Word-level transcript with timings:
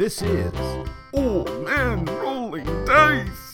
This 0.00 0.22
is 0.22 0.50
Old 1.12 1.62
Man 1.62 2.06
Rolling 2.06 2.64
Dice. 2.86 3.52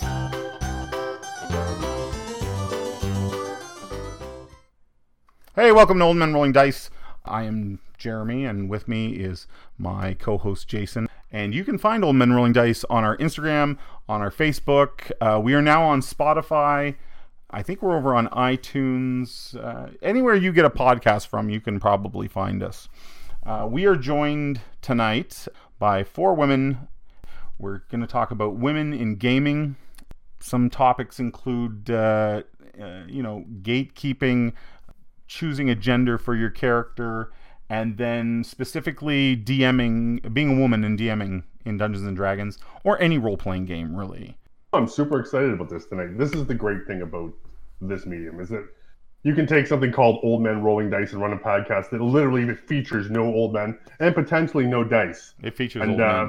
Hey, 5.56 5.72
welcome 5.72 5.98
to 5.98 6.04
Old 6.04 6.18
Man 6.18 6.32
Rolling 6.32 6.52
Dice. 6.52 6.88
I 7.24 7.42
am 7.42 7.80
Jeremy, 7.98 8.44
and 8.44 8.70
with 8.70 8.86
me 8.86 9.14
is 9.14 9.48
my 9.76 10.14
co 10.14 10.38
host 10.38 10.68
Jason. 10.68 11.08
And 11.32 11.52
you 11.52 11.64
can 11.64 11.78
find 11.78 12.04
Old 12.04 12.14
Men 12.14 12.32
Rolling 12.32 12.52
Dice 12.52 12.84
on 12.84 13.02
our 13.02 13.16
Instagram, 13.16 13.76
on 14.08 14.20
our 14.20 14.30
Facebook. 14.30 15.10
Uh, 15.20 15.40
we 15.40 15.52
are 15.52 15.62
now 15.62 15.82
on 15.82 16.00
Spotify. 16.00 16.94
I 17.50 17.62
think 17.64 17.82
we're 17.82 17.96
over 17.96 18.14
on 18.14 18.28
iTunes. 18.28 19.56
Uh, 19.60 19.90
anywhere 20.00 20.36
you 20.36 20.52
get 20.52 20.64
a 20.64 20.70
podcast 20.70 21.26
from, 21.26 21.50
you 21.50 21.60
can 21.60 21.80
probably 21.80 22.28
find 22.28 22.62
us. 22.62 22.88
Uh, 23.44 23.66
we 23.68 23.84
are 23.84 23.96
joined 23.96 24.60
tonight 24.80 25.48
by 25.78 26.04
four 26.04 26.34
women. 26.34 26.88
We're 27.58 27.78
going 27.90 28.00
to 28.00 28.06
talk 28.06 28.30
about 28.30 28.56
women 28.56 28.92
in 28.92 29.16
gaming. 29.16 29.76
Some 30.40 30.68
topics 30.68 31.18
include, 31.18 31.90
uh, 31.90 32.42
uh, 32.80 33.02
you 33.08 33.22
know, 33.22 33.44
gatekeeping, 33.62 34.52
choosing 35.26 35.70
a 35.70 35.74
gender 35.74 36.18
for 36.18 36.34
your 36.34 36.50
character, 36.50 37.32
and 37.68 37.96
then 37.96 38.44
specifically 38.44 39.36
DMing, 39.36 40.32
being 40.32 40.56
a 40.56 40.60
woman 40.60 40.84
and 40.84 40.98
DMing 40.98 41.44
in 41.64 41.78
Dungeons 41.78 42.06
and 42.06 42.16
Dragons 42.16 42.58
or 42.84 43.00
any 43.00 43.18
role 43.18 43.36
playing 43.36 43.64
game, 43.64 43.96
really. 43.96 44.36
I'm 44.72 44.86
super 44.86 45.18
excited 45.18 45.52
about 45.52 45.70
this 45.70 45.86
tonight. 45.86 46.18
This 46.18 46.32
is 46.32 46.46
the 46.46 46.54
great 46.54 46.86
thing 46.86 47.02
about 47.02 47.32
this 47.80 48.06
medium 48.06 48.40
is 48.40 48.48
that 48.50 48.66
you 49.26 49.34
can 49.34 49.44
take 49.44 49.66
something 49.66 49.90
called 49.90 50.20
Old 50.22 50.40
Men 50.40 50.62
Rolling 50.62 50.88
Dice 50.88 51.12
and 51.12 51.20
run 51.20 51.32
a 51.32 51.36
podcast 51.36 51.90
that 51.90 52.00
literally 52.00 52.54
features 52.54 53.10
no 53.10 53.24
old 53.24 53.52
men 53.52 53.76
and 53.98 54.14
potentially 54.14 54.68
no 54.68 54.84
dice. 54.84 55.34
It 55.42 55.56
features 55.56 55.82
And 55.82 55.90
old 55.90 56.00
uh, 56.00 56.28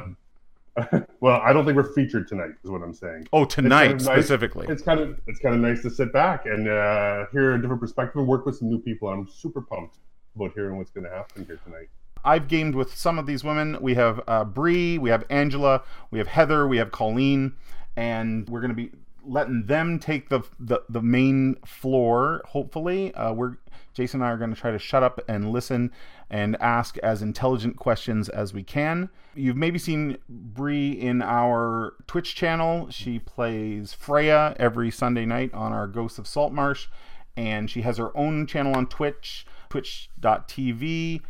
men. 0.92 1.08
well, 1.20 1.40
I 1.44 1.54
don't 1.54 1.64
think 1.64 1.76
we're 1.78 1.94
featured 1.94 2.28
tonight, 2.28 2.56
is 2.64 2.72
what 2.72 2.82
I'm 2.82 2.96
saying. 2.96 3.28
Oh, 3.32 3.46
tonight 3.46 3.92
it's 3.92 3.92
kind 3.92 4.02
of 4.02 4.18
nice- 4.18 4.26
specifically. 4.26 4.66
It's 4.68 4.82
kind 4.82 5.00
of 5.00 5.22
it's 5.28 5.40
kind 5.40 5.54
of 5.54 5.62
nice 5.62 5.84
to 5.84 5.92
sit 5.92 6.12
back 6.12 6.48
and 6.48 6.68
uh, 6.68 7.28
hear 7.32 7.54
a 7.54 7.62
different 7.62 7.82
perspective 7.82 8.18
and 8.18 8.28
work 8.28 8.48
with 8.48 8.56
some 8.56 8.68
new 8.68 8.80
people. 8.80 9.10
I'm 9.10 9.28
super 9.28 9.62
pumped 9.62 9.98
about 10.36 10.54
hearing 10.56 10.80
what's 10.80 10.90
going 10.90 11.06
to 11.06 11.12
happen 11.12 11.46
here 11.46 11.60
tonight. 11.64 11.90
I've 12.26 12.48
gamed 12.48 12.74
with 12.74 12.98
some 12.98 13.20
of 13.20 13.28
these 13.28 13.44
women. 13.44 13.78
We 13.80 13.94
have 13.94 14.22
uh, 14.28 14.44
Bree, 14.44 14.98
we 14.98 15.12
have 15.12 15.24
Angela, 15.30 15.84
we 16.10 16.18
have 16.18 16.28
Heather, 16.28 16.68
we 16.68 16.78
have 16.78 16.92
Colleen, 16.92 17.54
and 17.96 18.50
we're 18.50 18.62
going 18.62 18.76
to 18.76 18.76
be 18.76 18.90
letting 19.28 19.66
them 19.66 20.00
take 20.00 20.30
the 20.30 20.42
the, 20.60 20.82
the 20.90 21.02
main 21.02 21.56
floor. 21.66 22.42
Hopefully, 22.46 23.14
uh, 23.14 23.34
we're 23.34 23.58
Jason 23.94 24.22
and 24.22 24.28
I 24.30 24.32
are 24.32 24.38
going 24.38 24.54
to 24.54 24.60
try 24.60 24.72
to 24.72 24.80
shut 24.80 25.04
up 25.04 25.20
and 25.28 25.52
listen 25.52 25.92
and 26.30 26.56
ask 26.60 26.98
as 27.00 27.22
intelligent 27.22 27.78
questions 27.78 28.30
as 28.30 28.54
we 28.54 28.64
can. 28.64 29.10
You've 29.34 29.56
maybe 29.56 29.80
seen 29.80 30.18
Bree 30.30 30.92
in 30.92 31.22
our 31.22 31.96
Twitch 32.06 32.36
channel. 32.36 32.90
She 32.92 33.20
plays 33.20 33.94
Freya 33.94 34.56
every 34.60 34.92
Sunday 34.92 35.26
night 35.26 35.54
on 35.54 35.72
our 35.74 35.88
Ghosts 35.88 36.20
of 36.20 36.28
Saltmarsh, 36.28 36.88
and 37.36 37.70
she 37.70 37.82
has 37.82 37.98
her 37.98 38.16
own 38.16 38.46
channel 38.46 38.76
on 38.76 38.88
Twitch, 38.88 39.46
twitch.tv 39.70 41.22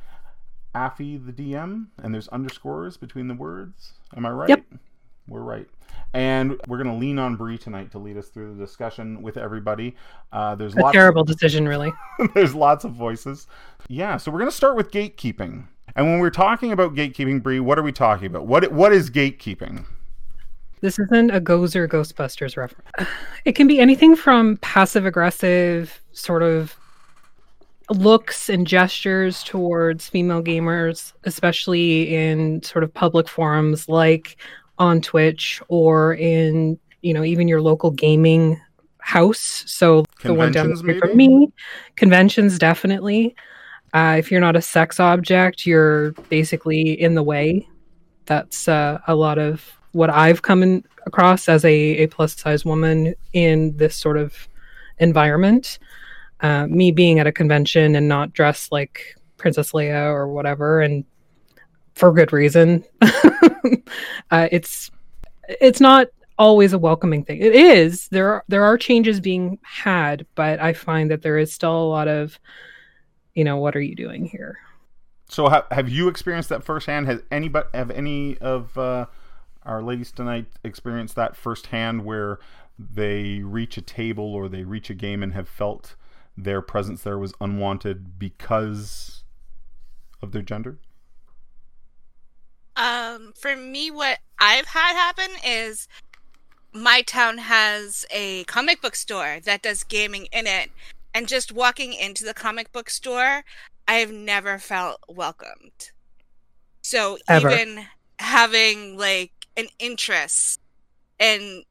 Affy 0.76 1.17
the 1.17 1.34
DM, 1.34 1.88
and 1.98 2.14
there's 2.14 2.28
underscores 2.28 2.98
between 2.98 3.28
the 3.28 3.34
words. 3.34 3.94
Am 4.16 4.26
I 4.26 4.30
right? 4.30 4.50
Yep. 4.50 4.64
We're 5.28 5.42
right. 5.42 5.67
And 6.14 6.59
we're 6.67 6.81
going 6.81 6.94
to 6.94 7.00
lean 7.00 7.20
on 7.20 7.36
Bree 7.36 7.58
tonight 7.58 7.92
to 7.92 8.00
lead 8.00 8.17
us 8.17 8.30
through 8.30 8.56
the 8.56 8.66
discussion 8.66 9.22
with 9.22 9.38
everybody. 9.38 9.95
Uh, 10.31 10.56
there's 10.56 10.75
A 10.75 10.92
terrible 10.92 11.23
decision, 11.23 11.67
really. 11.67 11.92
there's 12.33 12.56
lots 12.56 12.86
of 12.86 12.94
voices. 12.94 13.48
Yeah, 13.88 14.17
so 14.17 14.31
we're 14.31 14.39
going 14.39 14.50
to 14.50 14.55
start 14.55 14.75
with 14.75 14.92
gatekeeping. 14.92 15.66
And 15.95 16.05
when 16.05 16.20
we're 16.20 16.30
talking 16.30 16.72
about 16.72 16.95
gatekeeping, 16.95 17.44
Bree, 17.44 17.59
what 17.59 17.78
are 17.78 17.83
we 17.83 17.92
talking 17.92 18.28
about? 18.28 18.45
What 18.45 18.72
what 18.72 18.94
is 18.94 19.09
gatekeeping? 19.09 19.86
This 20.81 21.00
isn't 21.00 21.31
a 21.31 21.42
Gozer 21.42 21.88
Ghostbusters 21.88 22.55
reference. 22.55 23.09
It 23.45 23.53
can 23.53 23.67
be 23.67 23.80
anything 23.80 24.16
from 24.16 24.58
passive 24.58 25.05
aggressive 25.05 25.99
sort 26.11 26.44
of 26.44 26.76
looks 27.89 28.49
and 28.49 28.67
gestures 28.67 29.44
towards 29.44 30.08
female 30.08 30.44
gamers, 30.44 31.14
especially 31.23 32.14
in 32.14 32.61
sort 32.61 32.83
of 32.83 32.94
public 32.94 33.27
forums 33.27 33.89
like 33.89 34.38
on 34.80 35.02
Twitch 35.02 35.61
or 35.67 36.14
in, 36.14 36.80
you 37.02 37.14
know, 37.14 37.23
even 37.23 37.48
your 37.48 37.61
local 37.61 37.92
gaming 37.92 38.60
house. 38.99 39.64
So 39.67 40.05
the 40.23 40.33
one 40.33 40.52
down 40.52 40.70
the 40.70 40.77
street 40.77 40.99
from 40.99 41.15
me, 41.15 41.52
conventions 41.95 42.60
definitely. 42.60 43.36
Uh, 43.93 44.15
if 44.20 44.32
you're 44.32 44.42
not 44.42 44.55
a 44.55 44.61
sex 44.61 44.99
object, 44.99 45.65
you're 45.65 46.11
basically 46.30 46.92
in 46.92 47.15
the 47.15 47.23
way. 47.23 47.67
That's 48.26 48.67
uh, 48.67 48.99
a 49.08 49.15
lot 49.15 49.38
of 49.38 49.64
what 49.93 50.10
I've 50.10 50.42
come 50.42 50.61
in, 50.61 50.83
across 51.05 51.48
as 51.48 51.64
a, 51.64 51.73
a 51.73 52.08
plus 52.08 52.36
size 52.36 52.65
woman 52.65 53.15
in 53.32 53.76
this 53.77 53.95
sort 53.95 54.17
of 54.17 54.48
environment. 54.99 55.80
Uh, 56.42 56.67
me 56.67 56.92
being 56.92 57.17
at 57.17 57.26
a 57.26 57.32
convention 57.32 57.95
and 57.95 58.08
not 58.08 58.33
dressed 58.33 58.71
like 58.71 59.15
Princess 59.38 59.71
Leia 59.71 60.11
or 60.11 60.27
whatever, 60.27 60.82
and 60.82 61.05
for 61.97 62.13
good 62.13 62.31
reason. 62.31 62.83
uh, 64.31 64.47
it's 64.52 64.91
it's 65.47 65.81
not 65.81 66.08
always 66.37 66.73
a 66.73 66.80
welcoming 66.80 67.23
thing. 67.23 67.41
It 67.41 67.55
is. 67.55 68.08
There 68.09 68.30
are 68.30 68.43
there 68.47 68.63
are 68.63 68.77
changes 68.77 69.19
being 69.19 69.58
had, 69.63 70.25
but 70.35 70.59
I 70.59 70.73
find 70.73 71.09
that 71.11 71.23
there 71.23 71.37
is 71.37 71.52
still 71.52 71.75
a 71.75 71.89
lot 71.89 72.08
of, 72.08 72.39
you 73.33 73.43
know, 73.43 73.58
what 73.58 73.75
are 73.75 73.81
you 73.81 73.95
doing 73.95 74.25
here? 74.25 74.59
So 75.30 75.49
ha- 75.49 75.67
have 75.71 75.89
you 75.89 76.08
experienced 76.08 76.49
that 76.49 76.63
firsthand? 76.63 77.08
Has 77.08 77.21
anybody 77.31 77.67
have 77.73 77.91
any 77.91 78.37
of 78.37 78.77
uh, 78.77 79.08
our 79.64 79.81
ladies 79.81 80.11
tonight 80.11 80.45
experienced 80.64 81.15
that 81.15 81.35
firsthand 81.35 82.05
where 82.05 82.39
they 82.77 83.39
reach 83.39 83.75
a 83.77 83.81
table 83.81 84.35
or 84.35 84.47
they 84.47 84.64
reach 84.64 84.89
a 84.89 84.93
game 84.93 85.23
and 85.23 85.33
have 85.33 85.49
felt 85.49 85.95
their 86.37 86.61
presence 86.61 87.02
there 87.02 87.17
was 87.17 87.33
unwanted 87.41 88.19
because 88.19 89.23
of 90.21 90.31
their 90.31 90.43
gender? 90.43 90.77
Um, 92.77 93.33
for 93.36 93.55
me, 93.55 93.89
what 93.89 94.20
I've 94.39 94.67
had 94.67 94.93
happen 94.93 95.32
is 95.43 95.88
my 96.71 97.02
town 97.02 97.39
has 97.39 98.05
a 98.11 98.43
comic 98.43 98.82
book 98.82 98.95
store 98.95 99.39
that 99.45 99.64
does 99.64 99.83
gaming 99.83 100.27
in 100.32 100.45
it, 100.45 100.70
and 101.14 101.27
just 101.27 101.52
walking 101.52 101.93
into 101.93 102.23
the 102.23 102.36
comic 102.36 102.71
book 102.71 102.92
store, 102.92 103.43
I've 103.88 104.11
never 104.11 104.60
felt 104.60 104.99
welcomed. 105.10 105.92
So 106.83 107.17
Ever. 107.27 107.49
even 107.49 107.86
having 108.20 108.95
like 108.98 109.32
an 109.58 109.67
interest 109.80 110.59
in 111.17 111.64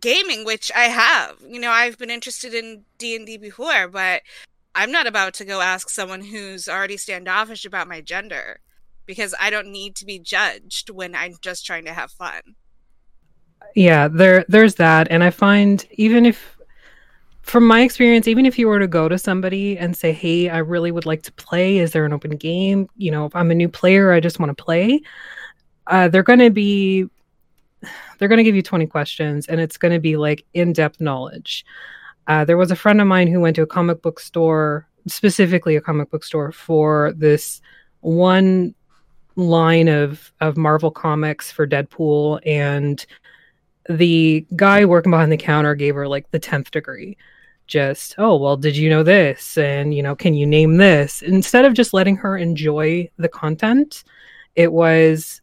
gaming, 0.00 0.44
which 0.44 0.72
I 0.74 0.84
have, 0.84 1.36
you 1.48 1.60
know, 1.60 1.70
I've 1.70 1.98
been 1.98 2.10
interested 2.10 2.52
in 2.52 2.84
D 2.98 3.14
and 3.14 3.26
D 3.26 3.36
before, 3.36 3.86
but 3.86 4.22
I'm 4.74 4.90
not 4.90 5.06
about 5.06 5.34
to 5.34 5.44
go 5.44 5.60
ask 5.60 5.88
someone 5.88 6.22
who's 6.22 6.68
already 6.68 6.96
standoffish 6.96 7.64
about 7.64 7.88
my 7.88 8.00
gender 8.00 8.58
because 9.08 9.34
I 9.40 9.50
don't 9.50 9.72
need 9.72 9.96
to 9.96 10.04
be 10.04 10.20
judged 10.20 10.90
when 10.90 11.16
I'm 11.16 11.34
just 11.40 11.66
trying 11.66 11.86
to 11.86 11.92
have 11.92 12.12
fun. 12.12 12.42
yeah 13.74 14.06
there 14.06 14.44
there's 14.48 14.76
that. 14.76 15.08
And 15.10 15.24
i 15.24 15.30
find 15.30 15.84
even 15.92 16.24
if 16.26 16.56
from 17.42 17.66
my 17.66 17.80
experience 17.80 18.28
even 18.28 18.46
if 18.46 18.58
you 18.58 18.68
were 18.68 18.78
to 18.78 18.86
go 18.86 19.08
to 19.08 19.18
somebody 19.18 19.76
and 19.78 19.96
say 19.96 20.12
hey 20.12 20.50
i 20.50 20.58
really 20.58 20.92
would 20.92 21.06
like 21.06 21.22
to 21.22 21.32
play. 21.32 21.78
Is 21.78 21.90
there 21.92 22.04
an 22.04 22.12
open 22.12 22.36
game? 22.36 22.88
You 22.96 23.10
know 23.10 23.24
if 23.24 23.34
i'm 23.34 23.50
a 23.50 23.54
new 23.54 23.68
player 23.68 24.12
i 24.12 24.20
just 24.20 24.38
want 24.38 24.56
to 24.56 24.64
play. 24.64 25.00
Uh, 25.86 26.06
they're 26.06 26.22
going 26.22 26.38
to 26.38 26.50
be 26.50 27.08
they're 28.18 28.28
going 28.28 28.38
to 28.44 28.44
give 28.44 28.54
you 28.56 28.62
20 28.62 28.86
questions 28.86 29.46
and 29.48 29.58
it's 29.60 29.78
going 29.78 29.92
to 29.94 30.00
be 30.00 30.16
like 30.18 30.44
in-depth 30.52 31.00
knowledge. 31.00 31.64
Uh, 32.26 32.44
there 32.44 32.58
was 32.58 32.70
a 32.70 32.76
friend 32.76 33.00
of 33.00 33.06
mine 33.06 33.26
who 33.26 33.40
went 33.40 33.56
to 33.56 33.62
a 33.62 33.66
comic 33.66 34.02
book 34.02 34.20
store 34.20 34.86
specifically 35.06 35.76
a 35.76 35.80
comic 35.80 36.10
book 36.10 36.24
store 36.24 36.52
for 36.52 37.12
this 37.16 37.62
one 38.00 38.74
line 39.38 39.88
of 39.88 40.32
of 40.40 40.56
marvel 40.56 40.90
comics 40.90 41.50
for 41.52 41.66
deadpool 41.66 42.40
and 42.44 43.06
the 43.88 44.44
guy 44.56 44.84
working 44.84 45.12
behind 45.12 45.30
the 45.30 45.36
counter 45.36 45.74
gave 45.74 45.94
her 45.94 46.08
like 46.08 46.30
the 46.32 46.40
10th 46.40 46.70
degree. 46.72 47.16
Just 47.68 48.16
oh 48.18 48.36
well 48.36 48.56
did 48.56 48.76
you 48.76 48.90
know 48.90 49.02
this? 49.02 49.56
And 49.56 49.94
you 49.94 50.02
know 50.02 50.16
can 50.16 50.34
you 50.34 50.46
name 50.46 50.78
this? 50.78 51.22
Instead 51.22 51.64
of 51.64 51.74
just 51.74 51.94
letting 51.94 52.16
her 52.16 52.36
enjoy 52.36 53.08
the 53.16 53.28
content 53.28 54.04
it 54.56 54.72
was 54.72 55.40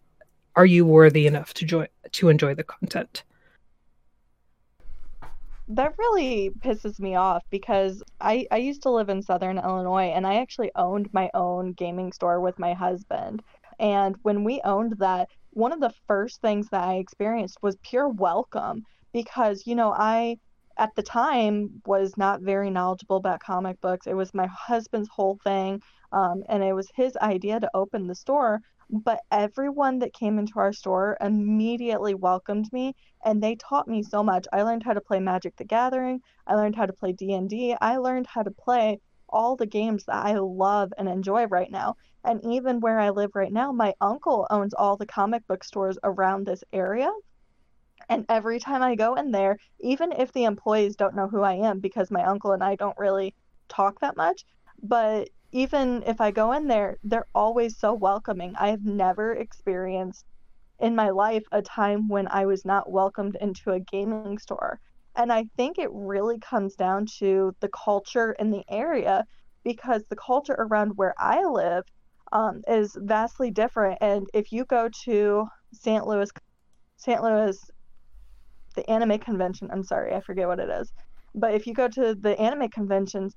are 0.58 0.66
you 0.66 0.86
worthy 0.86 1.26
enough 1.26 1.54
to 1.56 1.66
joy 1.66 1.88
to 2.12 2.30
enjoy 2.30 2.54
the 2.54 2.64
content? 2.64 3.24
That 5.68 5.96
really 5.98 6.52
pisses 6.60 7.00
me 7.00 7.16
off 7.16 7.44
because 7.50 8.04
I, 8.22 8.46
I 8.52 8.58
used 8.58 8.84
to 8.84 8.92
live 8.92 9.10
in 9.10 9.24
Southern 9.24 9.58
Illinois 9.58 10.12
and 10.14 10.28
I 10.28 10.36
actually 10.36 10.72
owned 10.76 11.12
my 11.12 11.32
own 11.34 11.74
gaming 11.74 12.12
store 12.12 12.40
with 12.40 12.60
my 12.60 12.74
husband. 12.74 13.42
And 13.80 14.16
when 14.24 14.44
we 14.44 14.62
owned 14.64 14.96
that, 15.00 15.30
one 15.52 15.72
of 15.72 15.80
the 15.80 15.94
first 16.08 16.42
things 16.42 16.68
that 16.70 16.84
I 16.84 16.96
experienced 16.96 17.58
was 17.62 17.78
pure 17.84 18.10
welcome 18.10 18.84
because, 19.14 19.64
you 19.66 19.76
know, 19.76 19.94
I 19.94 20.38
at 20.78 20.94
the 20.96 21.04
time 21.04 21.82
was 21.86 22.18
not 22.18 22.42
very 22.42 22.70
knowledgeable 22.70 23.16
about 23.18 23.40
comic 23.40 23.80
books. 23.82 24.08
It 24.08 24.14
was 24.14 24.34
my 24.34 24.48
husband's 24.48 25.10
whole 25.14 25.38
thing. 25.44 25.82
Um, 26.12 26.44
and 26.50 26.64
it 26.64 26.74
was 26.74 26.90
his 26.96 27.16
idea 27.18 27.60
to 27.60 27.70
open 27.74 28.08
the 28.08 28.16
store. 28.16 28.62
but 28.90 29.20
everyone 29.32 30.00
that 30.00 30.14
came 30.14 30.38
into 30.38 30.60
our 30.60 30.72
store 30.74 31.18
immediately 31.22 32.14
welcomed 32.14 32.72
me 32.72 32.94
and 33.24 33.42
they 33.42 33.56
taught 33.56 33.88
me 33.88 34.04
so 34.04 34.24
much. 34.24 34.46
I 34.54 34.62
learned 34.62 34.84
how 34.84 34.94
to 34.94 35.02
play 35.02 35.20
Magic 35.20 35.56
the 35.58 35.66
Gathering, 35.66 36.22
I 36.48 36.56
learned 36.56 36.76
how 36.76 36.86
to 36.86 36.94
play 36.94 37.12
D&D, 37.14 37.76
I 37.82 37.98
learned 37.98 38.28
how 38.28 38.44
to 38.44 38.52
play 38.52 39.00
all 39.30 39.56
the 39.56 39.66
games 39.66 40.06
that 40.06 40.24
I 40.26 40.36
love 40.36 40.94
and 40.98 41.10
enjoy 41.10 41.46
right 41.48 41.72
now. 41.72 41.96
And 42.26 42.44
even 42.44 42.80
where 42.80 43.00
I 43.00 43.12
live 43.12 43.36
right 43.36 43.54
now, 43.54 43.72
my 43.72 43.94
uncle 44.02 44.48
owns 44.50 44.74
all 44.74 44.98
the 44.98 45.06
comic 45.06 45.46
book 45.48 45.64
stores 45.64 45.98
around 46.04 46.46
this 46.46 46.64
area. 46.74 47.12
And 48.10 48.26
every 48.30 48.60
time 48.60 48.82
I 48.82 48.96
go 48.96 49.16
in 49.16 49.32
there, 49.32 49.58
even 49.80 50.12
if 50.12 50.34
the 50.34 50.46
employees 50.46 50.96
don't 50.96 51.16
know 51.16 51.28
who 51.28 51.42
I 51.42 51.54
am 51.54 51.80
because 51.80 52.10
my 52.10 52.24
uncle 52.24 52.52
and 52.52 52.64
I 52.64 52.76
don't 52.76 52.98
really 52.98 53.36
talk 53.70 54.00
that 54.00 54.18
much, 54.18 54.44
but 54.82 55.30
even 55.52 56.04
if 56.06 56.20
I 56.20 56.32
go 56.32 56.52
in 56.52 56.68
there, 56.68 56.98
they're 57.04 57.28
always 57.34 57.78
so 57.78 57.94
welcoming. 57.94 58.56
I 58.58 58.70
have 58.70 58.84
never 58.84 59.34
experienced 59.34 60.26
in 60.80 60.96
my 60.96 61.12
life 61.12 61.44
a 61.52 61.62
time 61.62 62.08
when 62.10 62.28
I 62.28 62.46
was 62.46 62.66
not 62.66 62.92
welcomed 62.92 63.38
into 63.40 63.72
a 63.72 63.80
gaming 63.80 64.38
store. 64.40 64.80
And 65.16 65.32
I 65.32 65.46
think 65.56 65.78
it 65.78 65.90
really 65.94 66.40
comes 66.40 66.76
down 66.76 67.06
to 67.20 67.56
the 67.60 67.70
culture 67.70 68.34
in 68.34 68.52
the 68.52 68.66
area 68.68 69.26
because 69.64 70.04
the 70.10 70.16
culture 70.16 70.56
around 70.58 70.98
where 70.98 71.16
I 71.18 71.44
live 71.46 71.86
um, 72.36 72.62
is 72.68 72.98
vastly 73.00 73.50
different. 73.50 73.98
And 74.02 74.28
if 74.34 74.52
you 74.52 74.66
go 74.66 74.90
to 75.06 75.46
St. 75.72 76.06
Louis, 76.06 76.30
St. 76.98 77.24
Louis, 77.24 77.58
the 78.76 78.90
anime 78.90 79.20
convention, 79.20 79.70
I'm 79.72 79.84
sorry, 79.84 80.14
I 80.14 80.20
forget 80.20 80.48
what 80.48 80.60
it 80.60 80.70
is. 80.70 80.92
But 81.34 81.54
if 81.54 81.66
you 81.66 81.74
go 81.74 81.88
to 81.88 82.14
the 82.14 82.38
anime 82.38 82.68
conventions, 82.68 83.36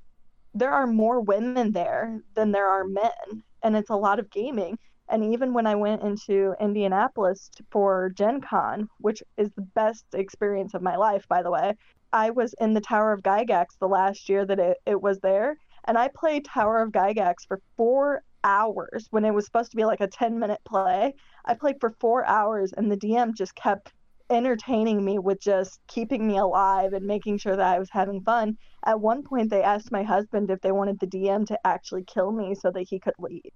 there 0.53 0.73
are 0.73 0.87
more 0.87 1.21
women 1.21 1.71
there 1.71 2.21
than 2.35 2.51
there 2.51 2.69
are 2.69 2.85
men. 2.85 3.45
And 3.63 3.77
it's 3.77 3.91
a 3.91 3.97
lot 3.97 4.19
of 4.19 4.31
gaming. 4.31 4.77
And 5.09 5.33
even 5.33 5.55
when 5.55 5.67
I 5.67 5.77
went 5.77 6.03
into 6.03 6.55
Indianapolis 6.61 7.51
for 7.71 8.11
Gen 8.11 8.41
Con, 8.41 8.89
which 8.99 9.23
is 9.37 9.51
the 9.53 9.63
best 9.63 10.07
experience 10.13 10.75
of 10.75 10.83
my 10.83 10.97
life, 10.97 11.25
by 11.29 11.43
the 11.43 11.53
way, 11.53 11.73
I 12.13 12.31
was 12.31 12.53
in 12.61 12.75
the 12.75 12.81
Tower 12.81 13.13
of 13.13 13.23
Gygax 13.23 13.79
the 13.79 13.87
last 13.87 14.29
year 14.29 14.45
that 14.45 14.59
it, 14.59 14.79
it 14.87 15.01
was 15.01 15.21
there. 15.21 15.57
And 15.85 15.97
I 15.97 16.09
played 16.09 16.45
Tower 16.45 16.83
of 16.83 16.91
Gygax 16.91 17.47
for 17.47 17.61
four 17.77 18.23
hours 18.45 19.07
when 19.11 19.25
it 19.25 19.35
was 19.35 19.45
supposed 19.45 19.71
to 19.71 19.77
be 19.77 19.85
like 19.85 20.01
a 20.01 20.07
10 20.07 20.39
minute 20.39 20.61
play. 20.65 21.15
I 21.45 21.55
played 21.55 21.77
for 21.81 21.95
four 22.01 22.27
hours, 22.27 22.73
and 22.77 22.91
the 22.91 22.97
DM 22.97 23.35
just 23.35 23.55
kept 23.55 23.93
entertaining 24.31 25.05
me 25.05 25.19
with 25.19 25.41
just 25.41 25.81
keeping 25.89 26.27
me 26.27 26.37
alive 26.37 26.93
and 26.93 27.07
making 27.07 27.39
sure 27.39 27.57
that 27.57 27.75
I 27.75 27.79
was 27.79 27.89
having 27.91 28.23
fun. 28.23 28.59
At 28.85 29.01
one 29.01 29.23
point, 29.23 29.51
they 29.51 29.63
asked 29.63 29.91
my 29.91 30.03
husband 30.03 30.51
if 30.51 30.61
they 30.61 30.73
wanted 30.73 31.01
the 31.01 31.07
DM 31.07 31.47
to 31.47 31.59
actually 31.65 32.05
kill 32.05 32.33
me 32.33 32.55
so 32.55 32.71
that 32.71 32.87
he 32.89 32.99
could 33.01 33.15
leave 33.19 33.53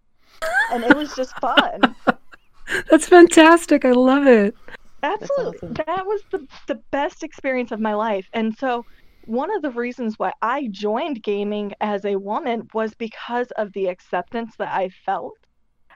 and 0.72 0.84
it 0.84 0.96
was 0.96 1.14
just 1.14 1.38
fun. 1.40 1.80
That's 2.90 3.06
fantastic. 3.06 3.84
I 3.84 3.92
love 3.92 4.26
it. 4.26 4.54
Absolutely. 5.02 5.68
Awesome. 5.68 5.74
That 5.86 6.06
was 6.06 6.22
the, 6.30 6.46
the 6.68 6.80
best 6.90 7.22
experience 7.22 7.72
of 7.72 7.80
my 7.80 7.94
life. 7.94 8.26
And 8.32 8.56
so, 8.56 8.84
one 9.26 9.54
of 9.54 9.62
the 9.62 9.70
reasons 9.70 10.18
why 10.18 10.32
I 10.42 10.68
joined 10.70 11.22
gaming 11.22 11.72
as 11.80 12.04
a 12.04 12.16
woman 12.16 12.68
was 12.74 12.94
because 12.94 13.50
of 13.52 13.72
the 13.72 13.86
acceptance 13.86 14.56
that 14.56 14.72
I 14.72 14.90
felt. 15.04 15.38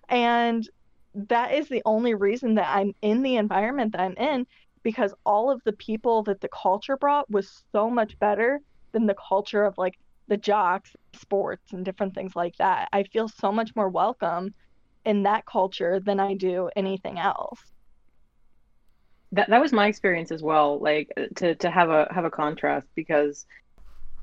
And 0.09 0.69
that 1.15 1.53
is 1.55 1.69
the 1.69 1.83
only 1.85 2.15
reason 2.15 2.55
that 2.57 2.69
I'm 2.69 2.93
in 3.03 3.23
the 3.23 3.37
environment 3.37 3.93
that 3.93 4.01
I'm 4.01 4.17
in 4.17 4.47
because 4.83 5.15
all 5.25 5.51
of 5.51 5.61
the 5.65 5.73
people 5.73 6.23
that 6.25 6.41
the 6.41 6.49
culture 6.49 6.97
brought 6.97 7.31
was 7.31 7.65
so 7.73 7.91
much 7.91 8.19
better 8.19 8.61
than 8.93 9.07
the 9.07 9.17
culture 9.29 9.65
of 9.65 9.77
like 9.79 9.99
the 10.29 10.37
jocks, 10.37 10.95
sports, 11.15 11.73
and 11.73 11.85
different 11.85 12.15
things 12.15 12.37
like 12.37 12.57
that. 12.59 12.89
I 12.93 13.05
feel 13.05 13.29
so 13.29 13.51
much 13.51 13.75
more 13.75 13.89
welcome 13.89 14.55
in 15.05 15.23
that 15.25 15.47
culture 15.47 16.01
than 16.01 16.21
I 16.21 16.35
do 16.35 16.71
anything 16.77 17.19
else. 17.19 17.61
That 19.33 19.51
that 19.51 19.61
was 19.61 19.73
my 19.73 19.89
experience 19.89 20.31
as 20.31 20.43
well. 20.43 20.79
Like 20.79 21.13
to 21.37 21.55
to 21.57 21.71
have 21.71 21.91
a 21.91 22.09
have 22.11 22.25
a 22.25 22.31
contrast 22.31 22.87
because 22.95 23.47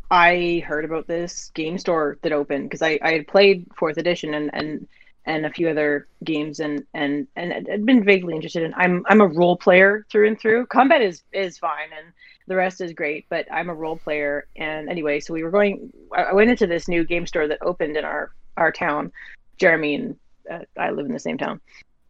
I 0.10 0.64
heard 0.68 0.86
about 0.86 1.08
this 1.08 1.50
game 1.56 1.78
store 1.78 2.18
that 2.22 2.32
opened 2.32 2.70
because 2.70 2.82
I, 2.82 3.00
I 3.02 3.14
had 3.14 3.28
played 3.28 3.66
fourth 3.76 3.98
edition 3.98 4.34
and, 4.34 4.50
and 4.54 4.88
and 5.26 5.46
a 5.46 5.50
few 5.50 5.70
other 5.70 6.08
games 6.24 6.60
and 6.60 6.86
and 6.94 7.28
and 7.36 7.68
had 7.68 7.86
been 7.86 8.04
vaguely 8.04 8.36
interested 8.36 8.64
in. 8.64 8.74
I'm 8.76 9.04
I'm 9.08 9.22
a 9.22 9.28
role 9.28 9.58
player 9.58 10.06
through 10.12 10.28
and 10.28 10.40
through. 10.40 10.68
Combat 10.68 11.02
is 11.02 11.24
is 11.32 11.58
fine 11.58 11.90
and 11.98 12.14
the 12.48 12.56
rest 12.56 12.82
is 12.82 12.94
great, 12.94 13.26
but 13.30 13.48
I'm 13.52 13.70
a 13.70 13.74
role 13.74 13.98
player. 13.98 14.48
And 14.56 14.90
anyway, 14.90 15.20
so 15.20 15.34
we 15.34 15.44
were 15.44 15.52
going. 15.52 15.92
I 16.16 16.34
went 16.34 16.50
into 16.50 16.68
this 16.68 16.88
new 16.88 17.06
game 17.06 17.26
store 17.26 17.48
that 17.48 17.60
opened 17.62 17.98
in 17.98 18.06
our 18.06 18.32
our 18.58 18.72
town. 18.72 19.12
Jeremy 19.58 19.96
and 19.96 20.16
uh, 20.52 20.60
I 20.78 20.92
live 20.92 21.06
in 21.06 21.14
the 21.14 21.20
same 21.20 21.38
town, 21.38 21.62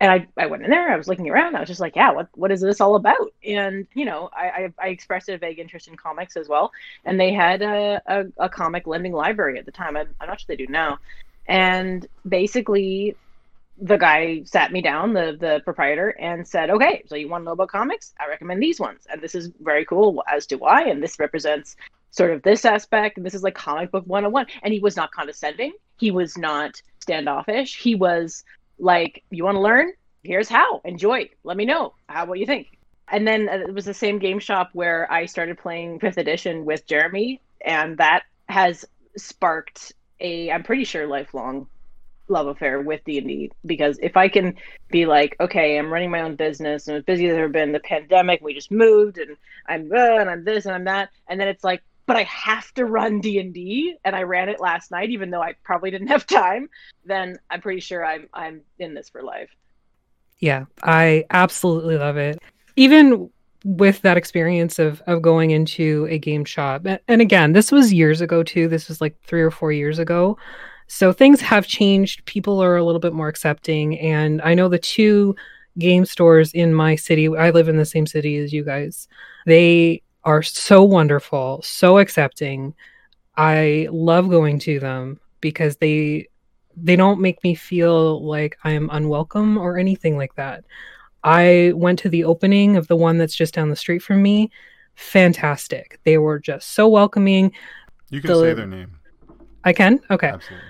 and 0.04 0.12
I, 0.12 0.28
I 0.36 0.48
went 0.48 0.64
in 0.64 0.70
there. 0.70 0.92
I 0.92 0.98
was 0.98 1.08
looking 1.08 1.30
around. 1.30 1.56
I 1.56 1.62
was 1.62 1.70
just 1.70 1.80
like, 1.80 1.96
yeah, 1.96 2.12
what 2.12 2.28
what 2.34 2.52
is 2.52 2.60
this 2.60 2.82
all 2.82 2.96
about? 2.96 3.34
And 3.48 3.88
you 3.94 4.04
know, 4.04 4.30
I 4.34 4.46
I, 4.48 4.70
I 4.78 4.88
expressed 4.90 5.30
a 5.30 5.38
vague 5.38 5.60
interest 5.60 5.88
in 5.88 5.96
comics 5.96 6.36
as 6.36 6.50
well. 6.50 6.74
And 7.06 7.18
they 7.18 7.32
had 7.32 7.62
a 7.62 8.02
a, 8.06 8.26
a 8.38 8.50
comic 8.50 8.86
lending 8.86 9.14
library 9.14 9.58
at 9.58 9.66
the 9.66 9.72
time. 9.72 9.96
I, 9.96 10.02
I'm 10.20 10.28
not 10.28 10.42
sure 10.42 10.48
they 10.50 10.58
do 10.58 10.70
now. 10.70 11.00
And 11.48 12.06
basically, 12.28 13.16
the 13.78 13.96
guy 13.96 14.44
sat 14.44 14.74
me 14.74 14.82
down, 14.82 15.14
the 15.14 15.38
the 15.40 15.62
proprietor, 15.64 16.10
and 16.20 16.46
said, 16.46 16.70
"Okay, 16.70 17.04
so 17.08 17.16
you 17.16 17.30
want 17.30 17.44
to 17.44 17.46
know 17.46 17.54
about 17.54 17.70
comics? 17.70 18.14
I 18.20 18.28
recommend 18.28 18.62
these 18.62 18.82
ones, 18.82 19.08
and 19.10 19.22
this 19.22 19.36
is 19.36 19.52
very 19.62 19.86
cool 19.86 20.22
as 20.30 20.46
to 20.48 20.58
why, 20.58 20.84
and 20.84 21.02
this 21.02 21.18
represents 21.18 21.78
sort 22.12 22.32
of 22.32 22.42
this 22.42 22.66
aspect, 22.66 23.16
and 23.16 23.26
this 23.26 23.34
is 23.34 23.42
like 23.42 23.56
comic 23.56 23.90
book 23.92 24.04
101." 24.06 24.48
And 24.64 24.74
he 24.74 24.82
was 24.82 24.98
not 24.98 25.12
condescending. 25.12 25.72
He 25.98 26.12
was 26.12 26.38
not 26.38 26.82
standoffish. 27.00 27.78
He 27.78 27.96
was 27.96 28.44
like, 28.80 29.24
"You 29.30 29.44
want 29.44 29.56
to 29.56 29.62
learn? 29.62 29.94
Here's 30.24 30.50
how. 30.50 30.82
Enjoy. 30.86 31.30
Let 31.44 31.58
me 31.58 31.66
know 31.66 31.94
how 32.08 32.26
what 32.26 32.40
you 32.40 32.46
think." 32.46 32.78
And 33.10 33.28
then 33.28 33.50
uh, 33.50 33.60
it 33.68 33.74
was 33.74 33.86
the 33.86 33.94
same 33.94 34.20
game 34.20 34.40
shop 34.40 34.70
where 34.74 35.12
I 35.12 35.26
started 35.26 35.58
playing 35.58 36.00
fifth 36.00 36.18
edition 36.18 36.66
with 36.66 36.86
Jeremy, 36.88 37.42
and 37.62 37.98
that 37.98 38.24
has 38.48 38.86
sparked 39.18 39.94
a, 40.20 40.52
I'm 40.52 40.64
pretty 40.64 40.86
sure, 40.86 41.06
lifelong 41.08 41.68
love 42.30 42.48
affair 42.48 42.82
with 42.82 43.04
D&D 43.04 43.52
because 43.66 44.00
if 44.02 44.16
I 44.16 44.30
can 44.30 44.56
be 44.90 45.06
like, 45.06 45.36
okay, 45.40 45.78
I'm 45.78 45.92
running 45.92 46.10
my 46.10 46.22
own 46.22 46.36
business 46.36 46.88
and 46.88 46.98
as 46.98 47.04
busy 47.04 47.28
as 47.28 47.38
I've 47.38 47.52
been, 47.52 47.74
the 47.74 47.80
pandemic, 47.80 48.42
we 48.42 48.54
just 48.54 48.72
moved 48.72 49.18
and 49.18 49.36
I'm 49.68 49.92
uh, 49.92 50.20
and 50.20 50.30
I'm 50.30 50.44
this 50.44 50.66
and 50.66 50.74
I'm 50.74 50.86
that, 50.86 51.10
and 51.28 51.40
then 51.40 51.48
it's 51.48 51.64
like, 51.64 51.84
but 52.06 52.16
I 52.16 52.24
have 52.24 52.74
to 52.74 52.86
run 52.86 53.22
D&D 53.22 53.96
and 54.04 54.16
I 54.16 54.24
ran 54.24 54.50
it 54.50 54.60
last 54.60 54.92
night 54.92 55.10
even 55.10 55.30
though 55.30 55.42
I 55.42 55.54
probably 55.64 55.92
didn't 55.92 56.08
have 56.08 56.26
time, 56.28 56.70
then 57.06 57.38
I'm 57.50 57.62
pretty 57.62 57.80
sure 57.80 58.06
I'm 58.06 58.28
I'm 58.34 58.62
in 58.80 58.94
this 58.94 59.10
for 59.10 59.22
life. 59.24 59.50
Yeah, 60.40 60.66
I 60.82 61.26
absolutely 61.30 61.98
love 61.98 62.18
it. 62.18 62.40
Even 62.76 63.30
with 63.66 64.02
that 64.02 64.18
experience 64.18 64.78
of 64.80 65.02
of 65.08 65.22
going 65.22 65.52
into 65.52 66.06
a 66.10 66.18
game 66.18 66.44
shop. 66.44 66.86
And 67.08 67.22
again, 67.22 67.54
this 67.54 67.72
was 67.72 67.94
years 67.94 68.20
ago 68.20 68.44
too. 68.44 68.68
This 68.68 68.90
was 68.90 69.00
like 69.00 69.16
3 69.26 69.42
or 69.42 69.52
4 69.52 69.72
years 69.72 70.00
ago. 70.00 70.38
So 70.88 71.14
things 71.14 71.40
have 71.42 71.66
changed. 71.66 72.26
People 72.26 72.62
are 72.62 72.76
a 72.76 72.84
little 72.84 73.00
bit 73.00 73.14
more 73.14 73.30
accepting. 73.30 73.98
And 74.00 74.42
I 74.42 74.54
know 74.54 74.68
the 74.68 74.78
two 74.78 75.36
game 75.80 76.06
stores 76.06 76.52
in 76.54 76.74
my 76.74 76.96
city, 76.96 77.28
I 77.36 77.50
live 77.50 77.70
in 77.70 77.78
the 77.78 77.86
same 77.86 78.06
city 78.06 78.38
as 78.38 78.54
you 78.54 78.64
guys, 78.64 79.08
they 79.46 80.02
are 80.26 80.44
so 80.44 80.84
wonderful, 80.84 81.62
so 81.64 81.98
accepting. 81.98 82.74
I 83.36 83.88
love 83.92 84.30
going 84.30 84.60
to 84.60 84.80
them 84.80 85.20
because 85.42 85.78
they 85.78 86.28
they 86.76 86.96
don't 86.96 87.22
make 87.22 87.44
me 87.44 87.54
feel 87.56 88.26
like 88.26 88.58
I'm 88.64 88.90
unwelcome 88.92 89.58
or 89.58 89.78
anything 89.78 90.18
like 90.18 90.36
that. 90.36 90.64
I 91.24 91.72
went 91.76 92.00
to 92.00 92.10
the 92.10 92.24
opening 92.24 92.78
of 92.78 92.88
the 92.88 92.96
one 92.96 93.18
that's 93.18 93.36
just 93.36 93.54
down 93.54 93.70
the 93.70 93.76
street 93.76 94.00
from 94.00 94.22
me. 94.22 94.52
Fantastic. 94.96 96.00
They 96.04 96.18
were 96.18 96.40
just 96.40 96.72
so 96.72 96.88
welcoming. 96.88 97.52
You 98.10 98.22
can 98.22 98.32
the, 98.32 98.40
say 98.40 98.54
their 98.54 98.68
name. 98.68 98.98
I 99.64 99.74
can. 99.74 100.00
Okay. 100.10 100.28
Absolutely. 100.28 100.68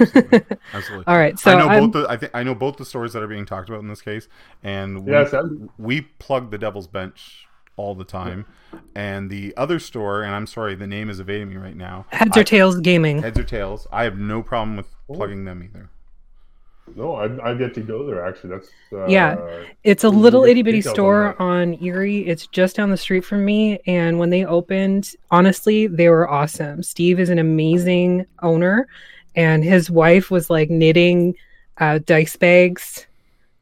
Absolutely. 0.00 0.56
Absolutely. 0.72 1.04
All 1.06 1.16
right. 1.16 1.38
So 1.38 1.50
I 1.50 1.58
know 1.58 1.68
I'm... 1.68 1.90
both 1.90 2.02
the 2.02 2.10
I 2.10 2.16
think 2.16 2.32
I 2.34 2.42
know 2.42 2.54
both 2.54 2.76
the 2.76 2.84
stories 2.84 3.12
that 3.14 3.22
are 3.22 3.28
being 3.28 3.46
talked 3.46 3.68
about 3.68 3.80
in 3.80 3.88
this 3.88 4.02
case, 4.02 4.28
and 4.62 5.04
we, 5.04 5.12
yes, 5.12 5.34
we 5.78 6.02
plug 6.02 6.50
the 6.50 6.58
Devil's 6.58 6.86
Bench 6.86 7.46
all 7.82 7.94
the 7.94 8.04
time, 8.04 8.46
and 8.94 9.28
the 9.28 9.52
other 9.56 9.78
store, 9.78 10.22
and 10.22 10.34
I'm 10.34 10.46
sorry, 10.46 10.74
the 10.76 10.86
name 10.86 11.10
is 11.10 11.18
evading 11.18 11.50
me 11.50 11.56
right 11.56 11.76
now. 11.76 12.06
Heads 12.10 12.36
or 12.36 12.44
Tails 12.44 12.80
Gaming. 12.80 13.20
Heads 13.20 13.38
or 13.38 13.44
Tails. 13.44 13.86
I 13.90 14.04
have 14.04 14.16
no 14.16 14.42
problem 14.42 14.76
with 14.76 14.86
plugging 15.12 15.44
them 15.44 15.62
either. 15.62 15.90
No, 16.94 17.16
I've, 17.16 17.40
I've 17.40 17.60
yet 17.60 17.74
to 17.74 17.80
go 17.80 18.06
there. 18.06 18.24
Actually, 18.26 18.50
that's 18.50 18.68
uh, 18.92 19.06
yeah. 19.06 19.36
It's 19.82 20.04
a 20.04 20.08
little 20.08 20.44
itty 20.44 20.62
bitty 20.62 20.82
store 20.82 21.40
on, 21.40 21.74
on 21.74 21.84
Erie. 21.84 22.26
It's 22.26 22.46
just 22.48 22.76
down 22.76 22.90
the 22.90 22.96
street 22.96 23.24
from 23.24 23.44
me. 23.44 23.78
And 23.86 24.18
when 24.18 24.30
they 24.30 24.44
opened, 24.44 25.14
honestly, 25.30 25.86
they 25.86 26.08
were 26.08 26.28
awesome. 26.28 26.82
Steve 26.82 27.18
is 27.18 27.30
an 27.30 27.38
amazing 27.38 28.26
owner, 28.42 28.88
and 29.34 29.64
his 29.64 29.90
wife 29.90 30.30
was 30.30 30.50
like 30.50 30.70
knitting 30.70 31.34
uh, 31.78 31.98
dice 32.04 32.36
bags. 32.36 33.06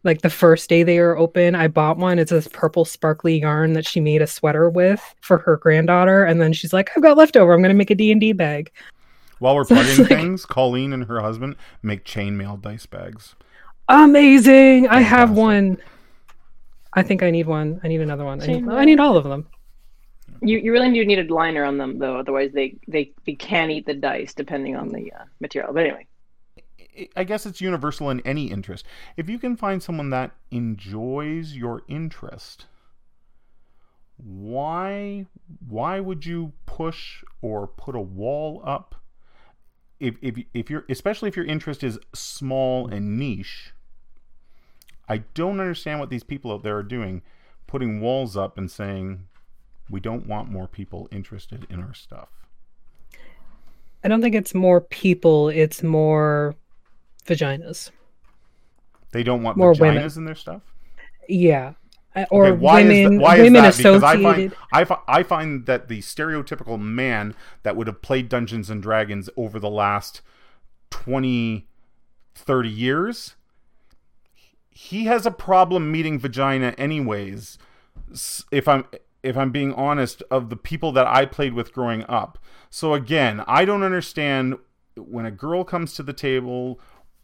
Like 0.03 0.23
the 0.23 0.31
first 0.31 0.71
day 0.71 0.83
they 0.83 0.99
were 0.99 1.17
open, 1.19 1.55
I 1.55 1.69
bought 1.69 1.99
one. 1.99 2.19
It's 2.19 2.31
this 2.31 2.49
purple 2.49 2.85
sparkly 2.87 3.39
yarn 3.41 3.75
that 3.75 3.87
she 3.87 4.01
made 4.01 4.23
a 4.23 4.27
sweater 4.27 4.71
with 4.71 5.03
for 5.21 5.39
her 5.39 5.59
granddaughter, 5.59 6.25
and 6.25 6.41
then 6.41 6.55
she's 6.55 6.73
like, 6.73 6.91
"I've 6.97 7.03
got 7.03 7.19
leftover. 7.19 7.53
I'm 7.53 7.61
gonna 7.61 7.75
make 7.75 7.91
a 7.91 7.95
D 7.95 8.11
and 8.11 8.21
D 8.21 8.33
bag." 8.33 8.73
While 9.41 9.57
we're 9.57 9.65
so 9.65 9.75
plugging 9.75 9.99
like, 9.99 10.09
things, 10.09 10.47
Colleen 10.47 10.93
and 10.93 11.05
her 11.05 11.21
husband 11.21 11.57
make 11.83 12.05
chainmail 12.05 12.63
dice 12.63 12.87
bags. 12.87 13.35
Amazing! 13.89 14.89
I 14.89 15.01
have 15.01 15.33
one. 15.33 15.77
I 16.95 17.03
think 17.03 17.23
I 17.23 17.31
need 17.31 17.47
one. 17.47 17.81
I 17.85 17.89
need 17.89 18.01
another 18.01 18.25
one. 18.25 18.41
I 18.43 18.47
need, 18.47 18.69
I 18.69 18.85
need 18.85 19.01
all 19.01 19.17
of 19.17 19.25
them. 19.25 19.47
You 20.43 20.59
you 20.59 20.73
really 20.73 20.91
do 20.93 21.05
need 21.05 21.19
a 21.19 21.35
liner 21.35 21.65
on 21.65 21.77
them 21.77 21.99
though, 21.99 22.17
otherwise 22.17 22.53
they 22.53 22.77
they, 22.89 23.13
they 23.27 23.35
can 23.35 23.71
eat 23.71 23.85
the 23.85 23.95
dice 23.95 24.33
depending 24.33 24.77
on 24.77 24.89
the 24.89 25.13
uh, 25.13 25.25
material. 25.41 25.75
But 25.75 25.85
anyway, 25.85 26.07
I 27.17 27.25
guess 27.25 27.47
it's 27.47 27.61
universal 27.61 28.11
in 28.11 28.21
any 28.21 28.51
interest. 28.51 28.85
If 29.17 29.29
you 29.29 29.39
can 29.39 29.57
find 29.57 29.83
someone 29.83 30.11
that 30.11 30.33
enjoys 30.51 31.55
your 31.55 31.83
interest, 31.89 32.67
why 34.17 35.27
why 35.69 36.01
would 36.01 36.27
you 36.27 36.53
push 36.67 37.25
or 37.41 37.67
put 37.67 37.95
a 37.95 38.01
wall 38.01 38.63
up? 38.65 38.95
If 39.99 40.17
if 40.23 40.39
if 40.55 40.71
you're 40.71 40.85
especially 40.89 41.29
if 41.29 41.37
your 41.37 41.47
interest 41.47 41.83
is 41.83 41.99
small 42.15 42.87
and 42.89 43.19
niche, 43.19 43.73
I 45.09 45.19
don't 45.35 45.61
understand 45.61 46.01
what 46.01 46.11
these 46.11 46.25
people 46.25 46.53
out 46.53 46.63
there 46.63 46.77
are 46.77 46.83
doing, 46.83 47.23
putting 47.67 48.01
walls 48.01 48.37
up 48.37 48.59
and 48.59 48.71
saying 48.71 49.27
we 49.89 50.01
don't 50.01 50.27
want 50.27 50.51
more 50.51 50.69
people 50.69 51.09
interested 51.11 51.67
in 51.69 51.81
our 51.81 51.95
stuff. 51.95 52.29
I 54.03 54.09
don't 54.09 54.23
think 54.23 54.35
it's 54.35 54.55
more 54.55 54.81
people, 54.81 55.49
it's 55.49 55.83
more 55.83 56.55
vaginas. 57.31 57.91
They 59.13 59.23
don't 59.23 59.43
want 59.43 59.57
More 59.57 59.73
vaginas 59.73 59.81
women. 59.81 60.13
in 60.19 60.25
their 60.25 60.35
stuff. 60.35 60.63
Yeah. 61.29 61.75
Or 62.31 62.47
Okay, 62.47 62.59
why 62.59 62.83
women, 62.83 62.97
is 62.97 63.11
that, 63.11 63.21
why 63.21 63.39
women 63.41 63.65
is 63.65 63.77
that? 63.77 63.83
Because 63.83 64.03
I 64.03 64.15
associated. 64.15 64.53
find 64.71 64.91
I, 65.09 65.19
I 65.21 65.23
find 65.23 65.67
that 65.67 65.89
the 65.89 66.01
stereotypical 66.01 66.79
man 66.81 67.35
that 67.63 67.77
would 67.77 67.87
have 67.87 68.03
played 68.03 68.29
Dungeons 68.29 68.69
and 68.69 68.83
Dragons 68.83 69.31
over 69.37 69.59
the 69.61 69.71
last 69.71 70.21
20 70.91 71.69
30 72.35 72.69
years 72.69 73.37
he 74.71 75.05
has 75.05 75.25
a 75.27 75.31
problem 75.31 75.93
meeting 75.93 76.19
vagina 76.19 76.75
anyways 76.79 77.59
if 78.51 78.67
I'm 78.67 78.85
if 79.23 79.37
I'm 79.37 79.51
being 79.53 79.73
honest 79.75 80.23
of 80.31 80.49
the 80.51 80.57
people 80.57 80.91
that 80.93 81.07
I 81.07 81.27
played 81.27 81.53
with 81.53 81.73
growing 81.75 82.05
up. 82.09 82.39
So 82.71 82.95
again, 82.95 83.45
I 83.47 83.65
don't 83.67 83.83
understand 83.83 84.57
when 84.97 85.27
a 85.27 85.31
girl 85.31 85.63
comes 85.63 85.93
to 85.95 86.03
the 86.03 86.15
table 86.15 86.81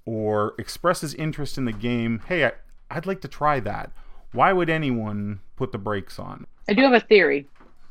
or 0.07 0.55
expresses 0.59 1.13
interest 1.15 1.59
in 1.59 1.67
the 1.67 1.73
game, 1.73 2.23
hey, 2.29 2.47
I, 2.47 2.53
I'd 2.91 3.07
like 3.07 3.21
to 3.23 3.29
try 3.29 3.61
that. 3.61 3.91
Why 4.33 4.53
would 4.53 4.71
anyone 4.71 5.41
put 5.57 5.73
the 5.73 5.79
brakes 5.79 6.19
on? 6.19 6.47
I 6.69 6.73
do 6.73 6.83
have 6.83 6.93
a 6.93 7.01
theory. 7.01 7.47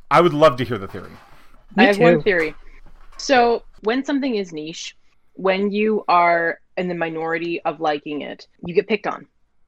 I 0.10 0.22
would 0.22 0.34
love 0.34 0.58
to 0.58 0.64
hear 0.64 0.78
the 0.78 0.88
theory. 0.88 1.12
Me 1.76 1.84
I 1.84 1.88
have 1.88 1.98
too. 1.98 2.04
one 2.04 2.22
theory. 2.22 2.56
So 3.18 3.64
when 3.84 4.04
something 4.06 4.36
is 4.36 4.54
niche, 4.54 4.96
when 5.34 5.72
you 5.72 6.04
are 6.08 6.60
in 6.78 6.88
the 6.88 6.96
minority 6.96 7.62
of 7.62 7.80
liking 7.80 8.22
it, 8.22 8.48
you 8.66 8.74
get 8.74 8.88
picked 8.88 9.08
on. 9.08 9.28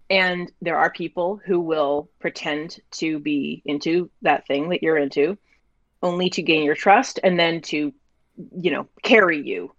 And 0.09 0.51
there 0.61 0.77
are 0.77 0.89
people 0.89 1.41
who 1.45 1.59
will 1.59 2.09
pretend 2.19 2.79
to 2.91 3.19
be 3.19 3.61
into 3.65 4.09
that 4.21 4.47
thing 4.47 4.69
that 4.69 4.81
you're 4.81 4.97
into 4.97 5.37
only 6.01 6.29
to 6.29 6.41
gain 6.41 6.63
your 6.63 6.75
trust 6.75 7.19
and 7.23 7.39
then 7.39 7.61
to, 7.61 7.93
you 8.57 8.71
know, 8.71 8.87
carry 9.03 9.41
you, 9.41 9.73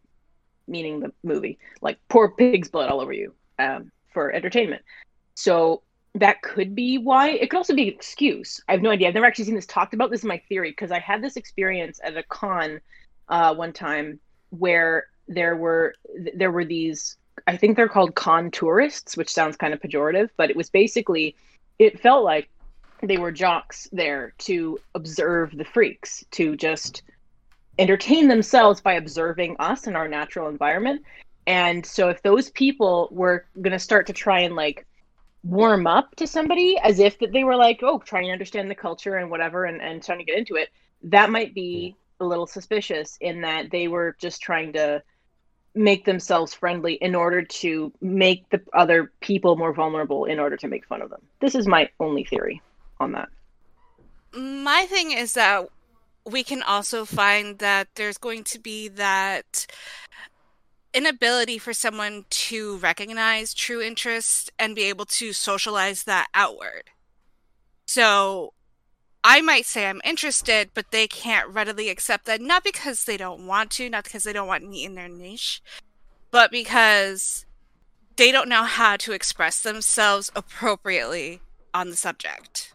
meaning 0.68 1.00
the 1.00 1.12
movie, 1.22 1.58
like 1.80 1.98
pour 2.08 2.32
pig's 2.32 2.68
blood 2.68 2.90
all 2.90 3.00
over 3.00 3.12
you 3.12 3.34
um, 3.58 3.90
for 4.12 4.32
entertainment. 4.32 4.82
So 5.34 5.82
that 6.14 6.42
could 6.42 6.74
be 6.74 6.98
why. 6.98 7.30
It 7.30 7.50
could 7.50 7.58
also 7.58 7.74
be 7.74 7.88
an 7.88 7.94
excuse. 7.94 8.60
I 8.68 8.72
have 8.72 8.82
no 8.82 8.90
idea. 8.90 9.08
I've 9.08 9.14
never 9.14 9.26
actually 9.26 9.46
seen 9.46 9.54
this 9.54 9.66
talked 9.66 9.94
about. 9.94 10.10
This 10.10 10.20
is 10.20 10.26
my 10.26 10.42
theory 10.48 10.70
because 10.70 10.90
I 10.90 10.98
had 10.98 11.22
this 11.22 11.36
experience 11.36 12.00
at 12.02 12.16
a 12.16 12.22
con 12.24 12.80
uh, 13.28 13.54
one 13.54 13.72
time 13.72 14.18
where 14.50 15.06
there 15.28 15.56
were 15.56 15.94
there 16.34 16.50
were 16.50 16.64
these 16.64 17.16
I 17.46 17.56
think 17.56 17.76
they're 17.76 17.88
called 17.88 18.14
con 18.14 18.50
tourists, 18.50 19.16
which 19.16 19.32
sounds 19.32 19.56
kind 19.56 19.72
of 19.72 19.80
pejorative, 19.80 20.30
but 20.36 20.50
it 20.50 20.56
was 20.56 20.70
basically 20.70 21.36
it 21.78 22.00
felt 22.00 22.24
like 22.24 22.48
they 23.02 23.16
were 23.16 23.30
jocks 23.30 23.88
there 23.92 24.34
to 24.38 24.78
observe 24.94 25.56
the 25.56 25.64
freaks, 25.64 26.24
to 26.32 26.56
just 26.56 27.02
entertain 27.78 28.28
themselves 28.28 28.80
by 28.80 28.94
observing 28.94 29.56
us 29.58 29.86
in 29.86 29.96
our 29.96 30.08
natural 30.08 30.48
environment. 30.48 31.02
And 31.46 31.84
so 31.84 32.08
if 32.08 32.22
those 32.22 32.50
people 32.50 33.08
were 33.10 33.46
going 33.60 33.72
to 33.72 33.78
start 33.78 34.06
to 34.08 34.12
try 34.12 34.40
and 34.40 34.54
like 34.54 34.86
warm 35.44 35.86
up 35.86 36.14
to 36.16 36.26
somebody 36.26 36.76
as 36.82 36.98
if 36.98 37.18
that 37.20 37.32
they 37.32 37.44
were 37.44 37.56
like, 37.56 37.80
oh, 37.82 37.98
trying 37.98 38.26
to 38.26 38.32
understand 38.32 38.70
the 38.70 38.74
culture 38.74 39.16
and 39.16 39.30
whatever 39.30 39.64
and, 39.64 39.80
and 39.80 40.02
trying 40.02 40.18
to 40.18 40.24
get 40.24 40.36
into 40.36 40.56
it, 40.56 40.68
that 41.02 41.30
might 41.30 41.54
be 41.54 41.96
a 42.20 42.24
little 42.24 42.46
suspicious 42.46 43.16
in 43.20 43.40
that 43.42 43.70
they 43.70 43.88
were 43.88 44.16
just 44.18 44.42
trying 44.42 44.72
to 44.72 45.02
make 45.74 46.04
themselves 46.04 46.52
friendly 46.52 46.94
in 46.94 47.14
order 47.14 47.42
to 47.42 47.92
make 48.00 48.48
the 48.50 48.60
other 48.72 49.12
people 49.20 49.56
more 49.56 49.72
vulnerable 49.72 50.24
in 50.24 50.40
order 50.40 50.56
to 50.56 50.66
make 50.66 50.84
fun 50.86 51.00
of 51.00 51.10
them. 51.10 51.20
This 51.40 51.54
is 51.54 51.68
my 51.68 51.88
only 52.00 52.24
theory 52.24 52.60
on 52.98 53.12
that. 53.12 53.28
My 54.32 54.86
thing 54.86 55.12
is 55.12 55.34
that 55.34 55.68
we 56.28 56.44
can 56.44 56.62
also 56.62 57.04
find 57.04 57.58
that 57.58 57.88
there's 57.94 58.18
going 58.18 58.44
to 58.44 58.58
be 58.58 58.88
that 58.88 59.66
inability 60.94 61.58
for 61.58 61.72
someone 61.72 62.24
to 62.30 62.76
recognize 62.78 63.54
true 63.54 63.80
interest 63.80 64.50
and 64.58 64.74
be 64.74 64.84
able 64.84 65.04
to 65.04 65.32
socialize 65.32 66.04
that 66.04 66.28
outward. 66.34 66.90
So 67.86 68.52
I 69.24 69.40
might 69.40 69.66
say 69.66 69.86
I'm 69.86 70.00
interested, 70.04 70.70
but 70.74 70.90
they 70.90 71.06
can't 71.06 71.48
readily 71.48 71.88
accept 71.88 72.26
that, 72.26 72.40
not 72.40 72.64
because 72.64 73.04
they 73.04 73.16
don't 73.16 73.46
want 73.46 73.70
to, 73.72 73.90
not 73.90 74.04
because 74.04 74.24
they 74.24 74.32
don't 74.32 74.48
want 74.48 74.68
me 74.68 74.84
in 74.84 74.94
their 74.94 75.08
niche, 75.08 75.62
but 76.30 76.50
because 76.50 77.46
they 78.16 78.32
don't 78.32 78.48
know 78.48 78.64
how 78.64 78.96
to 78.96 79.12
express 79.12 79.62
themselves 79.62 80.30
appropriately 80.34 81.40
on 81.74 81.90
the 81.90 81.96
subject. 81.96 82.72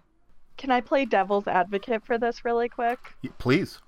Can 0.58 0.72
I 0.72 0.82
play 0.82 1.06
devil's 1.06 1.48
advocate 1.48 2.06
for 2.06 2.18
this 2.18 2.46
really 2.46 2.70
quick? 2.70 3.00
Please. 3.38 3.80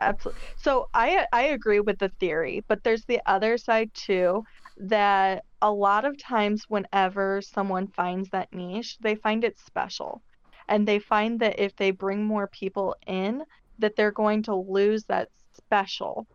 Absolutely. 0.00 0.42
So 0.56 0.88
I 0.92 1.26
I 1.32 1.42
agree 1.42 1.80
with 1.80 1.98
the 1.98 2.10
theory, 2.20 2.64
but 2.68 2.82
there's 2.82 3.04
the 3.04 3.20
other 3.26 3.56
side 3.58 3.90
too 3.94 4.44
that 4.76 5.44
a 5.62 5.70
lot 5.70 6.04
of 6.04 6.18
times 6.18 6.64
whenever 6.68 7.40
someone 7.40 7.88
finds 7.88 8.28
that 8.30 8.52
niche, 8.52 8.96
they 9.00 9.14
find 9.14 9.44
it 9.44 9.58
special. 9.58 10.22
And 10.68 10.88
they 10.88 10.98
find 10.98 11.40
that 11.40 11.58
if 11.58 11.76
they 11.76 11.90
bring 11.90 12.24
more 12.24 12.48
people 12.48 12.96
in, 13.06 13.42
that 13.78 13.96
they're 13.96 14.10
going 14.10 14.42
to 14.44 14.54
lose 14.54 15.04
that 15.04 15.28
special 15.56 16.26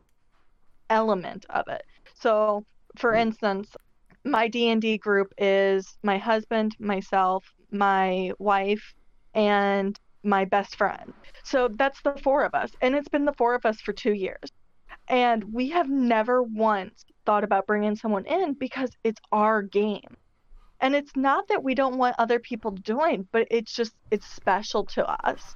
element 0.89 1.45
of 1.49 1.67
it. 1.67 1.81
So, 2.15 2.63
for 2.97 3.13
hmm. 3.13 3.19
instance, 3.19 3.75
my 4.23 4.47
D&D 4.47 4.97
group 4.99 5.33
is 5.37 5.97
my 6.03 6.17
husband, 6.17 6.75
myself, 6.79 7.43
my 7.71 8.31
wife, 8.39 8.93
and 9.33 9.99
my 10.23 10.45
best 10.45 10.75
friend. 10.75 11.13
So 11.43 11.69
that's 11.69 12.01
the 12.01 12.13
four 12.23 12.43
of 12.43 12.53
us. 12.53 12.71
And 12.81 12.95
it's 12.95 13.07
been 13.07 13.25
the 13.25 13.33
four 13.33 13.55
of 13.55 13.65
us 13.65 13.79
for 13.81 13.93
two 13.93 14.13
years. 14.13 14.51
And 15.07 15.53
we 15.53 15.69
have 15.69 15.89
never 15.89 16.43
once 16.43 17.05
thought 17.25 17.43
about 17.43 17.67
bringing 17.67 17.95
someone 17.95 18.25
in 18.25 18.53
because 18.53 18.91
it's 19.03 19.21
our 19.31 19.61
game. 19.61 20.17
And 20.81 20.95
it's 20.95 21.15
not 21.15 21.47
that 21.49 21.63
we 21.63 21.75
don't 21.75 21.97
want 21.97 22.15
other 22.19 22.39
people 22.39 22.71
to 22.71 22.81
join, 22.81 23.27
but 23.31 23.47
it's 23.51 23.73
just, 23.73 23.93
it's 24.11 24.27
special 24.27 24.85
to 24.85 25.05
us. 25.25 25.55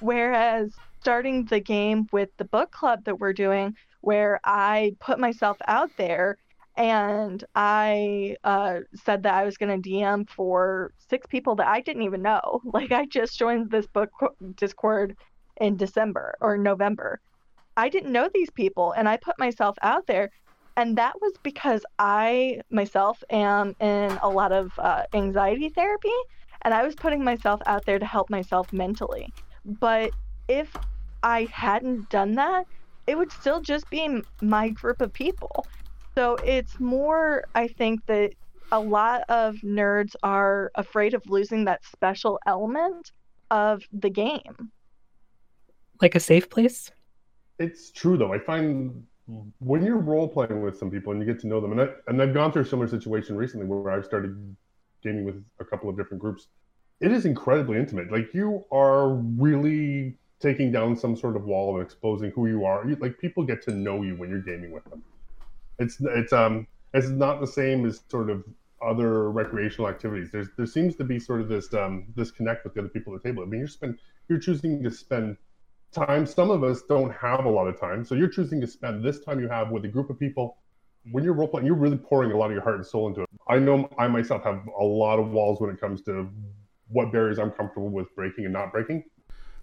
Whereas 0.00 0.72
starting 1.00 1.44
the 1.44 1.60
game 1.60 2.08
with 2.12 2.30
the 2.38 2.44
book 2.44 2.72
club 2.72 3.04
that 3.04 3.20
we're 3.20 3.32
doing, 3.32 3.76
where 4.00 4.40
I 4.44 4.96
put 5.00 5.18
myself 5.18 5.56
out 5.66 5.90
there 5.96 6.38
and 6.76 7.44
I 7.54 8.36
uh, 8.42 8.80
said 8.94 9.22
that 9.22 9.34
I 9.34 9.44
was 9.44 9.56
going 9.56 9.80
to 9.80 9.88
DM 9.88 10.28
for 10.28 10.92
six 11.08 11.26
people 11.26 11.54
that 11.56 11.68
I 11.68 11.80
didn't 11.80 12.02
even 12.02 12.22
know. 12.22 12.60
Like 12.72 12.90
I 12.92 13.06
just 13.06 13.38
joined 13.38 13.70
this 13.70 13.86
book 13.86 14.10
Discord 14.56 15.16
in 15.60 15.76
December 15.76 16.34
or 16.40 16.56
November. 16.58 17.20
I 17.76 17.88
didn't 17.88 18.12
know 18.12 18.28
these 18.32 18.50
people, 18.50 18.92
and 18.92 19.08
I 19.08 19.16
put 19.16 19.38
myself 19.38 19.76
out 19.82 20.06
there, 20.06 20.30
and 20.76 20.98
that 20.98 21.14
was 21.20 21.32
because 21.42 21.84
I 21.98 22.60
myself 22.70 23.22
am 23.30 23.74
in 23.80 24.18
a 24.22 24.28
lot 24.28 24.52
of 24.52 24.72
uh, 24.78 25.04
anxiety 25.14 25.68
therapy, 25.70 26.12
and 26.62 26.74
I 26.74 26.84
was 26.84 26.96
putting 26.96 27.22
myself 27.22 27.60
out 27.66 27.84
there 27.86 27.98
to 27.98 28.06
help 28.06 28.30
myself 28.30 28.72
mentally. 28.72 29.32
But 29.64 30.10
if 30.48 30.74
I 31.22 31.48
hadn't 31.52 32.08
done 32.10 32.32
that, 32.34 32.66
it 33.06 33.16
would 33.16 33.32
still 33.32 33.60
just 33.60 33.88
be 33.90 34.22
my 34.40 34.70
group 34.70 35.00
of 35.00 35.12
people. 35.12 35.66
So 36.14 36.36
it's 36.36 36.78
more, 36.78 37.44
I 37.54 37.68
think, 37.68 38.06
that 38.06 38.32
a 38.72 38.78
lot 38.80 39.22
of 39.28 39.56
nerds 39.56 40.14
are 40.22 40.70
afraid 40.74 41.14
of 41.14 41.22
losing 41.28 41.64
that 41.64 41.84
special 41.84 42.38
element 42.46 43.12
of 43.50 43.82
the 43.92 44.10
game. 44.10 44.70
Like 46.00 46.14
a 46.14 46.20
safe 46.20 46.48
place? 46.48 46.90
It's 47.58 47.90
true 47.90 48.16
though. 48.16 48.32
I 48.32 48.38
find 48.38 49.06
when 49.58 49.84
you're 49.84 49.98
role 49.98 50.28
playing 50.28 50.60
with 50.60 50.76
some 50.76 50.90
people 50.90 51.12
and 51.12 51.20
you 51.20 51.26
get 51.26 51.40
to 51.42 51.46
know 51.46 51.60
them, 51.60 51.72
and 51.72 51.80
I, 51.80 51.88
and 52.08 52.20
I've 52.20 52.34
gone 52.34 52.52
through 52.52 52.62
a 52.62 52.66
similar 52.66 52.88
situation 52.88 53.36
recently 53.36 53.66
where 53.66 53.90
I've 53.90 54.04
started 54.04 54.56
gaming 55.02 55.24
with 55.24 55.42
a 55.60 55.64
couple 55.64 55.88
of 55.88 55.96
different 55.96 56.20
groups. 56.20 56.48
It 57.00 57.12
is 57.12 57.26
incredibly 57.26 57.78
intimate. 57.78 58.10
Like 58.10 58.34
you 58.34 58.64
are 58.72 59.08
really 59.08 60.16
taking 60.40 60.72
down 60.72 60.96
some 60.96 61.16
sort 61.16 61.36
of 61.36 61.44
wall 61.44 61.76
and 61.76 61.84
exposing 61.84 62.30
who 62.32 62.46
you 62.48 62.64
are. 62.64 62.86
You, 62.86 62.96
like 62.96 63.18
people 63.18 63.44
get 63.44 63.62
to 63.62 63.72
know 63.72 64.02
you 64.02 64.16
when 64.16 64.28
you're 64.30 64.42
gaming 64.42 64.72
with 64.72 64.84
them. 64.84 65.02
It's 65.78 65.98
it's 66.00 66.32
um 66.32 66.66
it's 66.92 67.08
not 67.08 67.40
the 67.40 67.46
same 67.46 67.84
as 67.86 68.02
sort 68.08 68.30
of 68.30 68.44
other 68.84 69.30
recreational 69.30 69.88
activities. 69.88 70.30
There's 70.30 70.48
there 70.56 70.66
seems 70.66 70.96
to 70.96 71.04
be 71.04 71.18
sort 71.18 71.40
of 71.40 71.48
this 71.48 71.72
um, 71.74 72.06
disconnect 72.16 72.64
with 72.64 72.74
the 72.74 72.80
other 72.80 72.88
people 72.88 73.14
at 73.14 73.22
the 73.22 73.28
table. 73.28 73.42
I 73.42 73.46
mean, 73.46 73.60
you're 73.60 73.68
spend 73.68 73.98
you're 74.28 74.38
choosing 74.38 74.82
to 74.82 74.90
spend 74.90 75.36
time. 75.92 76.26
Some 76.26 76.50
of 76.50 76.62
us 76.62 76.82
don't 76.82 77.12
have 77.12 77.44
a 77.44 77.50
lot 77.50 77.66
of 77.66 77.78
time, 77.80 78.04
so 78.04 78.14
you're 78.14 78.28
choosing 78.28 78.60
to 78.60 78.66
spend 78.66 79.04
this 79.04 79.20
time 79.20 79.40
you 79.40 79.48
have 79.48 79.70
with 79.70 79.84
a 79.84 79.88
group 79.88 80.10
of 80.10 80.18
people. 80.18 80.58
When 81.10 81.22
you're 81.22 81.34
role 81.34 81.48
playing, 81.48 81.66
you're 81.66 81.76
really 81.76 81.98
pouring 81.98 82.32
a 82.32 82.36
lot 82.36 82.46
of 82.46 82.52
your 82.52 82.62
heart 82.62 82.76
and 82.76 82.86
soul 82.86 83.08
into 83.08 83.22
it. 83.22 83.28
I 83.48 83.58
know 83.58 83.88
I 83.98 84.08
myself 84.08 84.42
have 84.44 84.66
a 84.78 84.84
lot 84.84 85.18
of 85.18 85.30
walls 85.30 85.60
when 85.60 85.70
it 85.70 85.78
comes 85.78 86.00
to 86.02 86.30
what 86.88 87.12
barriers 87.12 87.38
I'm 87.38 87.50
comfortable 87.50 87.90
with 87.90 88.14
breaking 88.14 88.44
and 88.44 88.52
not 88.52 88.72
breaking. 88.72 89.04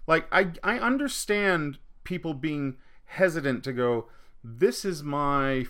Like 0.06 0.26
I 0.32 0.52
I 0.62 0.78
understand 0.78 1.78
people 2.04 2.34
being 2.34 2.76
hesitant 3.06 3.64
to 3.64 3.72
go. 3.72 4.08
This 4.44 4.84
is 4.84 5.02
my 5.02 5.66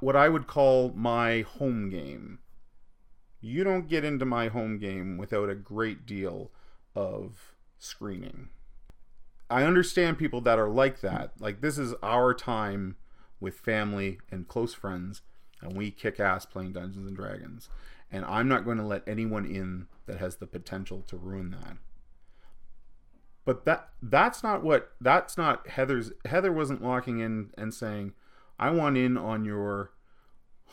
what 0.00 0.16
I 0.16 0.28
would 0.28 0.46
call 0.46 0.92
my 0.94 1.42
home 1.42 1.90
game. 1.90 2.38
You 3.40 3.64
don't 3.64 3.88
get 3.88 4.04
into 4.04 4.24
my 4.24 4.48
home 4.48 4.78
game 4.78 5.16
without 5.16 5.48
a 5.48 5.54
great 5.54 6.06
deal 6.06 6.50
of 6.94 7.54
screening. 7.78 8.48
I 9.50 9.62
understand 9.62 10.18
people 10.18 10.40
that 10.42 10.58
are 10.58 10.68
like 10.68 11.00
that. 11.00 11.32
Like 11.38 11.60
this 11.60 11.78
is 11.78 11.94
our 12.02 12.34
time 12.34 12.96
with 13.40 13.60
family 13.60 14.18
and 14.30 14.48
close 14.48 14.74
friends 14.74 15.22
and 15.60 15.76
we 15.76 15.90
kick 15.90 16.20
ass 16.20 16.46
playing 16.46 16.72
Dungeons 16.72 17.06
and 17.06 17.16
Dragons. 17.16 17.68
And 18.10 18.24
I'm 18.24 18.48
not 18.48 18.64
going 18.64 18.78
to 18.78 18.84
let 18.84 19.06
anyone 19.06 19.44
in 19.44 19.86
that 20.06 20.18
has 20.18 20.36
the 20.36 20.46
potential 20.46 21.02
to 21.08 21.16
ruin 21.16 21.50
that. 21.50 21.76
But 23.44 23.64
that 23.64 23.88
that's 24.02 24.42
not 24.42 24.62
what 24.62 24.92
that's 25.00 25.38
not 25.38 25.68
Heather's 25.68 26.12
Heather 26.26 26.52
wasn't 26.52 26.82
walking 26.82 27.20
in 27.20 27.50
and 27.56 27.72
saying, 27.72 28.12
I 28.58 28.70
want 28.70 28.96
in 28.96 29.16
on 29.16 29.44
your 29.44 29.92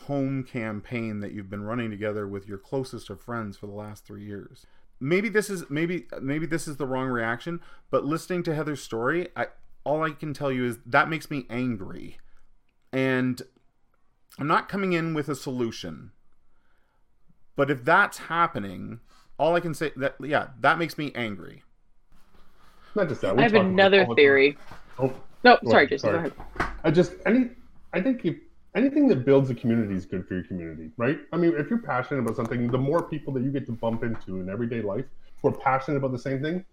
home 0.04 0.44
campaign 0.44 1.20
that 1.20 1.32
you've 1.32 1.50
been 1.50 1.62
running 1.62 1.90
together 1.90 2.26
with 2.26 2.46
your 2.46 2.58
closest 2.58 3.10
of 3.10 3.20
friends 3.20 3.56
for 3.56 3.66
the 3.66 3.72
last 3.72 4.04
three 4.06 4.24
years. 4.24 4.66
Maybe 5.00 5.28
this 5.28 5.50
is 5.50 5.64
maybe 5.68 6.06
maybe 6.20 6.46
this 6.46 6.66
is 6.66 6.76
the 6.76 6.86
wrong 6.86 7.08
reaction, 7.08 7.60
but 7.90 8.04
listening 8.04 8.42
to 8.44 8.54
Heather's 8.54 8.82
story, 8.82 9.28
I 9.36 9.48
all 9.84 10.02
I 10.02 10.10
can 10.10 10.32
tell 10.34 10.50
you 10.50 10.64
is 10.64 10.78
that 10.86 11.08
makes 11.08 11.30
me 11.30 11.46
angry. 11.50 12.18
And 12.92 13.42
I'm 14.38 14.46
not 14.46 14.68
coming 14.68 14.92
in 14.92 15.14
with 15.14 15.28
a 15.28 15.34
solution. 15.34 16.12
But 17.56 17.70
if 17.70 17.84
that's 17.84 18.18
happening, 18.18 19.00
all 19.38 19.54
I 19.54 19.60
can 19.60 19.74
say 19.74 19.92
that 19.96 20.16
yeah, 20.20 20.48
that 20.60 20.78
makes 20.78 20.96
me 20.98 21.12
angry. 21.14 21.62
Not 22.94 23.08
just 23.08 23.20
that. 23.20 23.38
I 23.38 23.42
have 23.42 23.54
another 23.54 24.06
theory. 24.14 24.56
Oh, 24.98 25.12
No, 25.44 25.58
sorry, 25.64 25.84
ahead, 25.84 25.88
Jason. 25.90 26.10
sorry. 26.10 26.30
Go 26.30 26.36
ahead. 26.58 26.72
I 26.84 26.90
just 26.90 27.12
any 27.26 27.50
I 27.92 28.00
think 28.00 28.24
if 28.24 28.36
anything 28.74 29.08
that 29.08 29.24
builds 29.24 29.50
a 29.50 29.54
community 29.54 29.94
is 29.94 30.06
good 30.06 30.26
for 30.26 30.34
your 30.34 30.44
community, 30.44 30.90
right? 30.96 31.18
I 31.32 31.36
mean, 31.36 31.54
if 31.56 31.70
you're 31.70 31.78
passionate 31.78 32.20
about 32.20 32.36
something, 32.36 32.70
the 32.70 32.78
more 32.78 33.02
people 33.02 33.32
that 33.34 33.42
you 33.42 33.50
get 33.50 33.66
to 33.66 33.72
bump 33.72 34.02
into 34.02 34.40
in 34.40 34.48
everyday 34.48 34.82
life 34.82 35.06
who 35.40 35.48
are 35.48 35.52
passionate 35.52 35.96
about 35.96 36.12
the 36.12 36.18
same 36.18 36.42
thing, 36.42 36.64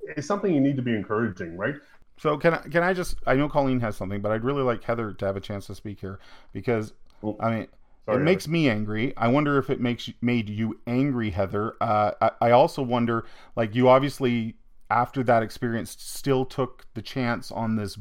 it's 0.00 0.26
something 0.26 0.52
you 0.52 0.60
need 0.60 0.76
to 0.76 0.82
be 0.82 0.94
encouraging, 0.94 1.56
right? 1.56 1.76
So 2.18 2.36
can 2.36 2.54
I 2.54 2.58
can 2.58 2.82
I 2.82 2.92
just 2.92 3.16
I 3.26 3.34
know 3.34 3.48
Colleen 3.48 3.80
has 3.80 3.96
something, 3.96 4.20
but 4.20 4.32
I'd 4.32 4.44
really 4.44 4.62
like 4.62 4.84
Heather 4.84 5.12
to 5.12 5.26
have 5.26 5.36
a 5.36 5.40
chance 5.40 5.66
to 5.66 5.74
speak 5.74 6.00
here 6.00 6.20
because 6.52 6.92
Oh, 7.22 7.36
I 7.40 7.50
mean 7.50 7.68
sorry, 8.04 8.20
it 8.20 8.24
makes 8.24 8.46
me 8.48 8.68
angry. 8.68 9.16
I 9.16 9.28
wonder 9.28 9.58
if 9.58 9.70
it 9.70 9.80
makes 9.80 10.10
made 10.20 10.48
you 10.50 10.80
angry, 10.86 11.30
Heather. 11.30 11.74
Uh, 11.80 12.12
I, 12.20 12.30
I 12.40 12.50
also 12.50 12.82
wonder, 12.82 13.24
like 13.56 13.74
you 13.74 13.88
obviously 13.88 14.56
after 14.90 15.22
that 15.24 15.42
experience 15.42 15.96
still 15.98 16.44
took 16.44 16.86
the 16.94 17.02
chance 17.02 17.50
on 17.50 17.76
this 17.76 17.98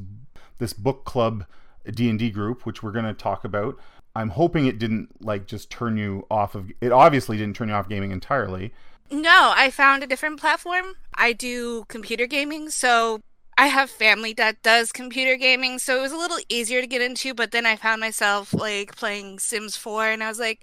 this 0.57 0.73
book 0.73 1.05
club 1.05 1.45
D 1.85 2.09
and 2.09 2.19
D 2.19 2.29
group, 2.29 2.65
which 2.65 2.83
we're 2.83 2.91
going 2.91 3.05
to 3.05 3.13
talk 3.13 3.43
about. 3.43 3.77
I'm 4.15 4.29
hoping 4.29 4.65
it 4.65 4.77
didn't 4.77 5.23
like 5.23 5.45
just 5.45 5.69
turn 5.69 5.97
you 5.97 6.25
off 6.29 6.55
of. 6.55 6.71
It 6.81 6.91
obviously 6.91 7.37
didn't 7.37 7.55
turn 7.55 7.69
you 7.69 7.75
off 7.75 7.87
gaming 7.87 8.11
entirely. 8.11 8.73
No, 9.09 9.53
I 9.55 9.69
found 9.71 10.03
a 10.03 10.07
different 10.07 10.39
platform. 10.39 10.95
I 11.15 11.33
do 11.33 11.85
computer 11.87 12.27
gaming, 12.27 12.69
so 12.69 13.19
I 13.57 13.67
have 13.67 13.89
family 13.89 14.33
that 14.33 14.63
does 14.63 14.91
computer 14.91 15.35
gaming, 15.35 15.79
so 15.79 15.97
it 15.97 16.01
was 16.01 16.13
a 16.13 16.17
little 16.17 16.39
easier 16.49 16.81
to 16.81 16.87
get 16.87 17.01
into, 17.01 17.33
but 17.33 17.51
then 17.51 17.65
I 17.65 17.75
found 17.75 17.99
myself 18.01 18.53
like 18.53 18.95
playing 18.95 19.39
Sims 19.39 19.75
4 19.75 20.07
and 20.07 20.23
I 20.23 20.29
was 20.29 20.39
like 20.39 20.61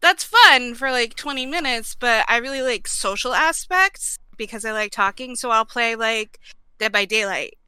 that's 0.00 0.24
fun 0.24 0.74
for 0.74 0.90
like 0.90 1.14
20 1.16 1.44
minutes, 1.44 1.94
but 1.94 2.24
I 2.28 2.36
really 2.38 2.62
like 2.62 2.86
social 2.86 3.34
aspects 3.34 4.16
because 4.36 4.64
I 4.64 4.72
like 4.72 4.92
talking, 4.92 5.34
so 5.34 5.50
I'll 5.50 5.64
play 5.64 5.96
like 5.96 6.38
Dead 6.78 6.92
by 6.92 7.04
Daylight 7.04 7.58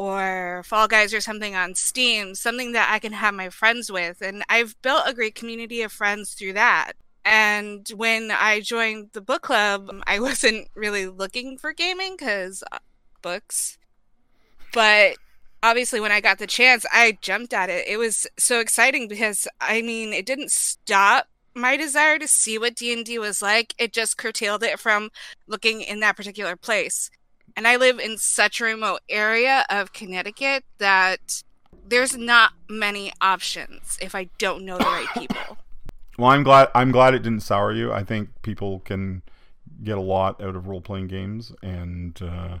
or 0.00 0.62
Fall 0.64 0.88
Guys 0.88 1.12
or 1.12 1.20
something 1.20 1.54
on 1.54 1.74
Steam, 1.74 2.34
something 2.34 2.72
that 2.72 2.88
I 2.90 2.98
can 2.98 3.12
have 3.12 3.34
my 3.34 3.50
friends 3.50 3.92
with. 3.92 4.22
And 4.22 4.42
I've 4.48 4.74
built 4.80 5.02
a 5.04 5.12
great 5.12 5.34
community 5.34 5.82
of 5.82 5.92
friends 5.92 6.32
through 6.32 6.54
that. 6.54 6.92
And 7.22 7.86
when 7.94 8.30
I 8.30 8.60
joined 8.60 9.10
the 9.12 9.20
book 9.20 9.42
club, 9.42 9.90
I 10.06 10.18
wasn't 10.28 10.68
really 10.74 11.06
looking 11.06 11.58
for 11.58 11.74
gaming 11.74 12.16
because 12.18 12.64
uh, 12.72 12.78
books. 13.20 13.76
But 14.72 15.16
obviously, 15.62 16.00
when 16.00 16.12
I 16.12 16.22
got 16.22 16.38
the 16.38 16.46
chance, 16.46 16.86
I 16.90 17.18
jumped 17.20 17.52
at 17.52 17.68
it. 17.68 17.86
It 17.86 17.98
was 17.98 18.26
so 18.38 18.58
exciting 18.58 19.06
because 19.06 19.46
I 19.60 19.82
mean, 19.82 20.14
it 20.14 20.24
didn't 20.24 20.50
stop 20.50 21.26
my 21.54 21.76
desire 21.76 22.18
to 22.18 22.26
see 22.26 22.56
what 22.56 22.74
D&D 22.74 23.18
was 23.18 23.42
like. 23.42 23.74
It 23.76 23.92
just 23.92 24.16
curtailed 24.16 24.62
it 24.62 24.80
from 24.80 25.10
looking 25.46 25.82
in 25.82 26.00
that 26.00 26.16
particular 26.16 26.56
place. 26.56 27.10
And 27.56 27.66
I 27.66 27.76
live 27.76 27.98
in 27.98 28.16
such 28.18 28.60
a 28.60 28.64
remote 28.64 29.00
area 29.08 29.64
of 29.70 29.92
Connecticut 29.92 30.64
that 30.78 31.42
there's 31.86 32.16
not 32.16 32.52
many 32.68 33.12
options 33.20 33.98
if 34.00 34.14
I 34.14 34.28
don't 34.38 34.64
know 34.64 34.78
the 34.78 34.84
right 34.84 35.08
people. 35.14 35.58
Well, 36.18 36.30
I'm 36.30 36.42
glad. 36.42 36.68
I'm 36.74 36.92
glad 36.92 37.14
it 37.14 37.22
didn't 37.22 37.40
sour 37.40 37.72
you. 37.72 37.92
I 37.92 38.04
think 38.04 38.42
people 38.42 38.80
can 38.80 39.22
get 39.82 39.96
a 39.96 40.02
lot 40.02 40.40
out 40.42 40.54
of 40.54 40.68
role 40.68 40.80
playing 40.80 41.08
games, 41.08 41.52
and 41.62 42.20
uh, 42.22 42.58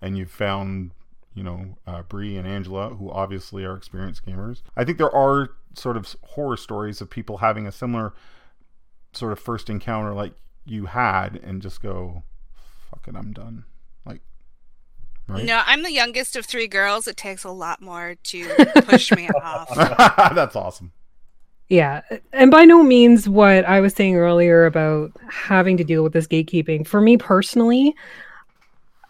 and 0.00 0.18
you've 0.18 0.30
found 0.30 0.90
you 1.34 1.42
know 1.42 1.76
uh, 1.86 2.02
Bree 2.02 2.36
and 2.36 2.46
Angela, 2.46 2.90
who 2.90 3.10
obviously 3.10 3.64
are 3.64 3.76
experienced 3.76 4.26
gamers. 4.26 4.62
I 4.76 4.84
think 4.84 4.98
there 4.98 5.14
are 5.14 5.50
sort 5.74 5.96
of 5.96 6.14
horror 6.22 6.56
stories 6.56 7.00
of 7.00 7.10
people 7.10 7.38
having 7.38 7.66
a 7.66 7.72
similar 7.72 8.14
sort 9.12 9.32
of 9.32 9.38
first 9.38 9.70
encounter 9.70 10.12
like 10.12 10.32
you 10.64 10.86
had, 10.86 11.36
and 11.42 11.62
just 11.62 11.80
go, 11.80 12.24
"Fuck 12.90 13.06
it, 13.06 13.14
I'm 13.14 13.32
done." 13.32 13.64
Like, 15.28 15.38
right? 15.38 15.44
No, 15.46 15.62
I'm 15.66 15.82
the 15.82 15.92
youngest 15.92 16.36
of 16.36 16.46
three 16.46 16.68
girls. 16.68 17.06
It 17.08 17.16
takes 17.16 17.44
a 17.44 17.50
lot 17.50 17.80
more 17.82 18.14
to 18.24 18.54
push 18.86 19.10
me 19.12 19.28
off. 19.42 19.74
That's 20.34 20.54
awesome. 20.56 20.92
Yeah, 21.68 22.02
and 22.32 22.50
by 22.52 22.64
no 22.64 22.84
means 22.84 23.28
what 23.28 23.64
I 23.64 23.80
was 23.80 23.92
saying 23.92 24.14
earlier 24.16 24.66
about 24.66 25.10
having 25.28 25.76
to 25.78 25.84
deal 25.84 26.04
with 26.04 26.12
this 26.12 26.28
gatekeeping. 26.28 26.86
For 26.86 27.00
me 27.00 27.16
personally, 27.16 27.92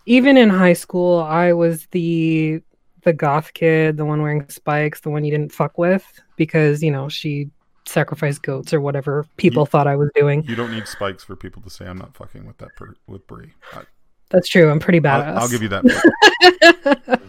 even 0.06 0.36
in 0.36 0.48
high 0.48 0.72
school, 0.72 1.20
I 1.20 1.52
was 1.52 1.86
the 1.90 2.62
the 3.02 3.12
goth 3.12 3.52
kid, 3.54 3.98
the 3.98 4.04
one 4.04 4.22
wearing 4.22 4.48
spikes, 4.48 5.00
the 5.00 5.10
one 5.10 5.24
you 5.24 5.30
didn't 5.30 5.52
fuck 5.52 5.78
with 5.78 6.04
because, 6.36 6.82
you 6.82 6.90
know, 6.90 7.08
she 7.08 7.48
sacrificed 7.84 8.42
goats 8.42 8.72
or 8.74 8.80
whatever 8.80 9.24
people 9.36 9.62
You- 9.62 9.66
thought 9.66 9.86
I 9.86 9.94
was 9.94 10.10
doing. 10.14 10.42
You 10.44 10.56
don't 10.56 10.72
need 10.72 10.88
spikes 10.88 11.22
for 11.22 11.36
people 11.36 11.62
to 11.62 11.70
say 11.70 11.86
I'm 11.86 11.98
not 11.98 12.16
fucking 12.16 12.46
with 12.46 12.58
that 12.58 12.74
per- 12.76 12.94
with 13.06 13.24
Bree. 13.28 13.52
I, 13.72 13.82
That's 14.30 14.48
true. 14.48 14.70
I'm 14.70 14.80
pretty 14.80 15.00
badass. 15.00 15.26
I'll, 15.28 15.38
I'll 15.38 15.48
give 15.48 15.62
you 15.62 15.68
that. 15.68 17.22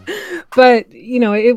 but 0.56 0.90
you 0.92 1.20
know 1.20 1.32
it 1.32 1.56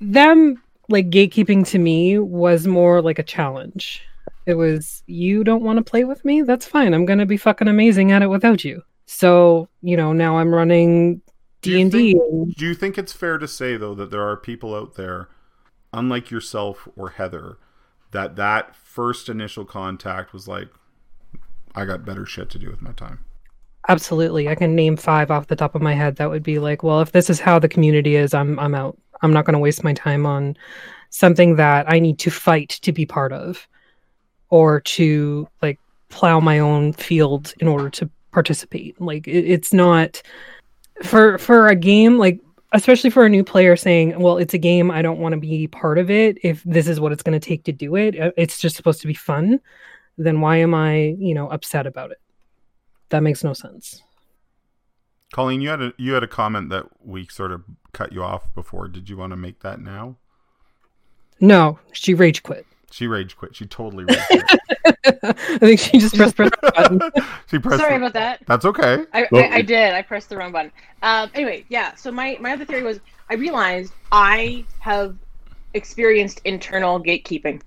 them 0.00 0.62
like 0.88 1.10
gatekeeping 1.10 1.66
to 1.66 1.78
me 1.78 2.18
was 2.18 2.66
more 2.66 3.02
like 3.02 3.18
a 3.18 3.22
challenge 3.22 4.02
it 4.46 4.54
was 4.54 5.02
you 5.06 5.42
don't 5.42 5.62
want 5.62 5.76
to 5.78 5.82
play 5.82 6.04
with 6.04 6.24
me 6.24 6.42
that's 6.42 6.66
fine 6.66 6.94
i'm 6.94 7.04
gonna 7.04 7.26
be 7.26 7.36
fucking 7.36 7.68
amazing 7.68 8.12
at 8.12 8.22
it 8.22 8.28
without 8.28 8.64
you 8.64 8.82
so 9.06 9.68
you 9.82 9.96
know 9.96 10.12
now 10.12 10.38
i'm 10.38 10.54
running 10.54 11.20
Do 11.62 11.72
d&d 11.72 12.14
Do 12.56 12.66
you 12.66 12.74
think 12.74 12.96
it's 12.98 13.12
fair 13.12 13.38
to 13.38 13.48
say 13.48 13.76
though 13.76 13.94
that 13.94 14.10
there 14.10 14.26
are 14.26 14.36
people 14.36 14.74
out 14.74 14.94
there, 14.94 15.28
unlike 15.92 16.30
yourself 16.30 16.88
or 16.96 17.10
Heather, 17.10 17.58
that 18.12 18.36
that 18.36 18.74
first 18.76 19.28
initial 19.28 19.64
contact 19.64 20.32
was 20.32 20.46
like, 20.46 20.68
I 21.74 21.84
got 21.84 22.04
better 22.04 22.24
shit 22.24 22.50
to 22.50 22.58
do 22.58 22.70
with 22.70 22.82
my 22.82 22.92
time. 22.92 23.24
Absolutely. 23.88 24.48
I 24.48 24.54
can 24.54 24.74
name 24.74 24.96
five 24.96 25.30
off 25.30 25.46
the 25.48 25.56
top 25.56 25.74
of 25.74 25.82
my 25.82 25.94
head 25.94 26.16
that 26.16 26.30
would 26.30 26.42
be 26.42 26.58
like 26.58 26.82
well 26.82 27.00
if 27.00 27.12
this 27.12 27.30
is 27.30 27.40
how 27.40 27.58
the 27.58 27.68
community 27.68 28.16
is 28.16 28.34
i'm 28.34 28.58
i'm 28.58 28.74
out. 28.74 28.98
I'm 29.22 29.32
not 29.32 29.44
going 29.44 29.54
to 29.54 29.58
waste 29.58 29.84
my 29.84 29.94
time 29.94 30.26
on 30.26 30.56
something 31.10 31.56
that 31.56 31.90
i 31.90 31.98
need 31.98 32.18
to 32.20 32.30
fight 32.30 32.70
to 32.82 32.92
be 32.92 33.06
part 33.06 33.32
of 33.32 33.66
or 34.50 34.80
to 34.80 35.48
like 35.62 35.78
plow 36.08 36.40
my 36.40 36.58
own 36.58 36.92
field 36.92 37.52
in 37.60 37.68
order 37.68 37.90
to 37.90 38.08
participate. 38.32 39.00
Like 39.00 39.26
it, 39.26 39.44
it's 39.44 39.72
not 39.72 40.22
for 41.02 41.38
for 41.38 41.68
a 41.68 41.76
game 41.76 42.18
like 42.18 42.40
especially 42.72 43.10
for 43.10 43.24
a 43.24 43.28
new 43.28 43.44
player 43.44 43.76
saying 43.76 44.18
well 44.18 44.38
it's 44.38 44.54
a 44.54 44.58
game 44.58 44.90
i 44.90 45.02
don't 45.02 45.18
want 45.18 45.34
to 45.34 45.38
be 45.40 45.66
part 45.66 45.98
of 45.98 46.10
it. 46.10 46.38
If 46.42 46.62
this 46.64 46.88
is 46.88 47.00
what 47.00 47.12
it's 47.12 47.22
going 47.22 47.38
to 47.38 47.48
take 47.48 47.64
to 47.64 47.72
do 47.72 47.96
it 47.96 48.18
uh, 48.18 48.32
it's 48.36 48.58
just 48.58 48.76
supposed 48.76 49.00
to 49.02 49.06
be 49.06 49.14
fun 49.14 49.60
then 50.18 50.40
why 50.40 50.56
am 50.56 50.74
i 50.74 51.14
you 51.18 51.34
know 51.34 51.48
upset 51.48 51.86
about 51.86 52.10
it 52.10 52.20
that 53.10 53.22
makes 53.22 53.42
no 53.44 53.52
sense 53.52 54.02
Colleen, 55.32 55.60
you 55.60 55.68
had 55.70 55.82
a 55.82 55.92
you 55.98 56.12
had 56.12 56.22
a 56.22 56.28
comment 56.28 56.70
that 56.70 56.86
we 57.04 57.26
sort 57.26 57.50
of 57.50 57.64
cut 57.92 58.12
you 58.12 58.22
off 58.22 58.54
before. 58.54 58.86
Did 58.86 59.08
you 59.10 59.16
want 59.16 59.32
to 59.32 59.36
make 59.36 59.60
that 59.60 59.80
now? 59.80 60.16
no 61.40 61.78
she 61.92 62.14
rage 62.14 62.42
quit 62.44 62.64
She 62.92 63.06
rage 63.08 63.36
quit. 63.36 63.54
She 63.56 63.66
totally 63.66 64.04
rage 64.04 64.20
quit. 64.28 64.44
I 65.24 65.58
think 65.58 65.80
she 65.80 65.98
just 65.98 66.16
pressed 66.16 66.36
press 66.36 66.50
button. 66.62 67.00
she 67.50 67.58
pressed. 67.58 67.80
Sorry 67.82 67.94
the- 67.98 68.06
about 68.06 68.12
that. 68.14 68.42
That's 68.46 68.64
okay. 68.64 69.04
I, 69.12 69.26
Well- 69.32 69.42
I, 69.52 69.56
I 69.56 69.62
did. 69.62 69.92
I 69.92 70.02
pressed 70.02 70.28
the 70.28 70.36
wrong 70.36 70.52
button. 70.52 70.70
Um, 71.02 71.28
anyway, 71.34 71.64
yeah. 71.68 71.94
So 71.96 72.12
my 72.12 72.36
my 72.40 72.52
other 72.52 72.64
theory 72.64 72.84
was 72.84 73.00
I 73.28 73.34
realized 73.34 73.92
I 74.12 74.64
have 74.78 75.16
experienced 75.74 76.40
internal 76.44 77.02
gatekeeping. 77.02 77.60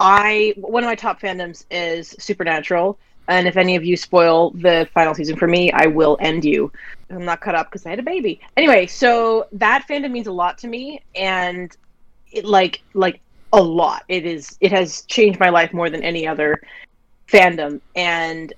I 0.00 0.54
one 0.56 0.82
of 0.82 0.88
my 0.88 0.96
top 0.96 1.20
fandoms 1.20 1.64
is 1.70 2.14
Supernatural, 2.18 2.98
and 3.28 3.46
if 3.46 3.56
any 3.56 3.76
of 3.76 3.84
you 3.84 3.96
spoil 3.96 4.50
the 4.50 4.88
final 4.94 5.14
season 5.14 5.36
for 5.36 5.46
me, 5.46 5.70
I 5.70 5.86
will 5.86 6.16
end 6.20 6.44
you. 6.44 6.72
I'm 7.10 7.24
not 7.24 7.40
cut 7.40 7.54
up 7.54 7.66
because 7.66 7.86
I 7.86 7.90
had 7.90 7.98
a 7.98 8.02
baby. 8.02 8.40
Anyway, 8.56 8.86
so 8.86 9.46
that 9.52 9.86
fandom 9.88 10.10
means 10.10 10.26
a 10.26 10.32
lot 10.32 10.58
to 10.58 10.66
me, 10.66 11.02
and 11.14 11.74
it 12.32 12.44
like 12.44 12.82
like 12.94 13.20
a 13.52 13.62
lot. 13.62 14.04
It 14.08 14.24
is 14.26 14.56
it 14.60 14.72
has 14.72 15.02
changed 15.02 15.38
my 15.38 15.50
life 15.50 15.72
more 15.72 15.90
than 15.90 16.02
any 16.02 16.26
other 16.26 16.62
fandom, 17.28 17.80
and 17.94 18.52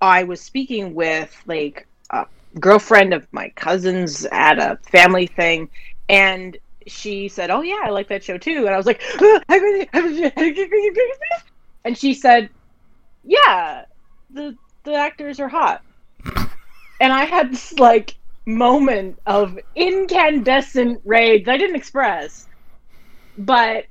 I 0.00 0.24
was 0.24 0.40
speaking 0.40 0.94
with 0.94 1.34
like 1.46 1.86
a 2.10 2.26
girlfriend 2.58 3.12
of 3.12 3.26
my 3.32 3.50
cousin's 3.50 4.24
at 4.32 4.58
a 4.58 4.78
family 4.90 5.26
thing, 5.26 5.68
and 6.08 6.56
she 6.86 7.28
said, 7.28 7.50
"Oh 7.50 7.60
yeah, 7.60 7.80
I 7.84 7.90
like 7.90 8.08
that 8.08 8.24
show 8.24 8.38
too." 8.38 8.66
And 8.66 8.70
I 8.70 8.76
was 8.78 8.86
like, 8.86 9.02
and 11.84 11.98
she 11.98 12.14
said, 12.14 12.48
"Yeah, 13.22 13.84
the 14.34 14.56
the 14.84 14.94
actors 14.94 15.40
are 15.40 15.48
hot." 15.48 15.82
And 17.00 17.12
I 17.12 17.24
had 17.24 17.52
this 17.52 17.72
like 17.78 18.16
moment 18.46 19.18
of 19.26 19.58
incandescent 19.74 21.00
rage 21.04 21.48
I 21.48 21.56
didn't 21.56 21.76
express, 21.76 22.48
but 23.38 23.86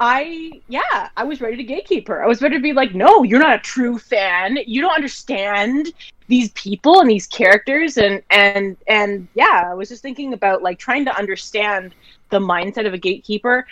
I 0.00 0.60
yeah, 0.68 1.10
I 1.16 1.24
was 1.24 1.40
ready 1.40 1.64
to 1.64 1.64
gatekeep 1.64 2.08
her. 2.08 2.24
I 2.24 2.26
was 2.26 2.42
ready 2.42 2.56
to 2.56 2.62
be 2.62 2.72
like, 2.72 2.92
no, 2.92 3.22
you're 3.22 3.38
not 3.38 3.54
a 3.54 3.60
true 3.60 3.98
fan. 3.98 4.58
You 4.66 4.80
don't 4.80 4.94
understand 4.94 5.92
these 6.26 6.50
people 6.52 7.00
and 7.00 7.08
these 7.08 7.28
characters 7.28 7.98
and 7.98 8.22
and 8.30 8.76
and 8.88 9.28
yeah, 9.34 9.68
I 9.70 9.74
was 9.74 9.88
just 9.90 10.02
thinking 10.02 10.32
about 10.32 10.62
like 10.62 10.78
trying 10.80 11.04
to 11.04 11.16
understand 11.16 11.94
the 12.30 12.40
mindset 12.40 12.86
of 12.86 12.94
a 12.94 12.98
gatekeeper. 12.98 13.66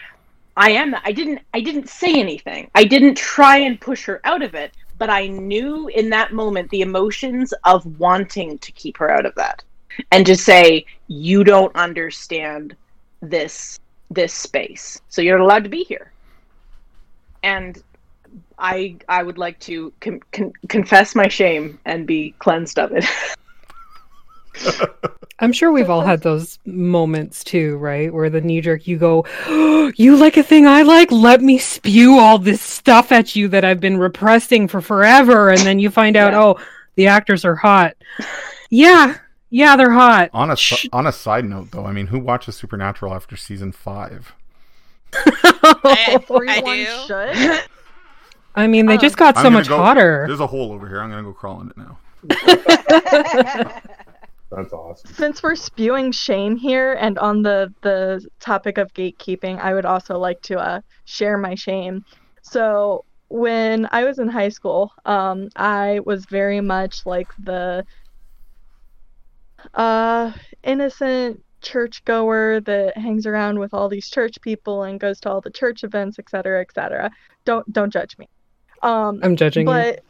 I 0.57 0.71
am 0.71 0.95
I 1.05 1.11
didn't 1.13 1.41
I 1.53 1.61
didn't 1.61 1.89
say 1.89 2.15
anything. 2.21 2.71
I 2.77 2.85
didn't 2.85 3.17
try 3.17 3.57
and 3.57 3.81
push 3.81 4.05
her 4.05 4.21
out 4.25 4.43
of 4.43 4.55
it, 4.55 4.73
but 5.01 5.11
I 5.11 5.27
knew 5.27 5.89
in 5.89 6.11
that 6.11 6.33
moment 6.33 6.71
the 6.71 6.83
emotions 6.83 7.53
of 7.65 7.85
wanting 7.99 8.59
to 8.59 8.71
keep 8.73 8.97
her 8.99 9.11
out 9.11 9.27
of 9.27 9.35
that. 9.35 9.65
And 10.13 10.25
to 10.27 10.37
say 10.37 10.87
you 11.09 11.43
don't 11.43 11.75
understand 11.75 12.77
this 13.21 13.81
this 14.13 14.33
space. 14.33 15.01
So 15.09 15.23
you're 15.23 15.39
not 15.39 15.45
allowed 15.45 15.65
to 15.65 15.71
be 15.71 15.85
here 15.85 16.13
and 17.43 17.83
I 18.59 18.97
I 19.09 19.23
would 19.23 19.39
like 19.39 19.59
to 19.61 19.93
con- 20.01 20.21
con- 20.33 20.53
confess 20.69 21.15
my 21.15 21.29
shame 21.29 21.79
and 21.85 22.07
be 22.07 22.35
cleansed 22.39 22.79
of 22.79 22.93
it. 22.93 23.05
I'm 25.43 25.53
sure 25.53 25.73
we've 25.73 25.89
all 25.89 26.03
had 26.03 26.23
those 26.23 26.59
moments 26.67 27.43
too, 27.43 27.77
right? 27.79 28.13
Where 28.13 28.29
the 28.29 28.41
knee 28.43 28.61
jerk, 28.61 28.87
you 28.87 28.99
go, 28.99 29.25
You 29.97 30.17
like 30.17 30.37
a 30.37 30.43
thing 30.43 30.67
I 30.67 30.83
like? 30.83 31.11
Let 31.11 31.41
me 31.41 31.57
spew 31.59 32.19
all 32.19 32.39
this 32.39 32.61
stuff 32.61 33.11
at 33.11 33.35
you 33.35 33.49
that 33.49 33.65
I've 33.65 33.81
been 33.81 33.97
repressing 33.97 34.69
for 34.69 34.81
forever. 34.81 35.49
And 35.51 35.61
then 35.61 35.79
you 35.79 35.91
find 35.91 36.17
out, 36.17 36.33
Yeah. 36.33 36.43
oh, 36.43 36.61
the 36.97 37.07
actors 37.07 37.45
are 37.47 37.55
hot. 37.57 37.97
Yeah, 38.69 39.17
yeah, 39.49 39.77
they're 39.77 39.91
hot. 39.91 40.29
On 40.35 40.51
a 40.51 40.57
Shh. 40.57 40.87
on 40.93 41.07
a 41.07 41.13
side 41.13 41.45
note, 41.47 41.71
though, 41.71 41.87
I 41.87 41.93
mean, 41.93 42.09
who 42.09 42.19
watches 42.21 42.57
Supernatural 42.57 43.15
after 43.15 43.37
season 43.37 43.73
five? 43.73 44.35
I, 45.15 46.21
Everyone 46.29 46.49
I 46.49 46.61
do. 46.61 46.87
should. 47.07 47.63
I 48.55 48.67
mean, 48.67 48.87
they 48.87 48.95
Um, 48.95 49.01
just 49.01 49.17
got 49.17 49.37
so 49.39 49.49
much 49.51 49.69
go- 49.69 49.77
hotter. 49.79 50.25
There's 50.29 50.41
a 50.41 50.47
hole 50.47 50.73
over 50.73 50.87
here. 50.87 51.01
I'm 51.01 51.11
gonna 51.11 51.23
go 51.23 51.33
crawl 51.33 51.61
in 51.63 51.71
it 51.71 51.77
now. 51.77 51.99
That's 54.51 54.73
awesome. 54.73 55.13
Since 55.15 55.43
we're 55.43 55.55
spewing 55.55 56.11
shame 56.11 56.57
here 56.57 56.95
and 56.95 57.19
on 57.19 57.43
the 57.43 57.73
the 57.83 58.27
topic 58.41 58.79
of 58.79 58.93
gatekeeping, 58.95 59.61
I 59.61 59.75
would 59.75 59.85
also 59.85 60.19
like 60.19 60.43
to 60.43 60.59
uh, 60.59 60.81
share 61.05 61.39
my 61.39 61.55
shame. 61.55 62.05
So 62.43 63.05
when 63.29 63.89
I 63.93 64.05
was 64.05 64.19
in 64.19 64.29
high 64.29 64.49
school, 64.49 64.93
um, 65.05 65.51
I 65.55 66.01
was 66.05 66.27
very 66.27 66.61
much 66.61 67.07
like 67.07 67.29
the 67.39 67.85
uh, 69.75 70.33
innocent 70.65 71.43
churchgoer 71.61 72.61
that 72.61 72.97
hangs 72.97 73.27
around 73.27 73.59
with 73.59 73.73
all 73.73 73.89
these 73.89 74.09
church 74.11 74.41
people 74.41 74.83
and 74.83 74.99
goes 74.99 75.21
to 75.21 75.31
all 75.31 75.41
the 75.41 75.51
church 75.51 75.85
events, 75.85 76.19
etc., 76.19 76.61
etc. 76.61 77.11
Don't 77.45 77.71
don't 77.73 77.93
judge 77.93 78.19
me. 78.19 78.29
Um, 78.83 79.21
I'm 79.23 79.37
judging 79.37 79.69
you. 79.69 79.73
but 79.73 80.01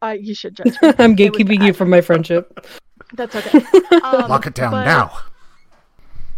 uh, 0.00 0.16
you 0.18 0.34
should 0.34 0.56
judge 0.56 0.80
me. 0.80 0.94
I'm 0.98 1.12
It 1.12 1.18
gatekeeping 1.18 1.62
you 1.62 1.74
from 1.74 1.90
my 1.90 2.00
friendship. 2.00 2.66
That's 3.14 3.34
okay. 3.34 3.64
Um, 4.02 4.28
Lock 4.28 4.46
it 4.46 4.54
down 4.54 4.72
now. 4.72 5.18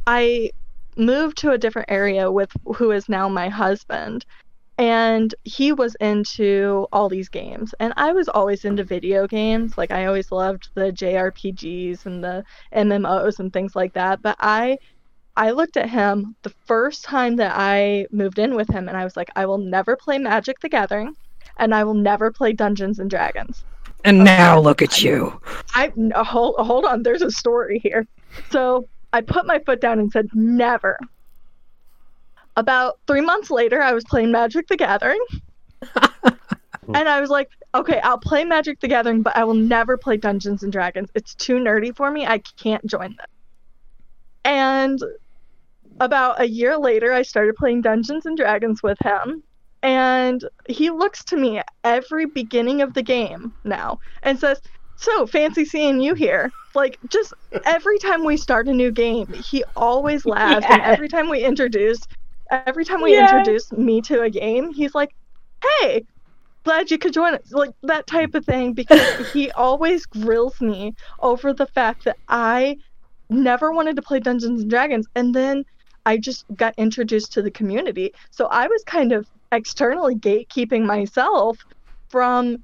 I 0.07 0.53
moved 0.97 1.39
to 1.39 1.53
a 1.53 1.59
different 1.59 1.91
area 1.91 2.31
with 2.31 2.51
who 2.77 2.91
is 2.91 3.09
now 3.09 3.29
my 3.29 3.49
husband. 3.49 4.25
And 4.79 5.35
he 5.43 5.73
was 5.73 5.97
into 5.97 6.87
all 6.93 7.09
these 7.09 7.29
games. 7.29 7.75
And 7.81 7.93
I 7.97 8.13
was 8.13 8.29
always 8.29 8.65
into 8.65 8.85
video 8.85 9.27
games. 9.27 9.77
Like 9.77 9.91
I 9.91 10.07
always 10.07 10.31
loved 10.31 10.69
the 10.75 10.93
JRPGs 10.93 12.07
and 12.07 12.23
the 12.23 12.45
MMOs 12.73 13.41
and 13.41 13.53
things 13.53 13.75
like 13.75 13.93
that. 13.95 14.23
But 14.23 14.37
I 14.39 14.79
I 15.37 15.51
looked 15.51 15.77
at 15.77 15.89
him 15.89 16.37
the 16.43 16.55
first 16.67 17.05
time 17.05 17.37
that 17.37 17.53
I 17.57 18.07
moved 18.11 18.39
in 18.39 18.55
with 18.55 18.69
him 18.69 18.89
and 18.89 18.97
I 18.97 19.05
was 19.05 19.17
like, 19.17 19.31
I 19.37 19.47
will 19.47 19.59
never 19.59 19.97
play 19.97 20.19
Magic 20.19 20.61
the 20.61 20.69
Gathering 20.69 21.17
and 21.59 21.75
I 21.75 21.85
will 21.85 21.95
never 21.95 22.31
play 22.33 22.53
Dungeons 22.53 22.99
and 22.99 23.11
Dragons. 23.11 23.65
And 24.05 24.25
now 24.25 24.61
look 24.61 24.81
at 24.81 25.03
you. 25.03 25.41
I 25.75 25.93
no, 25.97 26.23
hold 26.23 26.55
hold 26.59 26.85
on. 26.85 27.03
There's 27.03 27.23
a 27.23 27.31
story 27.31 27.81
here. 27.81 28.07
So 28.51 28.89
I 29.13 29.21
put 29.21 29.47
my 29.47 29.59
foot 29.61 29.81
down 29.81 29.99
and 29.99 30.11
said 30.11 30.29
never. 30.35 30.99
About 32.57 32.99
three 33.07 33.21
months 33.21 33.51
later, 33.51 33.83
I 33.83 33.93
was 33.93 34.05
playing 34.05 34.33
Magic 34.33 34.67
the 34.69 34.77
Gathering, 34.77 35.25
and 36.95 37.09
I 37.09 37.21
was 37.21 37.31
like, 37.31 37.51
"Okay, 37.75 38.01
I'll 38.01 38.19
play 38.19 38.45
Magic 38.45 38.81
the 38.81 38.89
Gathering, 38.89 39.23
but 39.23 39.37
I 39.37 39.45
will 39.45 39.55
never 39.55 39.97
play 39.97 40.17
Dungeons 40.17 40.63
and 40.63 40.73
Dragons. 40.73 41.09
It's 41.15 41.35
too 41.35 41.59
nerdy 41.59 41.95
for 41.95 42.11
me. 42.11 42.27
I 42.27 42.39
can't 42.39 42.85
join 42.87 43.17
them." 43.17 43.27
And 44.45 45.03
about 46.01 46.41
a 46.41 46.49
year 46.49 46.77
later, 46.79 47.13
I 47.13 47.23
started 47.23 47.57
playing 47.57 47.83
Dungeons 47.83 48.27
and 48.27 48.37
Dragons 48.37 48.83
with 48.83 48.99
him, 49.03 49.43
and 49.83 50.43
he 50.69 50.91
looks 50.91 51.25
to 51.27 51.37
me 51.37 51.61
every 51.85 52.27
beginning 52.27 52.83
of 52.83 52.95
the 52.95 53.03
game 53.03 53.53
now 53.65 53.99
and 54.23 54.39
says, 54.39 54.61
so 54.97 55.27
fancy 55.27 55.65
seeing 55.65 56.01
you 56.01 56.15
here. 56.15 56.53
Like 56.75 56.99
just 57.11 57.33
every 57.65 57.99
time 57.99 58.25
we 58.25 58.37
start 58.37 58.69
a 58.69 58.73
new 58.73 58.93
game, 58.93 59.27
he 59.33 59.65
always 59.77 60.27
laughs, 60.27 60.71
and 60.71 60.81
every 60.83 61.09
time 61.09 61.29
we 61.31 61.45
introduce, 61.45 62.01
every 62.51 62.85
time 62.85 63.03
we 63.03 63.17
Yeah. 63.17 63.19
introduce 63.19 63.71
me 63.73 64.01
to 64.03 64.23
a 64.23 64.31
game, 64.31 64.71
he's 64.73 64.95
like, 64.95 65.11
"Hey, 65.81 66.05
glad 66.65 66.91
you 66.91 66.99
could 66.99 67.13
join 67.13 67.35
us," 67.35 67.53
like 67.53 67.71
that 67.83 68.07
type 68.07 68.35
of 68.35 68.45
thing. 68.45 68.75
Because 68.75 69.09
he 69.19 69.51
always 69.53 70.07
grills 70.07 70.61
me 70.61 70.93
over 71.21 71.53
the 71.53 71.67
fact 71.69 72.05
that 72.05 72.17
I 72.29 72.77
never 73.31 73.73
wanted 73.73 73.97
to 73.97 74.03
play 74.03 74.21
Dungeons 74.21 74.61
and 74.63 74.71
Dragons, 74.71 75.07
and 75.15 75.35
then 75.35 75.65
I 76.07 76.19
just 76.19 76.45
got 76.57 76.75
introduced 76.79 77.33
to 77.35 77.43
the 77.43 77.51
community. 77.51 78.13
So 78.31 78.47
I 78.47 78.67
was 78.69 78.83
kind 78.87 79.13
of 79.13 79.27
externally 79.53 80.15
gatekeeping 80.15 80.85
myself 80.85 81.59
from 82.11 82.59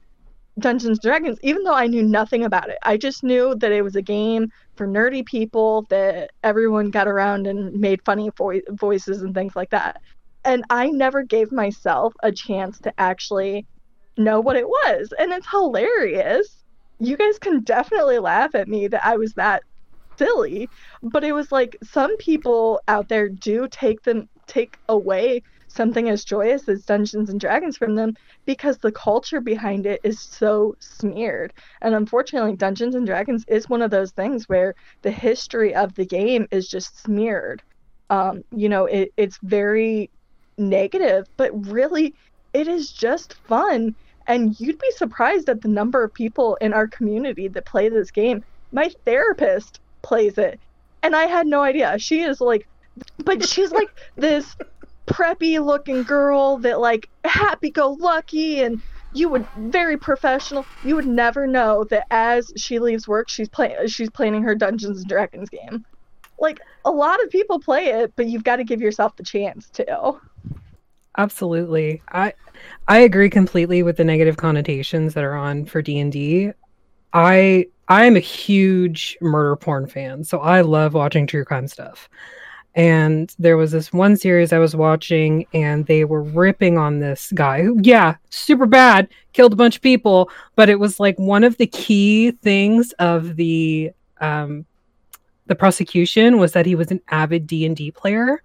Dungeons 0.59 0.99
and 0.99 1.01
Dragons, 1.01 1.39
even 1.43 1.65
though 1.65 1.75
I 1.75 1.87
knew 1.87 2.03
nothing 2.03 2.45
about 2.45 2.69
it. 2.69 2.79
I 2.85 2.97
just 2.97 3.25
knew 3.25 3.55
that 3.57 3.73
it 3.73 3.83
was 3.83 3.97
a 3.97 4.03
game 4.03 4.49
for 4.77 4.87
nerdy 4.87 5.25
people 5.25 5.87
that 5.91 6.31
everyone 6.43 6.91
got 6.91 7.09
around 7.09 7.47
and 7.47 7.73
made 7.81 8.01
funny 8.05 8.31
vo- 8.37 8.61
voices 8.71 9.23
and 9.23 9.35
things 9.35 9.57
like 9.57 9.71
that. 9.71 10.01
And 10.45 10.65
I 10.71 10.91
never 10.91 11.25
gave 11.25 11.51
myself 11.51 12.13
a 12.23 12.31
chance 12.31 12.79
to 12.81 12.93
actually 12.99 13.67
know 14.17 14.41
what 14.41 14.57
it 14.57 14.69
was. 14.69 15.13
And 15.19 15.33
it's 15.33 15.49
hilarious. 15.51 16.65
You 17.01 17.17
guys 17.17 17.39
can 17.39 17.63
definitely 17.63 18.19
laugh 18.21 18.55
at 18.55 18.69
me 18.69 18.87
that 18.89 19.05
I 19.05 19.17
was 19.17 19.33
that 19.35 19.63
silly, 20.19 20.69
but 21.03 21.25
it 21.25 21.33
was 21.33 21.51
like 21.51 21.77
some 21.83 22.17
people 22.19 22.81
out 22.87 23.09
there 23.09 23.29
do 23.29 23.67
take 23.71 24.03
them 24.03 24.29
take 24.47 24.77
away 24.89 25.43
something 25.75 26.09
as 26.09 26.25
joyous 26.25 26.69
as 26.69 26.85
Dungeons 26.85 27.31
and 27.31 27.41
Dragons 27.41 27.77
from 27.77 27.95
them 27.95 28.17
because 28.47 28.79
the 28.79 28.93
culture 28.93 29.41
behind 29.41 29.87
it 29.87 30.01
is 30.05 30.21
so 30.21 30.77
smeared. 30.79 31.53
And 31.83 31.95
unfortunately, 31.95 32.57
Dungeons 32.57 32.95
and 32.95 33.07
Dragons 33.07 33.45
is 33.49 33.69
one 33.69 33.83
of 33.83 33.91
those 33.91 34.13
things 34.13 34.49
where 34.49 34.75
the 35.03 35.11
history 35.11 35.75
of 35.75 35.95
the 35.95 36.07
game 36.07 36.47
is 36.51 36.69
just 36.69 37.03
smeared. 37.03 37.63
Um, 38.11 38.45
you 38.53 38.69
know, 38.69 38.87
it, 38.87 39.13
it's 39.17 39.39
very 39.43 40.11
negative, 40.59 41.27
but 41.37 41.51
really, 41.69 42.15
it 42.53 42.69
is 42.69 42.91
just 42.91 43.35
fun. 43.35 43.95
And 44.27 44.59
you'd 44.59 44.79
be 44.79 44.91
surprised 44.93 45.49
at 45.49 45.61
the 45.61 45.69
number 45.69 46.03
of 46.03 46.15
people 46.15 46.57
in 46.61 46.73
our 46.73 46.87
community 46.87 47.49
that 47.49 47.67
play 47.67 47.89
this 47.89 48.11
game. 48.11 48.45
My 48.73 48.91
therapist 49.05 49.81
plays 50.03 50.39
it, 50.39 50.59
and 51.03 51.15
I 51.15 51.25
had 51.25 51.47
no 51.47 51.63
idea. 51.63 51.99
She 51.99 52.23
is 52.23 52.41
like, 52.41 52.67
but 53.19 53.47
she's 53.47 53.73
like 53.73 53.91
this 54.17 54.57
preppy 55.07 55.65
looking 55.65 56.03
girl 56.03 56.59
that 56.59 56.81
like 56.81 57.09
happy 57.25 57.71
go 57.71 57.93
lucky 57.93 58.63
and 58.63 58.81
you 59.13 59.29
would 59.29 59.47
very 59.57 59.97
professional. 59.97 60.67
You 60.85 60.97
would 60.97 61.07
never 61.07 61.47
know 61.47 61.85
that 61.85 62.07
as 62.11 62.53
she 62.57 62.79
leaves 62.79 63.07
work, 63.07 63.29
she's 63.29 63.49
playing 63.49 63.87
she's 63.87 64.11
planning 64.11 64.43
her 64.43 64.55
Dungeons 64.55 64.99
and 64.99 65.09
Dragons 65.09 65.49
game. 65.49 65.85
Like 66.39 66.61
a 66.85 66.91
lot 66.91 67.23
of 67.23 67.31
people 67.31 67.61
play 67.61 67.87
it, 67.87 68.13
but 68.17 68.27
you've 68.27 68.45
got 68.45 68.57
to 68.57 68.65
give 68.65 68.81
yourself 68.81 69.17
the 69.17 69.23
chance 69.23 69.71
to. 69.71 70.21
Absolutely. 71.17 72.03
I 72.09 72.35
I 72.89 72.99
agree 72.99 73.31
completely 73.31 73.83
with 73.83 73.97
the 73.97 74.05
negative 74.05 74.37
connotations 74.37 75.15
that 75.15 75.25
are 75.25 75.37
on 75.37 75.65
for 75.65 75.81
D&D. 75.81 76.51
I 77.13 77.67
I 77.89 78.05
am 78.07 78.17
a 78.17 78.21
huge 78.21 79.17
murder 79.21 79.57
porn 79.57 79.87
fan, 79.87 80.25
so 80.25 80.41
I 80.41 80.63
love 80.63 80.95
watching 80.95 81.27
true 81.27 81.45
crime 81.45 81.69
stuff. 81.69 82.09
And 82.77 83.33
there 83.39 83.57
was 83.57 83.71
this 83.71 83.93
one 83.93 84.17
series 84.17 84.53
I 84.53 84.59
was 84.59 84.75
watching, 84.75 85.47
and 85.55 85.87
they 85.87 86.05
were 86.05 86.23
ripping 86.23 86.77
on 86.77 86.99
this 86.99 87.31
guy 87.33 87.63
who, 87.63 87.79
yeah, 87.83 88.17
super 88.31 88.67
bad, 88.67 89.09
killed 89.33 89.53
a 89.53 89.57
bunch 89.57 89.77
of 89.77 89.83
people. 89.83 90.29
But 90.57 90.69
it 90.69 90.81
was 90.81 90.99
like 90.99 91.17
one 91.19 91.45
of 91.45 91.57
the 91.57 91.69
key 91.69 92.33
things 92.33 92.93
of 92.99 93.37
the 93.37 93.93
um, 94.21 94.65
the 95.47 95.55
prosecution 95.55 96.39
was 96.39 96.53
that 96.53 96.67
he 96.67 96.75
was 96.75 96.91
an 96.91 97.01
avid 97.09 97.47
D 97.47 97.65
and 97.65 97.77
D 97.77 97.91
player 97.91 98.43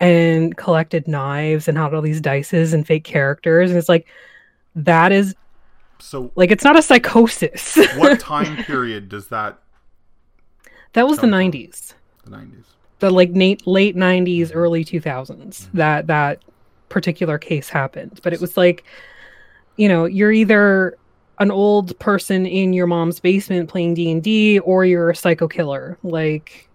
and 0.00 0.56
collected 0.56 1.06
knives 1.06 1.68
and 1.68 1.78
had 1.78 1.94
all 1.94 2.02
these 2.02 2.20
dices 2.20 2.74
and 2.74 2.86
fake 2.86 3.04
characters. 3.04 3.70
And 3.70 3.78
it's 3.78 3.88
like 3.88 4.08
that 4.74 5.12
is 5.12 5.34
So, 6.00 6.32
like 6.34 6.50
it's 6.50 6.64
not 6.64 6.76
a 6.78 6.82
psychosis. 6.82 7.76
what 7.96 8.18
time 8.34 8.64
period 8.64 9.08
does 9.08 9.28
that? 9.28 9.60
that 10.94 11.06
was 11.06 11.18
the 11.18 11.26
nineties. 11.28 11.94
The 12.24 12.30
nineties. 12.30 12.64
The 13.04 13.10
like 13.10 13.28
late 13.34 13.66
late 13.66 13.94
90s 13.94 14.50
early 14.54 14.82
2000s 14.82 15.70
that 15.74 16.06
that 16.06 16.42
particular 16.88 17.36
case 17.36 17.68
happened 17.68 18.18
but 18.22 18.32
it 18.32 18.40
was 18.40 18.56
like 18.56 18.82
you 19.76 19.86
know 19.88 20.06
you're 20.06 20.32
either 20.32 20.96
an 21.38 21.50
old 21.50 21.98
person 21.98 22.46
in 22.46 22.72
your 22.72 22.86
mom's 22.86 23.20
basement 23.20 23.68
playing 23.68 23.92
D&D 23.92 24.58
or 24.60 24.86
you're 24.86 25.10
a 25.10 25.16
psycho 25.16 25.46
killer 25.46 25.98
like 26.02 26.66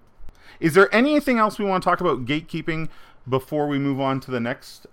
Is 0.60 0.76
there 0.76 0.94
anything 0.94 1.40
else 1.40 1.58
we 1.58 1.66
want 1.66 1.82
to 1.82 1.90
talk 1.90 2.00
about 2.00 2.26
gatekeeping 2.26 2.90
before 3.28 3.68
we 3.68 3.80
move 3.80 4.00
on 4.00 4.20
to 4.20 4.32
the 4.32 4.40
next? 4.40 4.86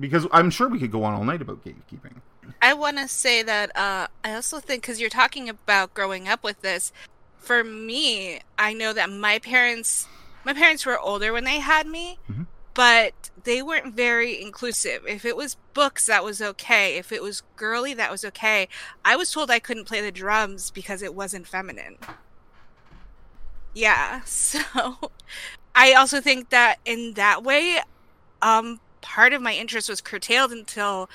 Because 0.00 0.26
I'm 0.32 0.50
sure 0.50 0.68
we 0.68 0.78
could 0.78 0.92
go 0.92 1.04
on 1.04 1.12
all 1.12 1.24
night 1.24 1.42
about 1.42 1.62
gatekeeping. 1.64 2.14
I 2.62 2.74
want 2.74 2.96
to 2.98 3.08
say 3.08 3.42
that 3.42 3.76
uh, 3.76 4.06
I 4.24 4.34
also 4.34 4.58
think 4.60 4.82
because 4.82 5.00
you're 5.00 5.10
talking 5.10 5.48
about 5.48 5.92
growing 5.94 6.28
up 6.28 6.42
with 6.44 6.62
this. 6.62 6.92
For 7.38 7.64
me, 7.64 8.40
I 8.56 8.72
know 8.72 8.92
that 8.92 9.10
my 9.10 9.40
parents, 9.40 10.06
my 10.44 10.52
parents 10.54 10.84
were 10.86 10.98
older 10.98 11.32
when 11.32 11.44
they 11.44 11.60
had 11.60 11.86
me, 11.86 12.18
Mhm. 12.30 12.46
but 12.74 13.30
they 13.44 13.62
weren't 13.62 13.94
very 13.94 14.40
inclusive. 14.40 15.06
If 15.06 15.24
it 15.24 15.36
was 15.36 15.56
books, 15.74 16.06
that 16.06 16.24
was 16.24 16.40
okay. 16.42 16.96
If 16.96 17.12
it 17.12 17.22
was 17.22 17.42
girly, 17.56 17.94
that 17.94 18.10
was 18.10 18.24
okay. 18.24 18.68
I 19.04 19.16
was 19.16 19.30
told 19.30 19.50
I 19.50 19.58
couldn't 19.58 19.84
play 19.86 20.00
the 20.00 20.12
drums 20.12 20.70
because 20.70 21.02
it 21.02 21.14
wasn't 21.14 21.48
feminine. 21.48 21.98
Yeah, 23.74 24.20
so 24.24 24.60
I 25.74 25.92
also 25.94 26.20
think 26.20 26.50
that 26.50 26.78
in 26.84 27.14
that 27.14 27.42
way, 27.42 27.80
um, 28.40 28.80
part 29.00 29.32
of 29.32 29.42
my 29.42 29.54
interest 29.54 29.88
was 29.88 30.00
curtailed 30.00 30.52
until 30.52 31.08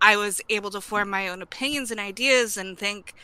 I 0.00 0.16
was 0.16 0.40
able 0.48 0.70
to 0.70 0.80
form 0.80 1.10
my 1.10 1.28
own 1.28 1.42
opinions 1.42 1.90
and 1.90 1.98
ideas 1.98 2.56
and 2.56 2.78
think, 2.78 3.14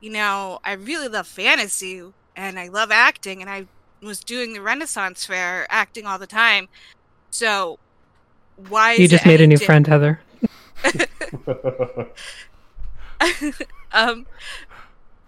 you 0.00 0.10
know, 0.10 0.60
I 0.64 0.72
really 0.72 1.08
love 1.08 1.26
fantasy 1.26 2.02
and 2.36 2.58
I 2.58 2.68
love 2.68 2.90
acting 2.90 3.40
and 3.40 3.50
I 3.50 3.66
was 4.02 4.20
doing 4.24 4.52
the 4.52 4.60
Renaissance 4.60 5.24
Fair 5.24 5.66
acting 5.70 6.06
all 6.06 6.18
the 6.18 6.26
time. 6.26 6.68
So 7.30 7.78
why 8.68 8.92
you 8.92 9.04
is 9.04 9.10
just 9.10 9.24
it 9.24 9.28
made 9.28 9.40
a 9.40 9.46
new 9.46 9.56
di- 9.56 9.64
friend 9.64 9.86
heather 9.86 10.20
um 13.92 14.26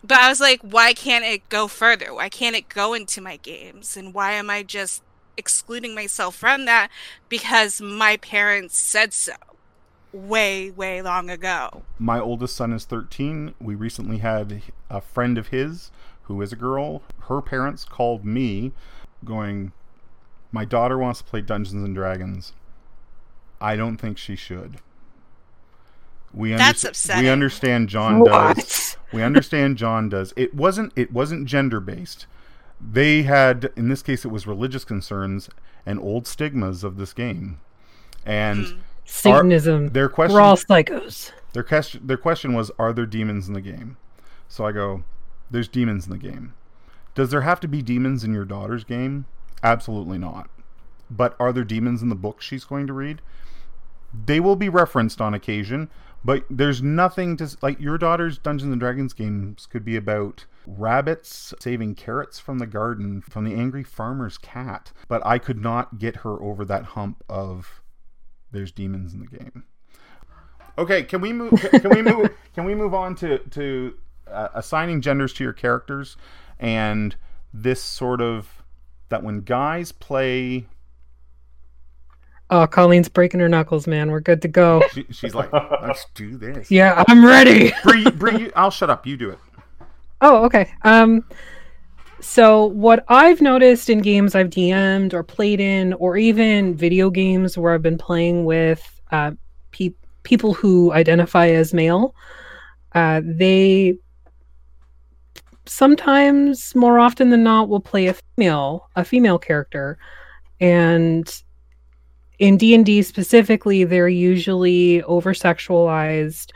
but 0.05 0.19
I 0.19 0.29
was 0.29 0.41
like, 0.41 0.61
why 0.63 0.95
can't 0.95 1.25
it 1.25 1.49
go 1.49 1.69
further? 1.69 2.13
Why 2.13 2.29
can't 2.29 2.57
it 2.57 2.69
go 2.69 2.93
into 2.93 3.21
my 3.21 3.37
games? 3.37 3.97
And 3.97 4.13
why 4.13 4.33
am 4.33 4.51
I 4.51 4.63
just 4.63 5.03
excluding 5.37 5.95
myself 5.95 6.35
from 6.35 6.65
that 6.65 6.91
because 7.29 7.81
my 7.81 8.17
parents 8.17 8.77
said 8.77 9.13
so 9.13 9.35
way, 10.13 10.71
way 10.71 11.03
long 11.03 11.31
ago? 11.31 11.83
My 12.01 12.19
oldest 12.19 12.57
son 12.57 12.73
is 12.73 12.85
13. 12.85 13.55
We 13.61 13.77
recently 13.77 14.19
had 14.19 14.63
a 14.91 15.01
friend 15.01 15.39
of 15.39 15.49
his 15.49 15.93
who 16.25 16.41
is 16.43 16.53
a 16.53 16.57
girl. 16.57 17.03
Her 17.29 17.41
parents 17.41 17.85
called 17.85 18.25
me 18.25 18.73
going, 19.25 19.73
My 20.51 20.65
daughter 20.65 20.99
wants 20.99 21.21
to 21.21 21.25
play 21.25 21.41
Dungeons 21.41 21.83
and 21.85 21.95
Dragons. 21.95 22.53
I 23.61 23.77
don't 23.77 23.97
think 23.97 24.19
she 24.19 24.35
should. 24.37 24.79
We 26.35 26.55
That's 26.55 26.85
upsetting. 26.85 27.25
We 27.25 27.31
understand 27.31 27.89
John 27.89 28.25
does. 28.25 28.97
We 29.13 29.23
understand 29.23 29.77
John 29.77 30.09
does. 30.09 30.33
It 30.37 30.55
wasn't 30.55 30.93
it 30.97 31.13
wasn't 31.13 31.47
gender 31.47 31.79
based. 31.79 32.27
They 32.81 33.23
had 33.23 33.71
in 33.77 33.89
this 33.89 34.03
case 34.03 34.25
it 34.25 34.29
was 34.29 34.47
religious 34.47 34.85
concerns 34.85 35.51
and 35.85 36.01
old 36.01 36.27
stigmas 36.27 36.83
of 36.85 36.97
this 36.97 37.13
game. 37.13 37.61
And 38.25 38.65
Mm. 38.65 38.79
satanism 39.05 39.89
their 39.91 40.09
question 40.09 40.35
we're 40.35 40.41
all 40.41 40.57
psychos 40.57 41.33
their 41.55 41.65
question 41.65 42.07
their 42.07 42.17
question 42.17 42.55
was 42.55 42.71
are 42.79 42.93
there 42.93 43.05
demons 43.05 43.49
in 43.49 43.55
the 43.55 43.61
game? 43.61 43.97
So 44.49 44.65
I 44.65 44.73
go 44.73 45.05
there's 45.53 45.69
demons 45.69 46.07
in 46.07 46.11
the 46.11 46.19
game. 46.19 46.55
Does 47.15 47.31
there 47.31 47.43
have 47.43 47.61
to 47.61 47.69
be 47.69 47.83
demons 47.83 48.25
in 48.25 48.33
your 48.33 48.45
daughter's 48.45 48.85
game? 48.85 49.27
Absolutely 49.63 50.19
not. 50.19 50.51
But 51.11 51.37
are 51.39 51.53
there 51.53 51.65
demons 51.65 52.03
in 52.03 52.09
the 52.09 52.15
book 52.15 52.41
she's 52.41 52.65
going 52.65 52.87
to 52.87 52.93
read? 52.93 53.21
They 54.27 54.41
will 54.41 54.57
be 54.57 54.69
referenced 54.69 55.21
on 55.21 55.35
occasion, 55.35 55.91
but 56.25 56.45
there's 56.51 56.83
nothing 56.83 57.37
to 57.39 57.57
like 57.63 57.81
your 57.81 57.99
daughter's 57.99 58.39
Dungeons 58.39 58.73
and 58.73 58.81
Dragons 58.81 59.13
games 59.13 59.67
could 59.67 59.85
be 59.85 59.97
about 59.97 60.47
rabbits 60.67 61.53
saving 61.61 61.95
carrots 61.95 62.39
from 62.39 62.59
the 62.59 62.67
garden 62.67 63.21
from 63.23 63.45
the 63.45 63.55
angry 63.55 63.83
farmer's 63.83 64.39
cat, 64.39 64.93
but 65.09 65.25
I 65.25 65.39
could 65.39 65.59
not 65.59 65.99
get 65.99 66.17
her 66.17 66.41
over 66.43 66.65
that 66.65 66.85
hump 66.85 67.25
of 67.29 67.83
there's 68.53 68.71
demons 68.71 69.15
in 69.15 69.21
the 69.21 69.27
game. 69.27 69.65
Okay, 70.79 71.03
can 71.03 71.21
we 71.21 71.33
move? 71.33 71.61
Can 71.71 71.91
we 71.91 72.03
move? 72.03 72.31
Can 72.55 72.65
we 72.65 72.75
move 72.75 72.93
on 72.93 73.15
to 73.17 73.39
to 73.39 73.95
uh, 74.33 74.49
assigning 74.55 75.01
genders 75.01 75.33
to 75.35 75.45
your 75.45 75.53
characters 75.53 76.17
and 76.59 77.17
this 77.53 77.83
sort 77.83 78.21
of 78.21 78.63
that 79.09 79.23
when 79.23 79.41
guys 79.41 79.93
play, 79.93 80.67
oh 82.51 82.67
colleen's 82.67 83.09
breaking 83.09 83.41
her 83.41 83.49
knuckles 83.49 83.87
man 83.87 84.11
we're 84.11 84.21
good 84.21 84.43
to 84.43 84.49
go 84.49 84.83
she, 84.93 85.07
she's 85.11 85.35
like, 85.35 85.53
let's 85.53 86.07
do 86.15 86.37
this. 86.37 86.71
yeah 86.71 87.03
i'm 87.09 87.25
ready 87.25 87.73
bring, 87.83 88.05
Bree, 88.17 88.39
you- 88.41 88.53
I'll 88.57 88.71
shut 88.71 88.91
up. 88.91 89.07
You 89.07 89.17
do 89.17 89.31
it. 89.31 89.39
Oh, 90.25 90.45
okay. 90.45 90.73
Um, 90.83 91.25
so 92.21 92.67
what 92.67 93.05
I've 93.09 93.41
noticed 93.41 93.91
in 93.91 93.99
games 93.99 94.37
I've 94.37 94.51
DM'd 94.51 95.13
or 95.15 95.25
played 95.25 95.59
in, 95.59 95.95
or 95.95 96.17
even 96.17 96.77
video 96.77 97.11
games 97.11 97.59
where 97.59 97.75
I've 97.75 97.83
been 97.83 97.99
playing 97.99 98.45
with 98.45 99.01
uh, 99.11 99.33
pe- 99.73 99.95
people 100.23 100.55
who 100.55 100.93
identify 100.93 101.49
as 101.49 101.75
male, 101.75 102.15
uh, 102.95 103.21
they 103.25 103.97
sometimes, 105.67 106.75
more 106.75 106.99
often 106.99 107.31
than 107.31 107.43
not, 107.43 107.69
will 107.69 107.81
play 107.81 108.07
a 108.07 108.15
female, 108.15 108.89
a 108.97 109.05
female 109.05 109.39
character, 109.39 109.99
and 110.61 111.43
in 112.39 112.57
D 112.57 112.75
and 112.75 112.85
D 112.85 113.03
specifically, 113.03 113.85
they're 113.85 114.09
usually 114.09 115.03
over 115.05 115.33
sexualized, 115.33 116.51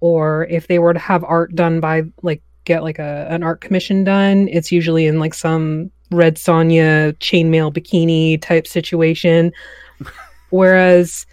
or 0.00 0.46
if 0.50 0.66
they 0.66 0.78
were 0.78 0.92
to 0.92 0.98
have 0.98 1.24
art 1.24 1.54
done 1.54 1.80
by 1.80 2.02
like 2.22 2.42
get 2.64 2.82
like 2.82 2.98
a 2.98 3.26
an 3.30 3.42
art 3.42 3.60
commission 3.60 4.04
done, 4.04 4.48
it's 4.48 4.70
usually 4.70 5.06
in 5.06 5.18
like 5.18 5.34
some 5.34 5.90
red 6.10 6.36
Sonja 6.36 7.16
chainmail 7.18 7.72
bikini 7.72 8.40
type 8.40 8.66
situation. 8.66 9.52
Whereas 10.50 11.26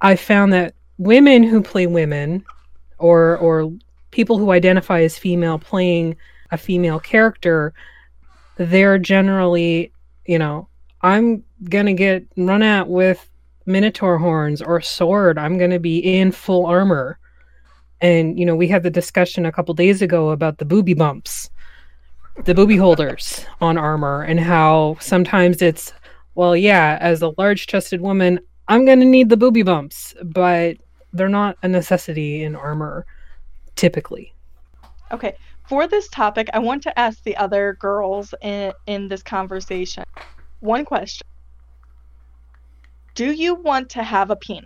I 0.00 0.16
found 0.16 0.52
that 0.52 0.74
women 0.98 1.42
who 1.42 1.62
play 1.62 1.86
women 1.86 2.44
or 2.98 3.38
or 3.38 3.72
people 4.10 4.38
who 4.38 4.50
identify 4.50 5.00
as 5.00 5.18
female 5.18 5.58
playing 5.58 6.16
a 6.50 6.58
female 6.58 7.00
character, 7.00 7.72
they're 8.56 8.98
generally, 8.98 9.92
you 10.26 10.38
know, 10.38 10.68
I'm 11.02 11.42
gonna 11.64 11.94
get 11.94 12.26
run 12.36 12.62
at 12.62 12.88
with 12.88 13.28
minotaur 13.66 14.18
horns 14.18 14.62
or 14.62 14.80
sword. 14.80 15.38
I'm 15.38 15.58
gonna 15.58 15.78
be 15.78 15.98
in 15.98 16.32
full 16.32 16.66
armor. 16.66 17.18
And 18.00 18.38
you 18.38 18.44
know, 18.44 18.56
we 18.56 18.68
had 18.68 18.82
the 18.82 18.90
discussion 18.90 19.46
a 19.46 19.52
couple 19.52 19.74
days 19.74 20.02
ago 20.02 20.30
about 20.30 20.58
the 20.58 20.64
booby 20.64 20.94
bumps, 20.94 21.50
the 22.44 22.54
booby 22.54 22.76
holders 22.76 23.44
on 23.60 23.78
armor, 23.78 24.22
and 24.22 24.40
how 24.40 24.96
sometimes 25.00 25.62
it's, 25.62 25.92
well, 26.34 26.56
yeah, 26.56 26.98
as 27.00 27.22
a 27.22 27.32
large 27.38 27.66
chested 27.66 28.00
woman, 28.00 28.40
I'm 28.68 28.84
going 28.84 29.00
to 29.00 29.06
need 29.06 29.28
the 29.28 29.36
booby 29.36 29.62
bumps, 29.62 30.14
but 30.22 30.78
they're 31.12 31.28
not 31.28 31.56
a 31.62 31.68
necessity 31.68 32.42
in 32.42 32.56
armor 32.56 33.06
typically. 33.76 34.32
Okay, 35.12 35.36
for 35.66 35.86
this 35.86 36.08
topic, 36.08 36.48
I 36.52 36.58
want 36.58 36.82
to 36.84 36.98
ask 36.98 37.22
the 37.22 37.36
other 37.36 37.76
girls 37.80 38.34
in 38.42 38.72
in 38.86 39.08
this 39.08 39.22
conversation 39.22 40.04
one 40.60 40.84
question. 40.84 41.26
Do 43.14 43.32
you 43.32 43.54
want 43.54 43.90
to 43.90 44.02
have 44.02 44.30
a 44.30 44.36
penis? 44.36 44.64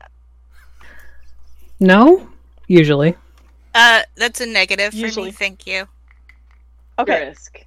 No, 1.81 2.29
usually. 2.67 3.17
Uh, 3.75 4.03
that's 4.17 4.41
a 4.41 4.47
negative 4.47 4.93
for 4.93 5.21
me. 5.21 5.31
Thank 5.31 5.67
you. 5.67 5.87
Okay. 6.99 7.29
Risk. 7.29 7.65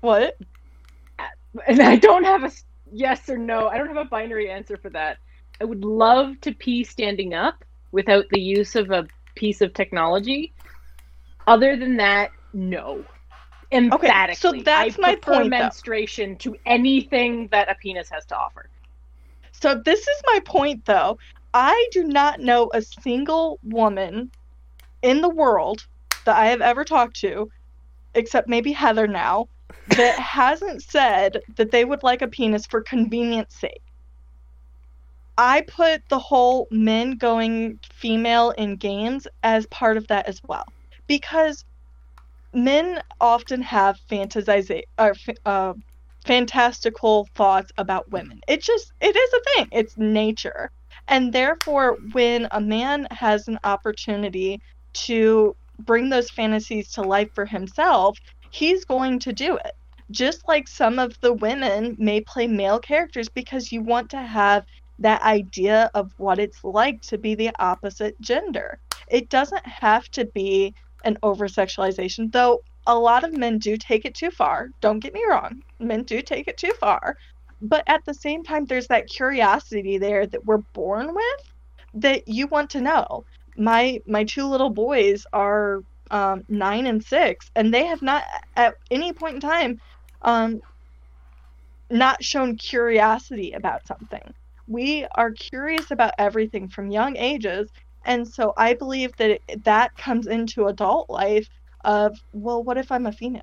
What? 0.00 0.36
And 1.66 1.80
I 1.80 1.96
don't 1.96 2.24
have 2.24 2.44
a 2.44 2.52
yes 2.92 3.28
or 3.28 3.38
no. 3.38 3.68
I 3.68 3.78
don't 3.78 3.88
have 3.88 3.96
a 3.96 4.04
binary 4.04 4.50
answer 4.50 4.76
for 4.76 4.90
that. 4.90 5.18
I 5.60 5.64
would 5.64 5.84
love 5.84 6.40
to 6.42 6.54
pee 6.54 6.84
standing 6.84 7.34
up 7.34 7.64
without 7.92 8.26
the 8.30 8.40
use 8.40 8.76
of 8.76 8.90
a 8.90 9.06
piece 9.34 9.60
of 9.60 9.74
technology. 9.74 10.52
Other 11.50 11.76
than 11.76 11.96
that, 11.96 12.30
no. 12.52 13.04
Emphatically. 13.72 14.50
Okay, 14.50 14.58
so 14.58 14.64
that's 14.64 14.98
I 14.98 15.00
my 15.00 15.16
point, 15.16 15.50
though. 15.50 15.58
menstruation 15.58 16.36
to 16.36 16.56
anything 16.64 17.48
that 17.48 17.68
a 17.68 17.74
penis 17.74 18.08
has 18.08 18.24
to 18.26 18.36
offer. 18.36 18.68
So 19.50 19.74
this 19.84 20.00
is 20.00 20.22
my 20.26 20.40
point 20.44 20.84
though. 20.84 21.18
I 21.52 21.88
do 21.90 22.04
not 22.04 22.38
know 22.38 22.70
a 22.72 22.80
single 22.80 23.58
woman 23.64 24.30
in 25.02 25.20
the 25.20 25.28
world 25.28 25.84
that 26.24 26.36
I 26.36 26.46
have 26.46 26.60
ever 26.60 26.84
talked 26.84 27.16
to, 27.20 27.50
except 28.14 28.48
maybe 28.48 28.70
Heather 28.70 29.08
now, 29.08 29.48
that 29.88 30.18
hasn't 30.20 30.82
said 30.82 31.42
that 31.56 31.72
they 31.72 31.84
would 31.84 32.04
like 32.04 32.22
a 32.22 32.28
penis 32.28 32.64
for 32.64 32.80
convenience 32.80 33.56
sake. 33.56 33.82
I 35.36 35.62
put 35.62 36.08
the 36.10 36.18
whole 36.18 36.68
men 36.70 37.16
going 37.16 37.80
female 37.92 38.50
in 38.50 38.76
games 38.76 39.26
as 39.42 39.66
part 39.66 39.96
of 39.96 40.06
that 40.08 40.26
as 40.26 40.40
well. 40.46 40.66
Because 41.10 41.64
men 42.54 43.02
often 43.20 43.62
have 43.62 43.98
fantasize 44.08 44.82
or 44.96 45.14
uh, 45.44 45.74
fantastical 46.24 47.28
thoughts 47.34 47.72
about 47.78 48.12
women. 48.12 48.40
It 48.46 48.62
just 48.62 48.92
it 49.00 49.16
is 49.16 49.32
a 49.32 49.40
thing. 49.50 49.68
It's 49.72 49.98
nature. 49.98 50.70
And 51.08 51.32
therefore 51.32 51.98
when 52.12 52.46
a 52.52 52.60
man 52.60 53.08
has 53.10 53.48
an 53.48 53.58
opportunity 53.64 54.60
to 55.08 55.56
bring 55.80 56.10
those 56.10 56.30
fantasies 56.30 56.92
to 56.92 57.02
life 57.02 57.30
for 57.34 57.44
himself, 57.44 58.16
he's 58.52 58.84
going 58.84 59.18
to 59.18 59.32
do 59.32 59.56
it. 59.56 59.72
Just 60.12 60.46
like 60.46 60.68
some 60.68 61.00
of 61.00 61.18
the 61.22 61.32
women 61.32 61.96
may 61.98 62.20
play 62.20 62.46
male 62.46 62.78
characters 62.78 63.28
because 63.28 63.72
you 63.72 63.82
want 63.82 64.10
to 64.10 64.22
have 64.22 64.64
that 65.00 65.22
idea 65.22 65.90
of 65.94 66.12
what 66.18 66.38
it's 66.38 66.62
like 66.62 67.02
to 67.02 67.18
be 67.18 67.34
the 67.34 67.50
opposite 67.58 68.20
gender. 68.20 68.78
It 69.08 69.28
doesn't 69.28 69.66
have 69.66 70.08
to 70.10 70.24
be 70.26 70.72
an 71.04 71.18
over 71.22 71.48
sexualization, 71.48 72.32
though 72.32 72.62
a 72.86 72.98
lot 72.98 73.24
of 73.24 73.32
men 73.32 73.58
do 73.58 73.76
take 73.76 74.04
it 74.04 74.14
too 74.14 74.30
far. 74.30 74.70
Don't 74.80 75.00
get 75.00 75.14
me 75.14 75.22
wrong, 75.28 75.62
men 75.78 76.02
do 76.04 76.22
take 76.22 76.48
it 76.48 76.56
too 76.56 76.72
far. 76.80 77.16
But 77.62 77.84
at 77.86 78.04
the 78.06 78.14
same 78.14 78.42
time, 78.42 78.64
there's 78.64 78.86
that 78.88 79.08
curiosity 79.08 79.98
there 79.98 80.26
that 80.26 80.44
we're 80.46 80.64
born 80.72 81.14
with 81.14 81.52
that 81.94 82.26
you 82.26 82.46
want 82.46 82.70
to 82.70 82.80
know. 82.80 83.24
My 83.56 84.00
my 84.06 84.24
two 84.24 84.46
little 84.46 84.70
boys 84.70 85.26
are 85.32 85.80
um, 86.10 86.44
nine 86.48 86.86
and 86.86 87.04
six, 87.04 87.50
and 87.54 87.72
they 87.72 87.86
have 87.86 88.02
not 88.02 88.24
at 88.56 88.74
any 88.90 89.12
point 89.12 89.36
in 89.36 89.40
time 89.40 89.80
um, 90.22 90.60
not 91.90 92.22
shown 92.24 92.56
curiosity 92.56 93.52
about 93.52 93.86
something. 93.86 94.32
We 94.66 95.06
are 95.16 95.32
curious 95.32 95.90
about 95.90 96.14
everything 96.18 96.68
from 96.68 96.90
young 96.90 97.16
ages, 97.16 97.70
and 98.04 98.26
so 98.26 98.52
I 98.56 98.74
believe 98.74 99.12
that 99.18 99.30
it, 99.30 99.64
that 99.64 99.96
comes 99.96 100.26
into 100.26 100.66
adult 100.66 101.10
life 101.10 101.48
of 101.84 102.16
well, 102.32 102.62
what 102.62 102.78
if 102.78 102.90
I'm 102.92 103.06
a 103.06 103.12
female? 103.12 103.42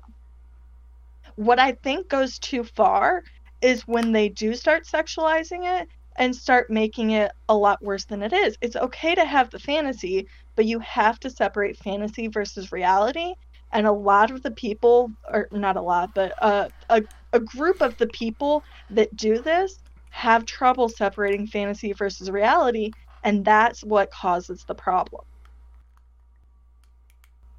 What 1.36 1.58
I 1.58 1.72
think 1.72 2.08
goes 2.08 2.38
too 2.38 2.64
far 2.64 3.22
is 3.60 3.82
when 3.86 4.12
they 4.12 4.28
do 4.28 4.54
start 4.54 4.84
sexualizing 4.86 5.80
it 5.80 5.88
and 6.16 6.34
start 6.34 6.70
making 6.70 7.10
it 7.12 7.30
a 7.48 7.56
lot 7.56 7.82
worse 7.82 8.04
than 8.04 8.22
it 8.22 8.32
is. 8.32 8.56
It's 8.60 8.76
okay 8.76 9.14
to 9.14 9.24
have 9.24 9.50
the 9.50 9.58
fantasy, 9.58 10.26
but 10.56 10.66
you 10.66 10.80
have 10.80 11.18
to 11.20 11.30
separate 11.30 11.78
fantasy 11.78 12.28
versus 12.28 12.72
reality. 12.72 13.34
And 13.72 13.86
a 13.86 13.92
lot 13.92 14.30
of 14.30 14.42
the 14.42 14.50
people, 14.50 15.12
or 15.28 15.48
not 15.52 15.76
a 15.76 15.82
lot, 15.82 16.10
but 16.14 16.32
uh, 16.40 16.68
a, 16.88 17.02
a 17.32 17.40
group 17.40 17.80
of 17.80 17.96
the 17.98 18.08
people 18.08 18.64
that 18.90 19.14
do 19.14 19.42
this 19.42 19.82
have 20.10 20.44
trouble 20.46 20.88
separating 20.88 21.46
fantasy 21.46 21.92
versus 21.92 22.30
reality. 22.30 22.94
And 23.24 23.44
that's 23.44 23.82
what 23.84 24.10
causes 24.10 24.64
the 24.64 24.74
problem. 24.74 25.22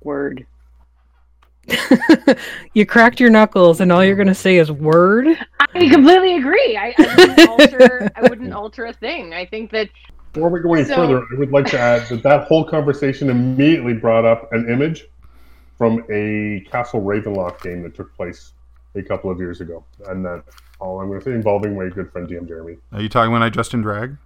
Word. 0.01 0.45
you 2.73 2.85
cracked 2.85 3.19
your 3.19 3.29
knuckles, 3.29 3.79
and 3.81 3.91
all 3.91 4.03
you're 4.03 4.15
gonna 4.15 4.33
say 4.33 4.57
is 4.57 4.71
"word." 4.71 5.27
I 5.59 5.89
completely 5.89 6.37
agree. 6.37 6.77
I, 6.77 6.95
I 6.97 7.15
wouldn't 7.17 7.49
alter. 7.49 8.11
I 8.15 8.21
wouldn't 8.23 8.53
alter 8.53 8.85
a 8.85 8.93
thing. 8.93 9.33
I 9.33 9.45
think 9.45 9.69
that 9.71 9.89
Before 10.33 10.49
we 10.49 10.61
go 10.61 10.73
any 10.73 10.85
So- 10.85 10.95
further, 10.95 11.19
I 11.31 11.35
would 11.37 11.51
like 11.51 11.65
to 11.67 11.79
add 11.79 12.07
that 12.09 12.23
that 12.23 12.47
whole 12.47 12.63
conversation 12.63 13.29
immediately 13.29 13.93
brought 13.93 14.25
up 14.25 14.51
an 14.53 14.69
image 14.69 15.07
from 15.77 16.03
a 16.09 16.61
Castle 16.71 17.01
Ravenloft 17.01 17.61
game 17.61 17.83
that 17.83 17.93
took 17.93 18.15
place 18.15 18.53
a 18.95 19.03
couple 19.03 19.29
of 19.29 19.37
years 19.37 19.61
ago, 19.61 19.83
and 20.07 20.25
that's 20.25 20.55
all 20.79 20.99
I'm 20.99 21.07
going 21.07 21.19
to 21.19 21.25
say 21.25 21.31
involving 21.33 21.77
my 21.77 21.89
good 21.89 22.11
friend 22.11 22.27
DM 22.27 22.47
Jeremy. 22.47 22.77
Are 22.93 23.01
you 23.01 23.09
talking 23.09 23.31
when 23.31 23.43
I 23.43 23.49
dressed 23.49 23.73
in 23.73 23.81
drag? 23.81 24.17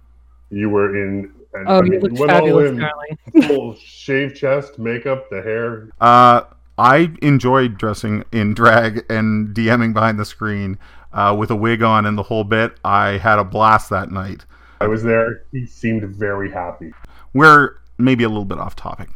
You 0.54 0.70
were 0.70 0.94
in. 0.96 1.32
And, 1.54 1.68
Oh, 1.68 1.78
I 1.80 1.84
you 1.84 1.90
mean, 1.90 2.00
look 2.00 2.28
fabulous, 2.28 2.70
in, 2.70 2.78
Charlie. 2.80 3.18
Full 3.46 3.74
shaved 3.76 4.36
chest, 4.36 4.78
makeup, 4.78 5.30
the 5.30 5.40
hair. 5.40 5.88
Uh, 6.00 6.42
I 6.78 7.12
enjoyed 7.22 7.78
dressing 7.78 8.24
in 8.32 8.54
drag 8.54 9.04
and 9.08 9.54
DMing 9.54 9.94
behind 9.94 10.18
the 10.18 10.24
screen 10.24 10.78
uh, 11.12 11.34
with 11.38 11.50
a 11.52 11.56
wig 11.56 11.82
on 11.82 12.06
and 12.06 12.18
the 12.18 12.24
whole 12.24 12.42
bit. 12.42 12.72
I 12.84 13.18
had 13.18 13.38
a 13.38 13.44
blast 13.44 13.88
that 13.90 14.10
night. 14.10 14.44
I 14.80 14.88
was 14.88 15.04
there. 15.04 15.42
He 15.52 15.64
seemed 15.66 16.02
very 16.04 16.50
happy. 16.50 16.92
We're 17.34 17.76
maybe 17.98 18.24
a 18.24 18.28
little 18.28 18.44
bit 18.44 18.58
off 18.58 18.74
topic. 18.74 19.08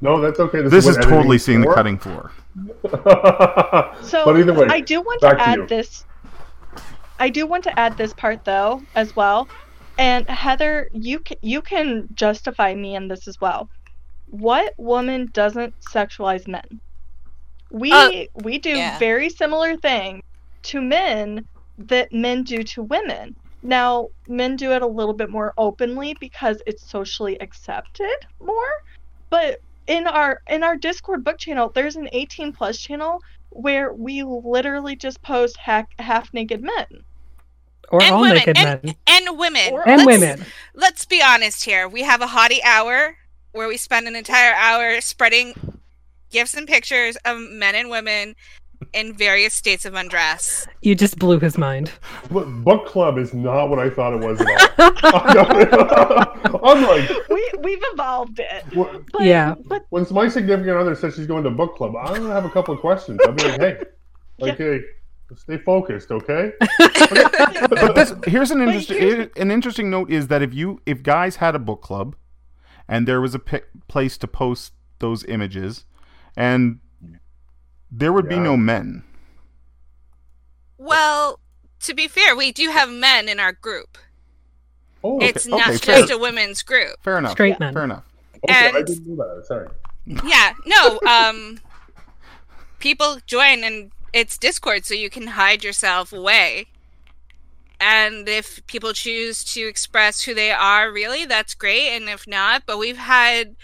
No, 0.00 0.20
that's 0.20 0.40
okay. 0.40 0.62
This 0.62 0.86
is 0.86 0.96
what 0.96 1.02
totally 1.04 1.18
editing's 1.36 1.44
seeing 1.44 1.60
the 1.60 1.74
cutting 1.74 1.98
floor. 1.98 2.30
So 4.02 4.24
but 4.24 4.38
either 4.38 4.54
way, 4.54 4.66
I 4.70 4.80
do 4.80 5.00
want 5.00 5.20
to 5.22 5.30
to 5.30 5.40
add 5.40 5.58
you. 5.58 5.66
this. 5.66 6.04
I 7.18 7.28
do 7.28 7.46
want 7.46 7.64
to 7.64 7.78
add 7.78 7.96
this 7.96 8.12
part 8.12 8.44
though 8.44 8.82
as 8.94 9.14
well. 9.16 9.48
And 9.98 10.28
Heather, 10.28 10.88
you 10.92 11.20
can, 11.20 11.36
you 11.42 11.62
can 11.62 12.08
justify 12.14 12.74
me 12.74 12.96
in 12.96 13.08
this 13.08 13.28
as 13.28 13.40
well. 13.40 13.68
What 14.26 14.74
woman 14.76 15.30
doesn't 15.32 15.74
sexualize 15.80 16.48
men? 16.48 16.80
We 17.70 17.92
Uh, 17.92 18.24
we 18.42 18.58
do 18.58 18.70
yeah. 18.70 18.98
very 18.98 19.28
similar 19.30 19.76
things 19.76 20.22
to 20.64 20.80
men 20.80 21.46
that 21.78 22.12
men 22.12 22.42
do 22.42 22.62
to 22.62 22.82
women. 22.82 23.36
Now, 23.62 24.08
men 24.28 24.56
do 24.56 24.72
it 24.72 24.82
a 24.82 24.86
little 24.86 25.14
bit 25.14 25.30
more 25.30 25.54
openly 25.56 26.14
because 26.20 26.62
it's 26.66 26.90
socially 26.90 27.40
accepted 27.40 28.16
more. 28.40 28.72
But 29.30 29.60
in 29.86 30.06
our 30.06 30.40
in 30.48 30.62
our 30.62 30.76
Discord 30.76 31.24
book 31.24 31.38
channel, 31.38 31.70
there's 31.74 31.96
an 31.96 32.08
18 32.12 32.52
plus 32.52 32.78
channel 32.78 33.20
where 33.50 33.92
we 33.92 34.22
literally 34.22 34.96
just 34.96 35.22
post 35.22 35.56
hack, 35.56 35.88
half 35.98 36.32
naked 36.34 36.62
men. 36.62 36.86
Or 37.90 38.02
And 38.02 38.14
all 38.14 38.20
women, 38.22 38.36
naked 38.38 38.56
and- 38.58 38.82
men 38.84 38.94
And 39.06 39.38
women. 39.38 39.72
Or- 39.72 39.88
and 39.88 40.04
Let's- 40.04 40.20
women. 40.20 40.44
Let's 40.74 41.04
be 41.04 41.22
honest 41.22 41.64
here. 41.64 41.88
We 41.88 42.02
have 42.02 42.20
a 42.22 42.26
hottie 42.26 42.62
hour 42.64 43.16
where 43.52 43.68
we 43.68 43.76
spend 43.76 44.08
an 44.08 44.16
entire 44.16 44.54
hour 44.54 45.00
spreading 45.00 45.54
gifts 46.30 46.54
and 46.54 46.66
pictures 46.66 47.16
of 47.24 47.38
men 47.38 47.74
and 47.76 47.88
women 47.90 48.34
in 48.92 49.14
various 49.14 49.54
states 49.54 49.84
of 49.84 49.94
undress. 49.94 50.66
You 50.82 50.94
just 50.94 51.18
blew 51.18 51.38
his 51.38 51.56
mind. 51.56 51.90
Look, 52.30 52.46
book 52.48 52.86
club 52.86 53.18
is 53.18 53.32
not 53.32 53.70
what 53.70 53.78
I 53.78 53.88
thought 53.88 54.12
it 54.14 54.26
was 54.26 54.40
at 54.40 54.48
all. 54.78 56.60
I'm 56.64 56.82
like, 56.82 57.08
We 57.28 57.50
we've 57.60 57.82
evolved 57.92 58.40
it. 58.40 58.64
wh- 58.74 58.96
But, 59.12 59.22
Yeah. 59.22 59.54
But 59.66 59.84
when 59.90 60.06
my 60.10 60.28
significant 60.28 60.76
other 60.76 60.94
says 60.94 61.14
she's 61.14 61.26
going 61.26 61.44
to 61.44 61.50
book 61.50 61.76
club, 61.76 61.94
I'm 61.96 62.14
gonna 62.22 62.34
have 62.34 62.44
a 62.44 62.50
couple 62.50 62.74
of 62.74 62.80
questions. 62.80 63.20
I'll 63.24 63.32
be 63.32 63.44
like, 63.44 63.60
hey, 63.60 63.76
like, 64.38 64.58
hey, 64.58 64.80
stay 65.36 65.58
focused, 65.58 66.10
okay? 66.10 66.52
But 67.70 67.94
this 67.94 68.12
here's 68.26 68.50
an 68.50 68.60
interesting 68.60 68.98
here's- 68.98 69.28
an 69.36 69.50
interesting 69.50 69.90
note 69.90 70.10
is 70.10 70.28
that 70.28 70.42
if 70.42 70.52
you 70.54 70.80
if 70.86 71.02
guys 71.02 71.36
had 71.36 71.54
a 71.54 71.58
book 71.58 71.82
club, 71.82 72.16
and 72.88 73.08
there 73.08 73.20
was 73.20 73.34
a 73.34 73.38
place 73.88 74.18
to 74.18 74.26
post 74.28 74.72
those 74.98 75.24
images, 75.24 75.84
and 76.36 76.78
there 77.90 78.12
would 78.12 78.28
be 78.28 78.38
no 78.38 78.56
men. 78.56 79.04
Well, 80.78 81.40
to 81.80 81.94
be 81.94 82.08
fair, 82.08 82.36
we 82.36 82.52
do 82.52 82.70
have 82.70 82.90
men 82.90 83.28
in 83.28 83.40
our 83.40 83.52
group. 83.52 83.96
Oh, 85.02 85.18
It's 85.20 85.46
okay, 85.46 85.56
not 85.56 85.66
fair. 85.80 86.00
just 86.00 86.10
a 86.12 86.18
women's 86.18 86.62
group. 86.62 86.96
Fair 87.02 87.18
enough. 87.18 87.32
Straight 87.32 87.60
men. 87.60 87.72
Fair 87.74 87.84
enough. 87.84 88.04
okay, 88.48 88.70
I 88.74 88.78
and- 88.78 88.86
didn't 88.86 89.06
know 89.06 89.16
that. 89.16 89.46
Sorry. 89.46 89.68
Yeah, 90.06 90.52
no, 90.66 91.00
um 91.08 91.60
people 92.78 93.16
join 93.26 93.64
and 93.64 93.90
it's 94.14 94.38
Discord 94.38 94.86
so 94.86 94.94
you 94.94 95.10
can 95.10 95.26
hide 95.26 95.64
yourself 95.64 96.12
away. 96.12 96.66
And 97.80 98.28
if 98.28 98.64
people 98.68 98.92
choose 98.92 99.42
to 99.52 99.66
express 99.66 100.22
who 100.22 100.34
they 100.34 100.52
are, 100.52 100.90
really, 100.92 101.26
that's 101.26 101.54
great. 101.54 101.88
And 101.90 102.08
if 102.08 102.26
not, 102.26 102.62
but 102.64 102.78
we've 102.78 102.96
had 102.96 103.56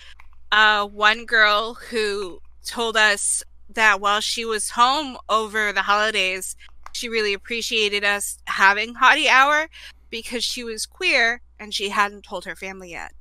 uh, 0.50 0.86
one 0.86 1.24
girl 1.24 1.74
who 1.74 2.42
told 2.66 2.96
us 2.96 3.44
that 3.72 4.00
while 4.00 4.20
she 4.20 4.44
was 4.44 4.70
home 4.70 5.16
over 5.28 5.72
the 5.72 5.82
holidays, 5.82 6.56
she 6.92 7.08
really 7.08 7.32
appreciated 7.32 8.02
us 8.02 8.38
having 8.46 8.94
Hottie 8.94 9.28
Hour 9.28 9.68
because 10.10 10.42
she 10.42 10.64
was 10.64 10.84
queer 10.84 11.42
and 11.60 11.72
she 11.72 11.90
hadn't 11.90 12.24
told 12.24 12.44
her 12.44 12.56
family 12.56 12.90
yet. 12.90 13.12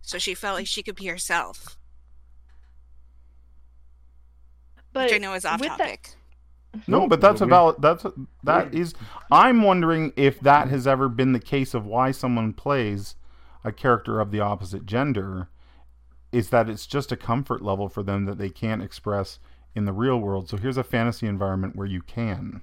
So 0.00 0.16
she 0.16 0.32
felt 0.32 0.56
like 0.56 0.66
she 0.66 0.82
could 0.82 0.96
be 0.96 1.06
herself. 1.06 1.76
But 4.94 5.04
which 5.04 5.12
I 5.12 5.18
know 5.18 5.34
is 5.34 5.44
off 5.44 5.60
with 5.60 5.68
that- 5.68 5.78
topic. 5.78 6.14
No, 6.86 7.08
but 7.08 7.20
that's 7.20 7.40
a 7.40 7.44
we- 7.44 7.50
valid. 7.50 7.76
That's 7.78 8.06
that 8.44 8.74
is. 8.74 8.94
I'm 9.30 9.62
wondering 9.62 10.12
if 10.16 10.40
that 10.40 10.68
has 10.68 10.86
ever 10.86 11.08
been 11.08 11.32
the 11.32 11.40
case 11.40 11.74
of 11.74 11.86
why 11.86 12.10
someone 12.10 12.52
plays 12.52 13.16
a 13.64 13.72
character 13.72 14.20
of 14.20 14.30
the 14.30 14.40
opposite 14.40 14.86
gender. 14.86 15.48
Is 16.30 16.50
that 16.50 16.68
it's 16.68 16.86
just 16.86 17.10
a 17.10 17.16
comfort 17.16 17.62
level 17.62 17.88
for 17.88 18.02
them 18.02 18.26
that 18.26 18.36
they 18.36 18.50
can't 18.50 18.82
express 18.82 19.38
in 19.74 19.86
the 19.86 19.92
real 19.92 20.18
world. 20.18 20.48
So 20.48 20.58
here's 20.58 20.76
a 20.76 20.84
fantasy 20.84 21.26
environment 21.26 21.74
where 21.74 21.86
you 21.86 22.02
can. 22.02 22.60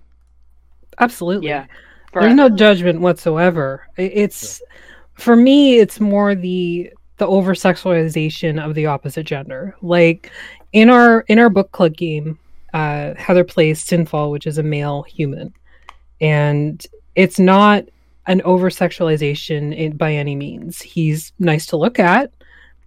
Absolutely. 0.99 1.47
Yeah. 1.47 1.66
There's 2.13 2.36
no 2.36 2.47
judgment 2.49 3.01
whatsoever. 3.01 3.88
I- 3.97 4.03
It's 4.03 4.61
for 5.16 5.36
me, 5.36 5.80
it's 5.80 5.99
more 5.99 6.36
the 6.36 6.91
the 7.18 7.28
over 7.28 7.53
sexualization 7.53 8.63
of 8.63 8.76
the 8.76 8.86
opposite 8.86 9.24
gender. 9.26 9.76
Like 9.82 10.32
in 10.74 10.89
our 10.89 11.22
in 11.28 11.39
our 11.39 11.49
book 11.49 11.72
club 11.72 11.95
game, 11.97 12.38
uh, 12.76 13.15
Heather 13.15 13.45
plays 13.45 13.84
Sinfall, 13.84 14.32
which 14.32 14.45
is 14.45 14.57
a 14.57 14.63
male 14.63 15.03
human, 15.03 15.53
and 16.19 16.86
it's 17.15 17.39
not 17.39 17.86
an 18.28 18.41
over 18.41 18.69
sexualization 18.69 19.97
by 19.97 20.13
any 20.13 20.36
means. 20.36 20.82
He's 20.82 21.32
nice 21.39 21.65
to 21.67 21.78
look 21.78 21.99
at, 21.99 22.34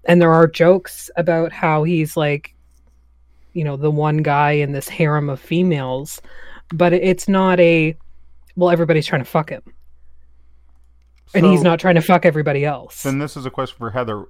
and 0.04 0.20
there 0.20 0.32
are 0.32 0.46
jokes 0.46 1.10
about 1.16 1.52
how 1.52 1.84
he's 1.84 2.18
like, 2.18 2.54
you 3.54 3.64
know, 3.64 3.78
the 3.78 3.90
one 3.90 4.18
guy 4.18 4.50
in 4.50 4.72
this 4.72 4.90
harem 4.90 5.30
of 5.30 5.40
females, 5.40 6.20
but 6.74 6.92
it's 6.92 7.26
not 7.26 7.58
a 7.58 7.96
well, 8.56 8.68
everybody's 8.68 9.06
trying 9.06 9.24
to 9.24 9.30
fuck 9.30 9.48
him, 9.48 9.62
and 11.32 11.46
he's 11.46 11.62
not 11.62 11.80
trying 11.80 11.94
to 11.94 12.02
fuck 12.02 12.26
everybody 12.26 12.66
else. 12.66 13.04
Then 13.04 13.20
this 13.20 13.38
is 13.38 13.46
a 13.46 13.50
question 13.50 13.78
for 13.78 13.90
Heather. 13.90 14.26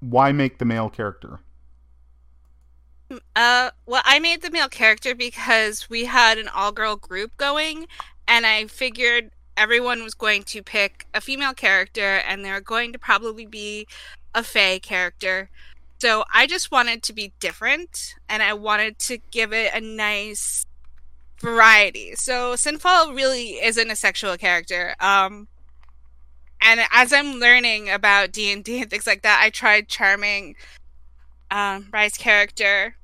Why 0.00 0.32
make 0.32 0.58
the 0.58 0.64
male 0.64 0.90
character? 0.90 1.38
Uh, 3.34 3.70
well, 3.86 4.02
I 4.04 4.18
made 4.18 4.42
the 4.42 4.50
male 4.50 4.68
character 4.68 5.14
because 5.14 5.88
we 5.90 6.04
had 6.04 6.38
an 6.38 6.48
all-girl 6.48 6.96
group 6.96 7.36
going, 7.36 7.86
and 8.26 8.46
I 8.46 8.66
figured 8.66 9.30
everyone 9.56 10.02
was 10.02 10.14
going 10.14 10.42
to 10.44 10.62
pick 10.62 11.06
a 11.14 11.20
female 11.20 11.54
character, 11.54 12.18
and 12.28 12.44
they're 12.44 12.60
going 12.60 12.92
to 12.92 12.98
probably 12.98 13.46
be 13.46 13.86
a 14.34 14.42
Fae 14.42 14.78
character. 14.78 15.50
So 15.98 16.24
I 16.32 16.46
just 16.46 16.70
wanted 16.70 17.02
to 17.04 17.12
be 17.12 17.32
different, 17.40 18.14
and 18.28 18.42
I 18.42 18.52
wanted 18.54 18.98
to 19.00 19.18
give 19.30 19.52
it 19.52 19.72
a 19.74 19.80
nice 19.80 20.66
variety. 21.40 22.14
So 22.14 22.54
Sinfall 22.54 23.14
really 23.14 23.62
isn't 23.62 23.90
a 23.90 23.96
sexual 23.96 24.36
character. 24.36 24.94
Um, 25.00 25.48
and 26.60 26.80
as 26.92 27.12
I'm 27.12 27.38
learning 27.38 27.90
about 27.90 28.32
D 28.32 28.52
and 28.52 28.64
D 28.64 28.80
and 28.80 28.90
things 28.90 29.06
like 29.06 29.22
that, 29.22 29.40
I 29.42 29.50
tried 29.50 29.88
charming 29.88 30.56
um, 31.50 31.88
Rye's 31.92 32.16
character, 32.16 32.96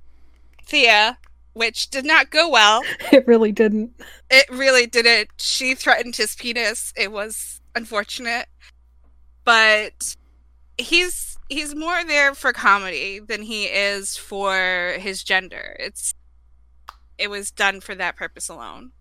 Thea, 0.70 1.18
which 1.52 1.90
did 1.90 2.04
not 2.04 2.30
go 2.30 2.48
well. 2.48 2.82
it 3.12 3.26
really 3.26 3.52
didn't. 3.52 3.92
It 4.30 4.48
really 4.48 4.86
didn't. 4.86 5.30
She 5.36 5.74
threatened 5.74 6.16
his 6.16 6.36
penis. 6.36 6.92
It 6.96 7.10
was 7.12 7.60
unfortunate, 7.74 8.46
but 9.44 10.16
he's 10.78 11.38
he's 11.48 11.74
more 11.74 12.04
there 12.04 12.34
for 12.34 12.52
comedy 12.52 13.18
than 13.18 13.42
he 13.42 13.64
is 13.64 14.16
for 14.16 14.94
his 14.98 15.24
gender. 15.24 15.76
It's 15.80 16.14
it 17.18 17.28
was 17.28 17.50
done 17.50 17.80
for 17.80 17.94
that 17.96 18.16
purpose 18.16 18.48
alone. 18.48 18.92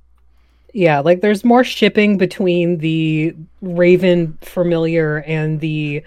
Yeah, 0.74 1.00
like 1.00 1.22
there's 1.22 1.46
more 1.46 1.64
shipping 1.64 2.18
between 2.18 2.80
the 2.80 3.36
Raven 3.62 4.38
familiar 4.42 5.20
and 5.26 5.60
the 5.60 6.04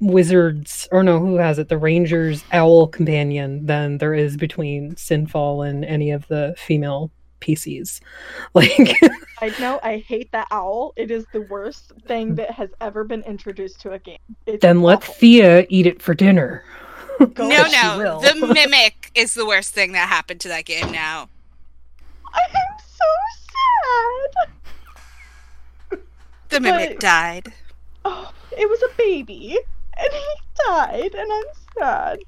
wizards, 0.00 0.88
or 0.92 1.02
no, 1.02 1.18
who 1.18 1.36
has 1.36 1.58
it? 1.58 1.68
The 1.68 1.78
Ranger's 1.78 2.44
owl 2.52 2.86
companion 2.88 3.66
than 3.66 3.98
there 3.98 4.14
is 4.14 4.36
between 4.36 4.94
Sinfall 4.94 5.68
and 5.68 5.84
any 5.84 6.10
of 6.10 6.26
the 6.28 6.54
female 6.58 7.10
PCs. 7.40 8.00
Like, 8.54 8.96
I 9.40 9.48
know 9.60 9.80
I 9.82 9.98
hate 9.98 10.30
that 10.32 10.48
owl. 10.50 10.92
It 10.96 11.10
is 11.10 11.24
the 11.32 11.42
worst 11.42 11.92
thing 12.06 12.34
that 12.34 12.50
has 12.50 12.68
ever 12.80 13.04
been 13.04 13.22
introduced 13.22 13.80
to 13.82 13.92
a 13.92 13.98
game. 13.98 14.18
It's 14.46 14.60
then 14.60 14.82
let 14.82 14.98
awful. 14.98 15.14
Thea 15.14 15.66
eat 15.68 15.86
it 15.86 16.02
for 16.02 16.12
dinner. 16.14 16.64
Go 17.34 17.48
no, 17.48 17.66
no, 17.70 18.20
the 18.20 18.46
mimic 18.54 19.10
is 19.14 19.34
the 19.34 19.46
worst 19.46 19.72
thing 19.74 19.92
that 19.92 20.08
happened 20.08 20.40
to 20.40 20.48
that 20.48 20.64
game. 20.64 20.90
Now 20.90 21.28
I'm 22.34 22.78
so 22.88 23.04
sad. 25.90 26.00
the 26.48 26.60
mimic 26.60 26.90
But- 26.90 27.00
died. 27.00 27.52
Oh, 28.04 28.32
it 28.56 28.68
was 28.68 28.82
a 28.82 28.94
baby, 28.96 29.58
and 29.98 30.12
he 30.12 30.26
died, 30.66 31.14
and 31.14 31.32
I'm 31.32 31.44
sad. 31.78 32.18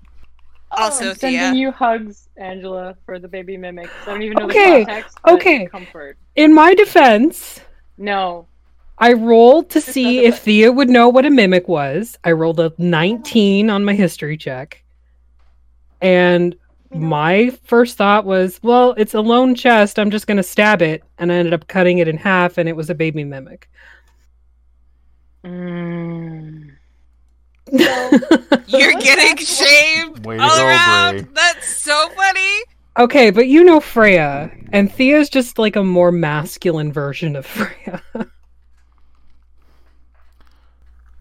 Also, 0.73 1.11
Um, 1.11 1.15
Thea. 1.17 1.31
Sending 1.41 1.61
you 1.61 1.71
hugs, 1.71 2.29
Angela, 2.39 2.97
for 3.05 3.19
the 3.19 3.29
baby 3.29 3.57
mimic. 3.57 3.91
I 4.03 4.07
don't 4.07 4.23
even 4.23 4.39
know 4.39 4.47
Okay, 4.47 4.81
the 4.81 4.87
context. 4.87 5.19
but 5.25 5.35
okay. 5.35 5.67
Comfort. 5.67 6.17
In 6.37 6.55
my 6.55 6.75
defense, 6.75 7.61
No. 7.99 8.47
I 8.99 9.13
rolled 9.15 9.69
to 9.71 9.81
Just 9.81 9.89
see 9.89 10.17
doesn't 10.19 10.29
if 10.33 10.39
Thea 10.43 10.71
would 10.73 10.89
know 10.89 11.09
what 11.09 11.27
a 11.27 11.31
mimic 11.31 11.67
was. 11.69 12.17
I 12.25 12.33
rolled 12.33 12.61
a 12.61 12.73
19 12.79 13.69
on 13.69 13.85
my 13.85 13.95
history 13.95 14.37
check. 14.37 14.83
And 16.01 16.55
you 16.93 17.01
my 17.01 17.51
first 17.65 17.97
thought 17.97 18.25
was, 18.25 18.61
well, 18.63 18.95
it's 18.97 19.15
a 19.15 19.21
lone 19.21 19.55
chest. 19.55 19.99
I'm 19.99 20.11
just 20.11 20.27
going 20.27 20.37
to 20.37 20.43
stab 20.43 20.83
it. 20.83 21.03
And 21.19 21.33
I 21.33 21.37
ended 21.37 21.55
up 21.55 21.67
cutting 21.69 21.99
it 21.99 22.09
in 22.09 22.17
half, 22.17 22.59
and 22.59 22.69
it 22.69 22.77
was 22.77 22.91
a 22.91 22.95
baby 22.95 23.25
mimic. 23.25 23.69
Mm. 25.45 26.71
So- 27.71 28.11
You're 28.67 28.93
getting 29.01 29.37
that? 29.37 29.41
shamed 29.41 30.25
Way 30.27 30.39
all 30.39 30.57
go, 30.57 30.67
around. 30.67 31.17
Bree. 31.23 31.27
That's 31.35 31.77
so 31.77 32.09
funny. 32.11 32.63
okay, 32.99 33.31
but 33.31 33.47
you 33.49 33.65
know 33.65 33.81
Freya, 33.81 34.51
and 34.73 34.93
Thea's 34.93 35.29
just 35.29 35.59
like 35.59 35.77
a 35.77 35.83
more 35.85 36.13
masculine 36.13 36.93
version 36.93 37.37
of 37.37 37.47
Freya. 37.47 38.03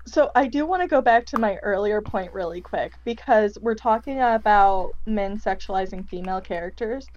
So 0.05 0.29
I 0.35 0.47
do 0.47 0.65
want 0.65 0.81
to 0.81 0.87
go 0.89 1.01
back 1.01 1.25
to 1.27 1.39
my 1.39 1.55
earlier 1.57 2.01
point 2.01 2.33
really 2.33 2.59
quick 2.59 2.91
because 3.05 3.57
we're 3.61 3.75
talking 3.75 4.19
about 4.19 4.91
men 5.05 5.39
sexualizing 5.39 6.05
female 6.07 6.41
characters. 6.41 7.07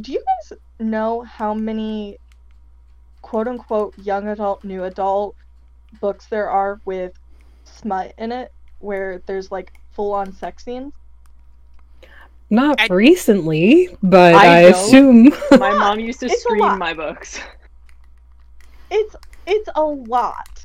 Do 0.00 0.12
you 0.12 0.22
guys 0.50 0.58
know 0.80 1.22
how 1.22 1.54
many 1.54 2.18
quote 3.22 3.48
unquote 3.48 3.94
young 3.98 4.28
adult, 4.28 4.64
new 4.64 4.84
adult 4.84 5.34
books 6.00 6.26
there 6.26 6.50
are 6.50 6.80
with 6.84 7.12
smut 7.64 8.14
in 8.18 8.32
it 8.32 8.52
where 8.80 9.22
there's 9.26 9.50
like 9.50 9.72
full 9.92 10.12
on 10.12 10.32
sex 10.32 10.64
scenes? 10.64 10.92
Not 12.50 12.80
I- 12.80 12.86
recently, 12.92 13.88
but 14.02 14.34
I 14.34 14.46
I, 14.46 14.58
assume. 14.68 15.24
My 15.50 15.72
mom 15.72 15.98
used 16.08 16.20
to 16.20 16.26
It's 16.26 16.36
a 16.36 16.40
screen 16.40 16.78
my 16.78 16.94
books. 16.94 17.40
It's 18.90 19.16
it's 19.46 19.68
a 19.74 19.82
lot. 19.82 20.64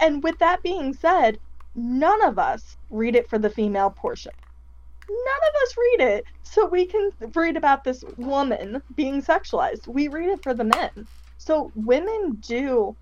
And 0.00 0.22
with 0.22 0.38
that 0.38 0.62
being 0.62 0.94
said, 0.94 1.38
none 1.74 2.22
of 2.22 2.38
us 2.38 2.76
read 2.90 3.16
it 3.16 3.28
for 3.28 3.38
the 3.38 3.50
female 3.50 3.90
portion. 3.90 4.32
None 5.08 5.48
of 5.48 5.62
us 5.62 5.76
read 5.76 6.08
it 6.16 6.24
so 6.42 6.66
we 6.66 6.86
can 6.86 7.10
read 7.34 7.56
about 7.56 7.84
this 7.84 8.04
woman 8.16 8.82
being 8.94 9.22
sexualized. 9.22 9.86
We 9.88 10.08
read 10.08 10.28
it 10.28 10.42
for 10.42 10.54
the 10.54 10.64
men. 10.64 11.06
So 11.38 11.72
women 11.74 12.38
do 12.40 12.94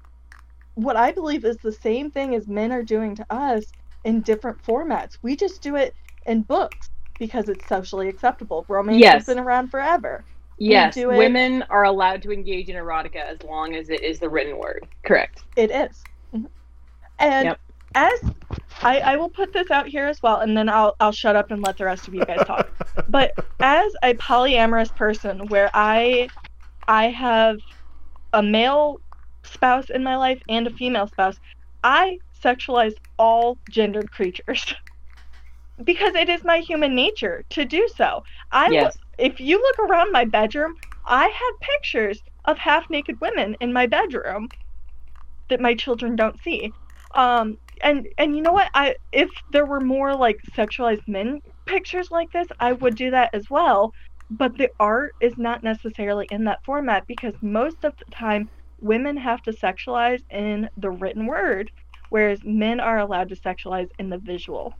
what 0.76 0.94
I 0.96 1.10
believe 1.10 1.44
is 1.44 1.56
the 1.56 1.72
same 1.72 2.10
thing 2.10 2.34
as 2.34 2.46
men 2.46 2.70
are 2.70 2.82
doing 2.82 3.14
to 3.16 3.26
us 3.30 3.64
in 4.04 4.20
different 4.20 4.62
formats. 4.62 5.18
We 5.22 5.34
just 5.34 5.62
do 5.62 5.74
it 5.76 5.94
in 6.26 6.42
books 6.42 6.90
because 7.18 7.48
it's 7.48 7.66
socially 7.66 8.08
acceptable. 8.08 8.64
Romance 8.68 8.98
Yes. 9.00 9.14
has 9.14 9.24
been 9.26 9.38
around 9.38 9.68
forever. 9.70 10.22
Yes, 10.58 10.94
do 10.94 11.10
it- 11.10 11.16
women 11.18 11.62
are 11.70 11.84
allowed 11.84 12.22
to 12.22 12.30
engage 12.32 12.68
in 12.68 12.76
erotica 12.76 13.16
as 13.16 13.42
long 13.42 13.74
as 13.74 13.88
it 13.90 14.02
is 14.02 14.18
the 14.20 14.28
written 14.28 14.58
word. 14.58 14.86
Correct. 15.04 15.42
It 15.56 15.70
is. 15.70 16.04
Mhm. 16.34 16.46
And 17.18 17.44
Yep. 17.46 17.60
as 17.94 18.20
I, 18.82 19.00
I 19.00 19.16
will 19.16 19.30
put 19.30 19.54
this 19.54 19.70
out 19.70 19.86
here 19.88 20.06
as 20.06 20.22
well, 20.22 20.40
and 20.40 20.54
then 20.56 20.68
I'll 20.68 20.94
I'll 21.00 21.12
shut 21.12 21.36
up 21.36 21.50
and 21.50 21.62
let 21.62 21.78
the 21.78 21.86
rest 21.86 22.06
of 22.06 22.14
you 22.14 22.24
guys 22.24 22.46
talk. 22.46 22.68
but 23.08 23.32
as 23.60 23.92
a 24.02 24.12
polyamorous 24.14 24.94
person 24.94 25.46
where 25.48 25.70
I 25.72 26.28
I 26.86 27.06
have 27.08 27.58
a 28.34 28.42
male 28.42 29.00
spouse 29.46 29.90
in 29.90 30.02
my 30.04 30.16
life 30.16 30.40
and 30.48 30.66
a 30.66 30.70
female 30.70 31.08
spouse, 31.08 31.38
I 31.82 32.18
sexualize 32.44 32.94
all 33.18 33.58
gendered 33.68 34.10
creatures. 34.10 34.74
because 35.84 36.14
it 36.14 36.28
is 36.28 36.44
my 36.44 36.58
human 36.58 36.94
nature 36.94 37.44
to 37.50 37.64
do 37.64 37.88
so. 37.96 38.22
I 38.52 38.70
Yes. 38.70 38.96
if 39.18 39.40
you 39.40 39.58
look 39.60 39.78
around 39.90 40.12
my 40.12 40.24
bedroom, 40.24 40.74
I 41.04 41.24
have 41.24 41.60
pictures 41.74 42.22
of 42.44 42.58
half 42.58 42.84
naked 42.90 43.16
women 43.20 43.56
in 43.60 43.72
my 43.72 43.86
bedroom 43.86 44.50
that 45.48 45.60
my 45.60 45.74
children 45.74 46.16
don't 46.16 46.40
see. 46.40 46.74
Um 47.14 47.56
and 47.82 48.06
and 48.18 48.36
you 48.36 48.42
know 48.42 48.52
what? 48.52 48.70
I 48.74 48.96
if 49.12 49.30
there 49.50 49.66
were 49.66 49.80
more 49.80 50.14
like 50.16 50.38
sexualized 50.56 51.06
men 51.08 51.40
pictures 51.66 52.08
like 52.10 52.28
this, 52.32 52.48
I 52.60 52.72
would 52.72 52.94
do 52.94 53.10
that 53.10 53.30
as 53.34 53.44
well. 53.50 53.92
But 54.30 54.56
the 54.58 54.70
art 54.80 55.14
is 55.20 55.34
not 55.36 55.62
necessarily 55.62 56.26
in 56.30 56.44
that 56.44 56.60
format 56.64 57.04
because 57.06 57.34
most 57.42 57.84
of 57.84 57.94
the 57.98 58.04
time 58.14 58.48
women 58.80 59.16
have 59.16 59.42
to 59.42 59.52
sexualize 59.52 60.22
in 60.30 60.68
the 60.76 60.90
written 60.90 61.26
word, 61.26 61.70
whereas 62.10 62.40
men 62.44 62.80
are 62.80 62.98
allowed 62.98 63.28
to 63.30 63.36
sexualize 63.36 63.90
in 63.98 64.10
the 64.10 64.18
visual. 64.18 64.74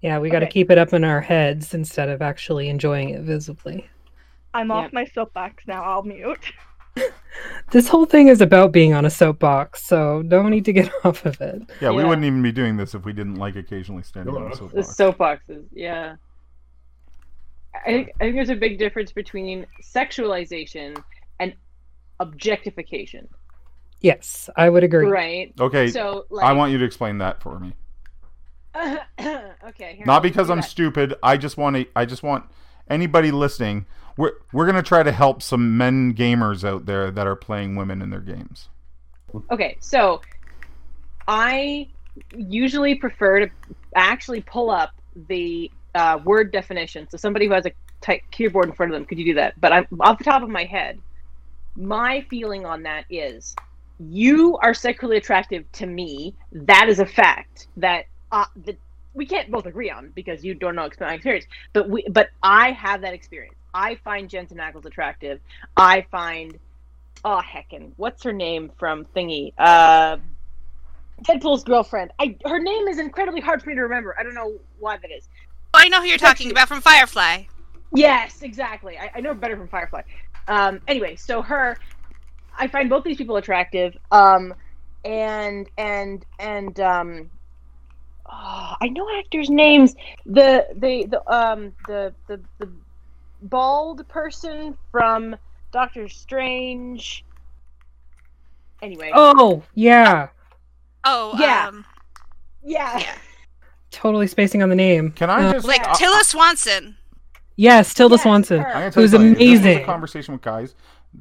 Yeah, 0.00 0.18
we 0.18 0.28
got 0.28 0.40
to 0.40 0.46
Okay. 0.46 0.52
keep 0.52 0.70
it 0.70 0.78
up 0.78 0.92
in 0.92 1.02
our 1.04 1.20
heads 1.20 1.72
instead 1.74 2.08
of 2.08 2.20
actually 2.20 2.68
enjoying 2.68 3.10
it 3.10 3.22
visibly. 3.22 3.88
I'm 4.52 4.68
Yep. 4.68 4.76
off 4.76 4.92
my 4.92 5.04
soapbox 5.04 5.66
now. 5.66 5.82
I'll 5.82 6.02
mute. 6.02 6.52
This 7.72 7.88
whole 7.88 8.04
thing 8.06 8.28
is 8.28 8.40
about 8.40 8.70
being 8.70 8.94
on 8.94 9.04
a 9.04 9.10
soapbox, 9.10 9.82
so 9.82 10.22
don't 10.22 10.50
need 10.50 10.64
to 10.66 10.72
get 10.72 10.92
off 11.04 11.26
of 11.26 11.40
it. 11.40 11.62
Yeah, 11.80 11.90
we 11.90 12.04
wouldn't 12.04 12.24
even 12.24 12.40
be 12.42 12.52
doing 12.52 12.76
this 12.76 12.94
if 12.94 13.04
we 13.04 13.12
didn't 13.12 13.34
like 13.34 13.56
occasionally 13.56 14.04
standing 14.04 14.36
on 14.36 14.44
the 14.44 14.48
no. 14.50 14.68
The 14.68 14.82
soapboxes, 14.82 15.64
yeah. 15.72 16.14
I 17.74 17.80
think 17.84 18.10
I 18.20 18.24
think 18.24 18.36
there's 18.36 18.50
a 18.50 18.54
big 18.54 18.78
difference 18.78 19.10
between 19.10 19.66
sexualization 19.82 20.94
and 20.94 21.02
objectification, 22.20 23.28
Yes, 24.00 24.50
I 24.56 24.68
would 24.68 24.84
agree. 24.84 25.06
right? 25.06 25.54
Okay, 25.58 25.88
So, 25.88 26.26
like, 26.28 26.44
I 26.44 26.52
want 26.52 26.72
you 26.72 26.78
to 26.78 26.84
explain 26.84 27.18
that 27.18 27.42
for 27.42 27.58
me. 27.58 27.72
okay. 28.76 28.98
here, 29.96 30.04
Not 30.04 30.16
I'll 30.16 30.20
because 30.20 30.50
I'm 30.50 30.58
that. 30.60 30.68
stupid. 30.68 31.14
I 31.22 31.36
just 31.38 31.56
want 31.56 31.76
to. 31.76 31.86
I 31.96 32.04
just 32.04 32.22
want 32.22 32.44
anybody 32.88 33.30
listening. 33.30 33.86
We're 34.16 34.32
we're 34.52 34.66
gonna 34.66 34.82
try 34.82 35.02
to 35.02 35.12
help 35.12 35.42
some 35.42 35.76
men 35.78 36.12
gamers 36.14 36.64
out 36.68 36.86
there 36.86 37.10
that 37.10 37.26
are 37.26 37.36
playing 37.36 37.76
women 37.76 38.02
in 38.02 38.10
their 38.10 38.20
games. 38.20 38.68
Okay, 39.50 39.76
so 39.80 40.20
I 41.26 41.88
usually 42.36 42.94
prefer 42.96 43.40
to 43.40 43.50
actually 43.94 44.42
pull 44.42 44.70
up 44.70 44.90
the 45.28 45.70
uh, 45.94 46.18
word 46.24 46.52
definition. 46.52 47.08
So 47.10 47.16
somebody 47.16 47.46
who 47.46 47.52
has 47.54 47.66
a 47.66 47.72
type 48.00 48.20
keyboard 48.30 48.68
in 48.68 48.74
front 48.74 48.92
of 48.92 48.96
them, 48.98 49.06
could 49.06 49.18
you 49.18 49.24
do 49.24 49.34
that? 49.34 49.60
But 49.60 49.72
I'm 49.72 49.86
off 50.00 50.18
the 50.18 50.24
top 50.24 50.42
of 50.42 50.48
my 50.48 50.64
head. 50.64 50.98
My 51.76 52.24
feeling 52.30 52.64
on 52.64 52.82
that 52.84 53.04
is, 53.10 53.54
you 53.98 54.56
are 54.58 54.74
sexually 54.74 55.16
attractive 55.16 55.70
to 55.72 55.86
me. 55.86 56.34
That 56.52 56.88
is 56.88 56.98
a 56.98 57.06
fact 57.06 57.68
that 57.76 58.06
uh, 58.32 58.46
that 58.64 58.78
we 59.14 59.26
can't 59.26 59.50
both 59.50 59.66
agree 59.66 59.90
on 59.90 60.10
because 60.14 60.44
you 60.44 60.54
don't 60.54 60.74
know 60.74 60.88
my 61.00 61.14
experience. 61.14 61.46
But 61.72 61.88
we, 61.88 62.04
but 62.10 62.30
I 62.42 62.72
have 62.72 63.00
that 63.02 63.14
experience. 63.14 63.54
I 63.72 63.96
find 63.96 64.28
Jensen 64.28 64.58
Ackles 64.58 64.84
attractive. 64.84 65.40
I 65.76 66.06
find 66.10 66.58
oh 67.24 67.40
heckin 67.42 67.92
what's 67.96 68.22
her 68.22 68.32
name 68.32 68.70
from 68.78 69.04
thingy 69.16 69.52
uh 69.58 70.16
deadpool's 71.22 71.64
girlfriend 71.64 72.10
i 72.18 72.36
her 72.44 72.58
name 72.60 72.86
is 72.88 72.98
incredibly 72.98 73.40
hard 73.40 73.62
for 73.62 73.70
me 73.70 73.74
to 73.74 73.82
remember 73.82 74.14
i 74.18 74.22
don't 74.22 74.34
know 74.34 74.52
why 74.78 74.96
that 74.96 75.10
is 75.10 75.28
Oh, 75.76 75.80
I 75.80 75.88
know 75.88 76.00
who 76.00 76.06
you're 76.06 76.18
talking 76.18 76.52
about 76.52 76.68
from 76.68 76.80
Firefly. 76.80 77.44
yes 77.94 78.42
exactly 78.42 78.98
i, 78.98 79.10
I 79.14 79.20
know 79.20 79.34
better 79.34 79.56
from 79.56 79.68
firefly 79.68 80.02
um 80.48 80.80
anyway 80.88 81.16
so 81.16 81.42
her 81.42 81.76
i 82.58 82.66
find 82.68 82.88
both 82.90 83.04
these 83.04 83.16
people 83.16 83.36
attractive 83.36 83.96
um 84.10 84.54
and 85.04 85.68
and 85.78 86.24
and 86.38 86.78
um 86.80 87.30
oh, 88.30 88.74
i 88.80 88.88
know 88.88 89.06
actors 89.18 89.48
names 89.50 89.94
the 90.26 90.66
the 90.76 91.06
the 91.06 91.32
um 91.34 91.72
the 91.86 92.14
the, 92.28 92.40
the 92.58 92.68
bald 93.42 94.06
person 94.08 94.76
from 94.90 95.36
doctor 95.72 96.08
strange 96.08 97.24
anyway 98.82 99.10
Oh, 99.14 99.62
yeah. 99.74 100.28
Oh, 101.04 101.34
Yeah. 101.38 101.68
um, 101.68 101.84
yeah 102.64 103.02
Totally 103.90 104.26
spacing 104.26 104.62
on 104.62 104.70
the 104.70 104.74
name. 104.74 105.12
Can 105.12 105.30
I 105.30 105.44
Uh, 105.44 105.52
just 105.52 105.66
like 105.68 105.86
I- 105.86 105.92
Tilda 105.94 106.24
Swanson. 106.24 106.96
Yes, 107.56 107.94
Tilda 107.94 108.14
Yes, 108.14 108.22
Swanson. 108.22 108.60
her. 108.60 108.66
I'm 108.66 108.72
gonna 108.74 108.90
tell 108.90 109.02
who's 109.02 109.12
you 109.12 109.18
something. 109.18 109.32
If 109.32 109.38
this 109.38 109.60
amazing. 109.60 109.82
a 109.82 109.84
conversation 109.84 110.32
with 110.34 110.42
guys, 110.42 110.74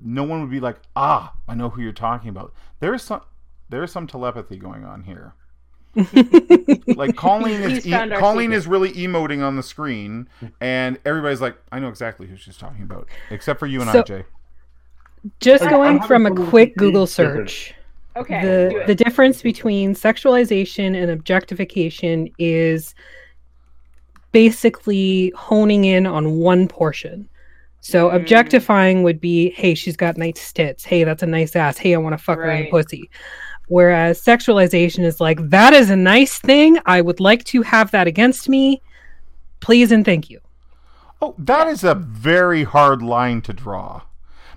no 0.04 0.24
one 0.24 0.42
would 0.42 0.50
be 0.50 0.60
like, 0.60 0.78
"Ah, 0.96 1.34
I 1.48 1.54
know 1.56 1.70
who 1.70 1.82
you're 1.82 1.92
talking 1.92 2.30
about." 2.30 2.54
There 2.80 2.94
is 2.94 3.04
some 3.04 3.22
there 3.70 3.84
is 3.84 3.92
some 3.92 4.08
telepathy 4.08 4.58
going 4.58 4.84
on 4.86 5.04
here. 5.04 5.34
Like 6.96 7.16
Colleen 7.16 7.62
is 7.62 7.86
e- 7.86 7.92
Colleen 7.92 8.46
secret. 8.50 8.58
is 8.58 8.68
really 8.68 8.92
emoting 8.94 9.44
on 9.44 9.56
the 9.56 9.64
screen, 9.64 10.28
and 10.62 10.98
everybody's 11.06 11.42
like, 11.42 11.56
"I 11.72 11.80
know 11.80 11.90
exactly 11.90 12.28
who 12.28 12.36
she's 12.36 12.58
talking 12.58 12.82
about," 12.84 13.08
except 13.30 13.60
for 13.60 13.68
you 13.68 13.82
and 13.82 13.90
I, 13.90 14.02
Jay. 14.02 14.26
Just 15.40 15.68
going 15.70 16.00
I'm 16.02 16.08
from 16.08 16.26
a 16.26 16.32
quick 16.34 16.76
Google 16.78 17.02
with 17.02 17.16
the 17.16 17.24
difference. 17.24 17.52
search. 17.52 17.76
okay 18.18 18.42
the 18.42 18.84
the 18.88 18.96
difference 18.96 19.42
between 19.42 19.94
sexualization 19.96 20.96
and 21.02 21.10
objectification 21.10 22.30
is 22.38 22.94
basically 24.34 25.32
honing 25.36 25.86
in 25.86 26.06
on 26.06 26.38
one 26.38 26.68
portion. 26.68 27.30
So 27.80 28.10
Mm. 28.10 28.16
objectifying 28.16 29.04
would 29.04 29.22
be, 29.22 29.52
hey, 29.52 29.74
she's 29.76 29.96
got 29.96 30.18
nice 30.18 30.52
tits. 30.52 30.84
Hey, 30.84 31.04
that's 31.06 31.24
a 31.24 31.28
nice 31.28 31.56
ass. 31.56 31.78
Hey, 31.78 31.94
I 31.94 31.98
want 31.98 32.18
to 32.18 32.24
fuck 32.24 32.38
her 32.38 32.50
in 32.52 32.66
the 32.66 32.70
pussy. 32.70 33.10
Whereas 33.68 34.22
sexualization 34.22 35.04
is 35.06 35.22
like, 35.22 35.40
that 35.50 35.74
is 35.74 35.90
a 35.90 35.96
nice 35.96 36.38
thing. 36.40 36.78
I 36.86 37.02
would 37.02 37.20
like 37.20 37.44
to 37.46 37.62
have 37.62 37.92
that 37.92 38.08
against 38.08 38.50
me. 38.50 38.82
Please 39.62 39.92
and 39.92 40.04
thank 40.04 40.30
you. 40.30 40.40
Oh, 41.22 41.36
that 41.38 41.68
is 41.68 41.86
a 41.86 41.96
very 41.96 42.64
hard 42.64 43.02
line 43.02 43.42
to 43.44 43.54
draw. 43.54 44.02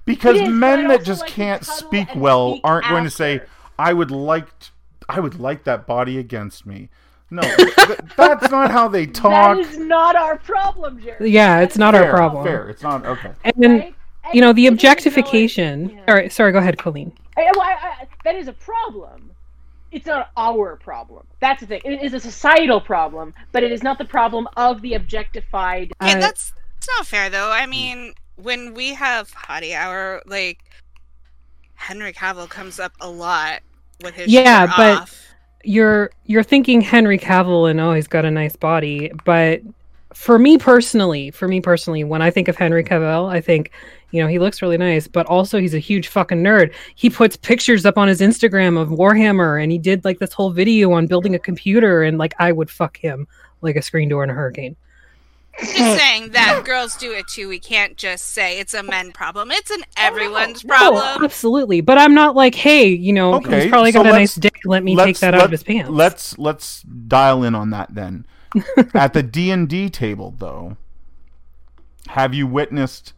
Because 0.04 0.36
It 0.36 0.42
is, 0.42 0.48
but 0.48 0.54
men 0.54 0.88
that 0.88 1.04
just 1.04 1.22
like 1.22 1.30
can't 1.30 1.64
speak 1.64 2.08
well 2.14 2.54
speak 2.54 2.60
aren't 2.64 2.88
going 2.88 3.04
to 3.04 3.10
say, 3.10 3.40
"I 3.78 3.92
would 3.92 4.10
like 4.10 4.46
t- 4.58 4.70
I 5.08 5.20
would 5.20 5.38
like 5.38 5.64
that 5.64 5.86
body 5.86 6.18
against 6.18 6.64
me." 6.66 6.88
No, 7.30 7.42
th- 7.42 7.98
that's 8.16 8.50
not 8.50 8.70
how 8.70 8.86
they 8.88 9.06
talk. 9.06 9.56
that 9.56 9.58
is 9.58 9.76
not 9.78 10.14
our 10.14 10.38
problem 10.38 11.00
Jerry. 11.02 11.30
Yeah, 11.30 11.60
it's 11.60 11.76
not 11.76 11.94
fair, 11.94 12.04
our 12.10 12.16
problem. 12.16 12.44
Fair, 12.44 12.68
it's 12.68 12.82
not 12.82 13.04
okay. 13.04 13.32
And 13.44 13.64
right? 13.64 13.94
you 14.32 14.40
know, 14.40 14.52
the 14.52 14.66
And 14.68 14.74
it 14.74 14.80
doesn't 14.82 14.88
go 14.88 14.88
objectification. 14.90 15.90
yeah. 15.90 16.04
Sorry, 16.06 16.28
sorry, 16.30 16.52
go 16.52 16.58
ahead, 16.58 16.78
Colleen. 16.78 17.12
I- 17.36 17.50
well, 17.52 17.62
I- 17.62 18.02
I- 18.02 18.06
that 18.24 18.36
is 18.36 18.46
a 18.48 18.52
problem. 18.52 19.32
It's 19.90 20.06
not 20.06 20.30
our 20.36 20.76
problem. 20.76 21.26
That's 21.40 21.60
the 21.60 21.66
thing. 21.66 21.80
It 21.84 22.02
is 22.02 22.12
a 22.14 22.20
societal 22.20 22.80
problem, 22.80 23.34
but 23.52 23.62
it 23.62 23.72
is 23.72 23.82
not 23.82 23.98
the 23.98 24.04
problem 24.04 24.48
of 24.56 24.80
the 24.82 24.94
objectified. 24.94 25.92
Okay, 26.02 26.12
Uh, 26.12 26.20
that's 26.20 26.52
it's 26.78 26.88
not 26.98 27.06
fair 27.06 27.28
though. 27.30 27.50
I 27.50 27.66
mean, 27.66 28.14
when 28.36 28.74
we 28.74 28.94
have 28.94 29.32
Hottie 29.32 29.74
Hour, 29.74 30.22
like 30.26 30.58
Henry 31.74 32.12
Cavill 32.12 32.48
comes 32.48 32.78
up 32.78 32.92
a 33.00 33.08
lot 33.08 33.60
with 34.02 34.14
his 34.14 34.28
Yeah, 34.28 34.66
shirt 34.66 34.76
but- 34.76 35.02
off. 35.02 35.22
You're 35.66 36.10
you're 36.26 36.42
thinking 36.42 36.80
Henry 36.80 37.18
Cavill 37.18 37.70
and 37.70 37.80
oh 37.80 37.92
he's 37.92 38.06
got 38.06 38.24
a 38.24 38.30
nice 38.30 38.56
body, 38.56 39.10
but 39.24 39.62
for 40.14 40.38
me 40.38 40.56
personally, 40.56 41.30
for 41.30 41.46
me 41.46 41.60
personally, 41.60 42.02
when 42.02 42.22
I 42.22 42.30
think 42.30 42.48
of 42.48 42.56
Henry 42.56 42.82
Cavill, 42.82 43.28
I 43.28 43.40
think 43.40 43.72
you 44.12 44.22
know 44.22 44.28
he 44.28 44.38
looks 44.38 44.62
really 44.62 44.78
nice, 44.78 45.06
but 45.06 45.26
also 45.26 45.58
he's 45.58 45.74
a 45.74 45.78
huge 45.78 46.08
fucking 46.08 46.42
nerd. 46.42 46.72
He 46.94 47.10
puts 47.10 47.36
pictures 47.36 47.84
up 47.84 47.98
on 47.98 48.08
his 48.08 48.20
Instagram 48.20 48.80
of 48.80 48.88
Warhammer, 48.88 49.62
and 49.62 49.70
he 49.70 49.78
did 49.78 50.04
like 50.04 50.18
this 50.18 50.32
whole 50.32 50.50
video 50.50 50.92
on 50.92 51.06
building 51.06 51.34
a 51.34 51.38
computer, 51.38 52.02
and 52.02 52.16
like 52.16 52.34
I 52.38 52.52
would 52.52 52.70
fuck 52.70 52.96
him 52.96 53.26
like 53.60 53.76
a 53.76 53.82
screen 53.82 54.08
door 54.08 54.24
in 54.24 54.30
a 54.30 54.34
hurricane. 54.34 54.76
Just 55.60 55.74
saying 55.98 56.30
that 56.30 56.62
girls 56.64 56.96
do 56.96 57.12
it 57.12 57.26
too. 57.28 57.48
We 57.48 57.58
can't 57.58 57.96
just 57.96 58.28
say 58.28 58.58
it's 58.58 58.74
a 58.74 58.82
men 58.82 59.12
problem. 59.12 59.50
It's 59.50 59.70
an 59.70 59.80
oh, 59.82 59.90
everyone's 59.96 60.64
Oh, 60.64 60.68
problem. 60.68 61.24
absolutely, 61.24 61.80
but 61.80 61.96
I'm 61.98 62.14
not 62.14 62.34
like, 62.34 62.54
hey, 62.54 62.88
you 62.88 63.12
know, 63.12 63.34
Okay, 63.36 63.62
he's 63.62 63.70
probably 63.70 63.92
so 63.92 64.00
got 64.00 64.06
a 64.06 64.10
let's- 64.12 64.20
nice 64.20 64.34
dick. 64.36 64.58
Let 64.64 64.84
me 64.84 64.92
take 64.94 65.06
let's- 65.06 65.20
that 65.20 65.34
out 65.34 65.44
of 65.44 65.50
his 65.50 65.62
pants. 65.62 65.90
Let's 65.90 66.38
let's 66.38 66.82
dial 66.82 67.42
in 67.42 67.54
on 67.54 67.70
that 67.70 67.94
then. 67.94 68.26
At 68.94 69.12
the 69.12 69.22
D 69.22 69.50
and 69.50 69.68
D 69.68 69.90
table, 69.90 70.34
though, 70.38 70.76
have 72.08 72.32
you 72.34 72.46
witnessed? 72.46 73.12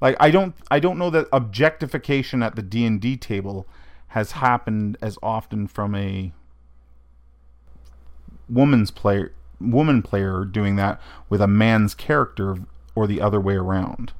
Like, 0.00 0.14
I 0.20 0.30
don't, 0.30 0.54
I 0.70 0.78
don't 0.78 0.98
know 0.98 1.08
that 1.10 1.26
objectification 1.32 2.42
at 2.42 2.54
the 2.54 2.62
D 2.62 2.84
and 2.84 3.00
D 3.00 3.16
table 3.16 3.66
has 4.08 4.32
happened 4.32 4.98
as 5.00 5.18
often 5.22 5.66
from 5.66 5.94
a 5.94 6.32
woman's 8.48 8.90
player, 8.90 9.32
woman 9.60 10.02
player 10.02 10.44
doing 10.44 10.76
that 10.76 11.00
with 11.28 11.40
a 11.40 11.46
man's 11.46 11.94
character, 11.94 12.56
or 12.94 13.06
the 13.06 13.20
other 13.20 13.40
way 13.40 13.54
around. 13.54 14.12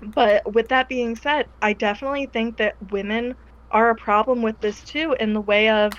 But 0.00 0.52
with 0.52 0.68
that 0.68 0.88
being 0.88 1.16
said, 1.16 1.46
I 1.62 1.72
definitely 1.72 2.26
think 2.26 2.58
that 2.58 2.76
women 2.90 3.34
are 3.70 3.90
a 3.90 3.96
problem 3.96 4.42
with 4.42 4.60
this 4.60 4.82
too, 4.84 5.16
in 5.18 5.32
the 5.32 5.40
way 5.40 5.70
of 5.70 5.92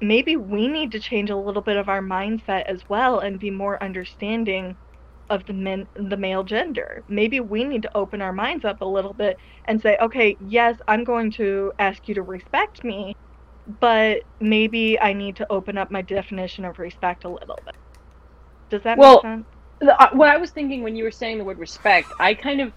maybe 0.00 0.36
we 0.36 0.68
need 0.68 0.92
to 0.92 1.00
change 1.00 1.30
a 1.30 1.36
little 1.36 1.62
bit 1.62 1.76
of 1.76 1.88
our 1.88 2.02
mindset 2.02 2.64
as 2.66 2.88
well 2.88 3.18
and 3.20 3.40
be 3.40 3.50
more 3.50 3.82
understanding 3.82 4.76
of 5.28 5.44
the 5.46 5.52
men 5.52 5.88
the 5.94 6.16
male 6.16 6.44
gender. 6.44 7.02
Maybe 7.08 7.40
we 7.40 7.64
need 7.64 7.82
to 7.82 7.96
open 7.96 8.22
our 8.22 8.32
minds 8.32 8.64
up 8.64 8.80
a 8.80 8.84
little 8.84 9.14
bit 9.14 9.36
and 9.64 9.80
say, 9.80 9.96
okay, 10.00 10.36
yes, 10.38 10.78
I'm 10.86 11.02
going 11.04 11.32
to 11.32 11.72
ask 11.78 12.06
you 12.08 12.14
to 12.14 12.22
respect 12.22 12.84
me, 12.84 13.16
but 13.66 14.22
maybe 14.40 15.00
I 15.00 15.14
need 15.14 15.36
to 15.38 15.46
open 15.50 15.78
up 15.78 15.90
my 15.90 16.02
definition 16.02 16.64
of 16.64 16.78
respect 16.78 17.24
a 17.24 17.30
little 17.30 17.62
bit. 17.64 17.76
Does 18.70 18.82
that 18.84 18.98
Well, 18.98 19.14
make 19.14 19.20
sense? 19.20 19.46
The- 19.80 20.00
uh, 20.02 20.10
what 20.14 20.30
I 20.30 20.38
was 20.38 20.52
thinking 20.52 20.82
when 20.84 20.96
you 20.96 21.04
were 21.04 21.12
saying 21.12 21.38
the 21.38 21.44
word 21.44 21.58
respect, 21.60 22.14
I 22.20 22.34
kind 22.34 22.62
of, 22.62 22.74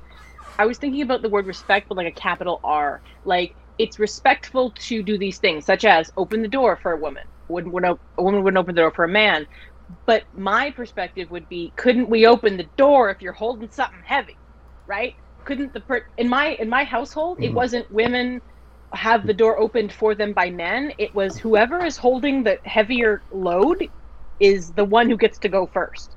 I 0.60 0.68
was 0.68 0.80
thinking 0.80 1.04
about 1.04 1.24
the 1.24 1.30
word 1.30 1.48
respect 1.48 1.90
with 1.90 1.98
like 1.98 2.08
a 2.08 2.14
capital 2.22 2.60
R. 2.64 3.02
Like 3.26 3.56
it's 3.80 4.00
respectful 4.00 4.74
to 4.88 5.04
do 5.04 5.18
these 5.18 5.40
things, 5.40 5.66
such 5.66 5.86
as 5.86 6.12
open 6.18 6.44
the 6.44 6.50
door 6.50 6.80
for 6.82 6.94
a 6.94 7.00
woman. 7.00 7.24
Wouldn't, 7.50 7.74
would 7.74 7.86
a 7.86 7.98
woman 8.20 8.44
wouldn't 8.44 8.60
open 8.60 8.76
the 8.76 8.82
door 8.82 8.94
for 8.96 9.06
a 9.06 9.10
man. 9.10 9.48
But 10.08 10.24
my 10.34 10.72
perspective 10.72 11.30
would 11.32 11.50
be, 11.50 11.74
couldn't 11.78 12.10
we 12.10 12.28
open 12.28 12.58
the 12.58 12.70
door 12.78 13.12
if 13.12 13.22
you're 13.22 13.34
holding 13.34 13.72
something 13.72 14.02
heavy, 14.06 14.40
right? 14.88 15.14
couldn't 15.46 15.74
the 15.74 15.82
per 15.82 16.04
in 16.18 16.30
my 16.30 16.50
in 16.60 16.70
my 16.70 16.84
household 16.84 17.40
it 17.42 17.52
Mhm. 17.52 17.56
wasn't 17.56 17.90
women 17.92 18.42
have 18.94 19.26
the 19.28 19.34
door 19.34 19.60
opened 19.60 19.92
for 19.94 20.16
them 20.16 20.34
by 20.34 20.50
men. 20.50 20.92
It 20.98 21.14
was 21.14 21.38
whoever 21.38 21.86
is 21.86 21.98
holding 21.98 22.44
the 22.44 22.58
heavier 22.66 23.22
load 23.32 23.90
is 24.40 24.72
the 24.72 24.86
one 24.86 25.10
who 25.10 25.18
gets 25.18 25.38
to 25.40 25.50
go 25.50 25.66
first. 25.68 26.16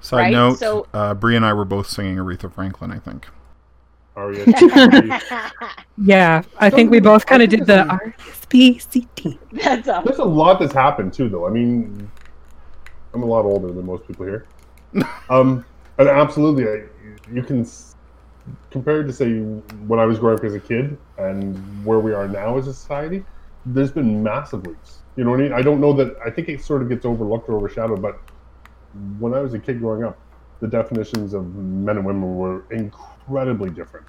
Side 0.00 0.18
Right, 0.18 0.32
note: 0.32 0.58
so- 0.58 0.86
uh, 0.94 1.14
Bree 1.14 1.36
and 1.36 1.44
I 1.44 1.52
were 1.52 1.64
both 1.64 1.86
singing 1.88 2.16
Aretha 2.16 2.52
Franklin. 2.52 2.90
I 2.90 2.98
think. 2.98 3.26
Yeah, 5.96 6.42
I 6.58 6.70
think 6.70 6.90
we 6.90 7.00
both 7.00 7.26
kind 7.26 7.42
of 7.42 7.48
did 7.48 7.66
the 7.66 7.82
R 7.88 8.14
S 8.18 8.44
P 8.48 8.78
C 8.78 9.08
T. 9.16 9.38
That's 9.52 9.88
a 9.88 10.02
There's 10.04 10.18
a 10.18 10.24
lot 10.24 10.60
that's 10.60 10.72
happened 10.72 11.12
too, 11.12 11.28
though. 11.28 11.46
I 11.46 11.50
mean, 11.50 12.10
I'm 13.12 13.22
a 13.22 13.26
lot 13.26 13.44
older 13.44 13.72
than 13.72 13.86
most 13.86 14.06
people 14.06 14.26
here. 14.26 14.46
um, 15.30 15.64
and 15.98 16.08
absolutely, 16.08 16.64
I, 16.68 16.84
you 17.32 17.42
can 17.42 17.62
s- 17.62 17.93
compared 18.70 19.06
to 19.08 19.12
say 19.12 19.38
when 19.40 20.00
I 20.00 20.04
was 20.06 20.18
growing 20.18 20.38
up 20.38 20.44
as 20.44 20.54
a 20.54 20.60
kid 20.60 20.98
and 21.16 21.84
where 21.84 22.00
we 22.00 22.12
are 22.12 22.28
now 22.28 22.58
as 22.58 22.66
a 22.66 22.74
society. 22.74 23.26
There's 23.64 23.92
been 23.92 24.22
massive 24.22 24.64
leaps. 24.64 25.04
You 25.16 25.24
know 25.24 25.30
what 25.30 25.40
I 25.40 25.44
mean? 25.44 25.52
I 25.52 25.62
don't 25.62 25.80
know 25.80 25.94
that. 25.94 26.14
I 26.24 26.30
think 26.30 26.48
it 26.48 26.62
sort 26.62 26.82
of 26.82 26.88
gets 26.88 27.06
overlooked 27.06 27.48
or 27.48 27.56
overshadowed. 27.56 28.02
But 28.02 28.16
when 28.92 29.34
I 29.34 29.40
was 29.40 29.54
a 29.54 29.58
kid 29.60 29.80
growing 29.80 30.04
up, 30.04 30.20
the 30.60 30.68
definitions 30.68 31.34
of 31.34 31.54
men 31.54 31.96
and 31.96 32.06
women 32.06 32.34
were 32.34 32.66
incredibly 32.70 33.70
different. 33.70 34.06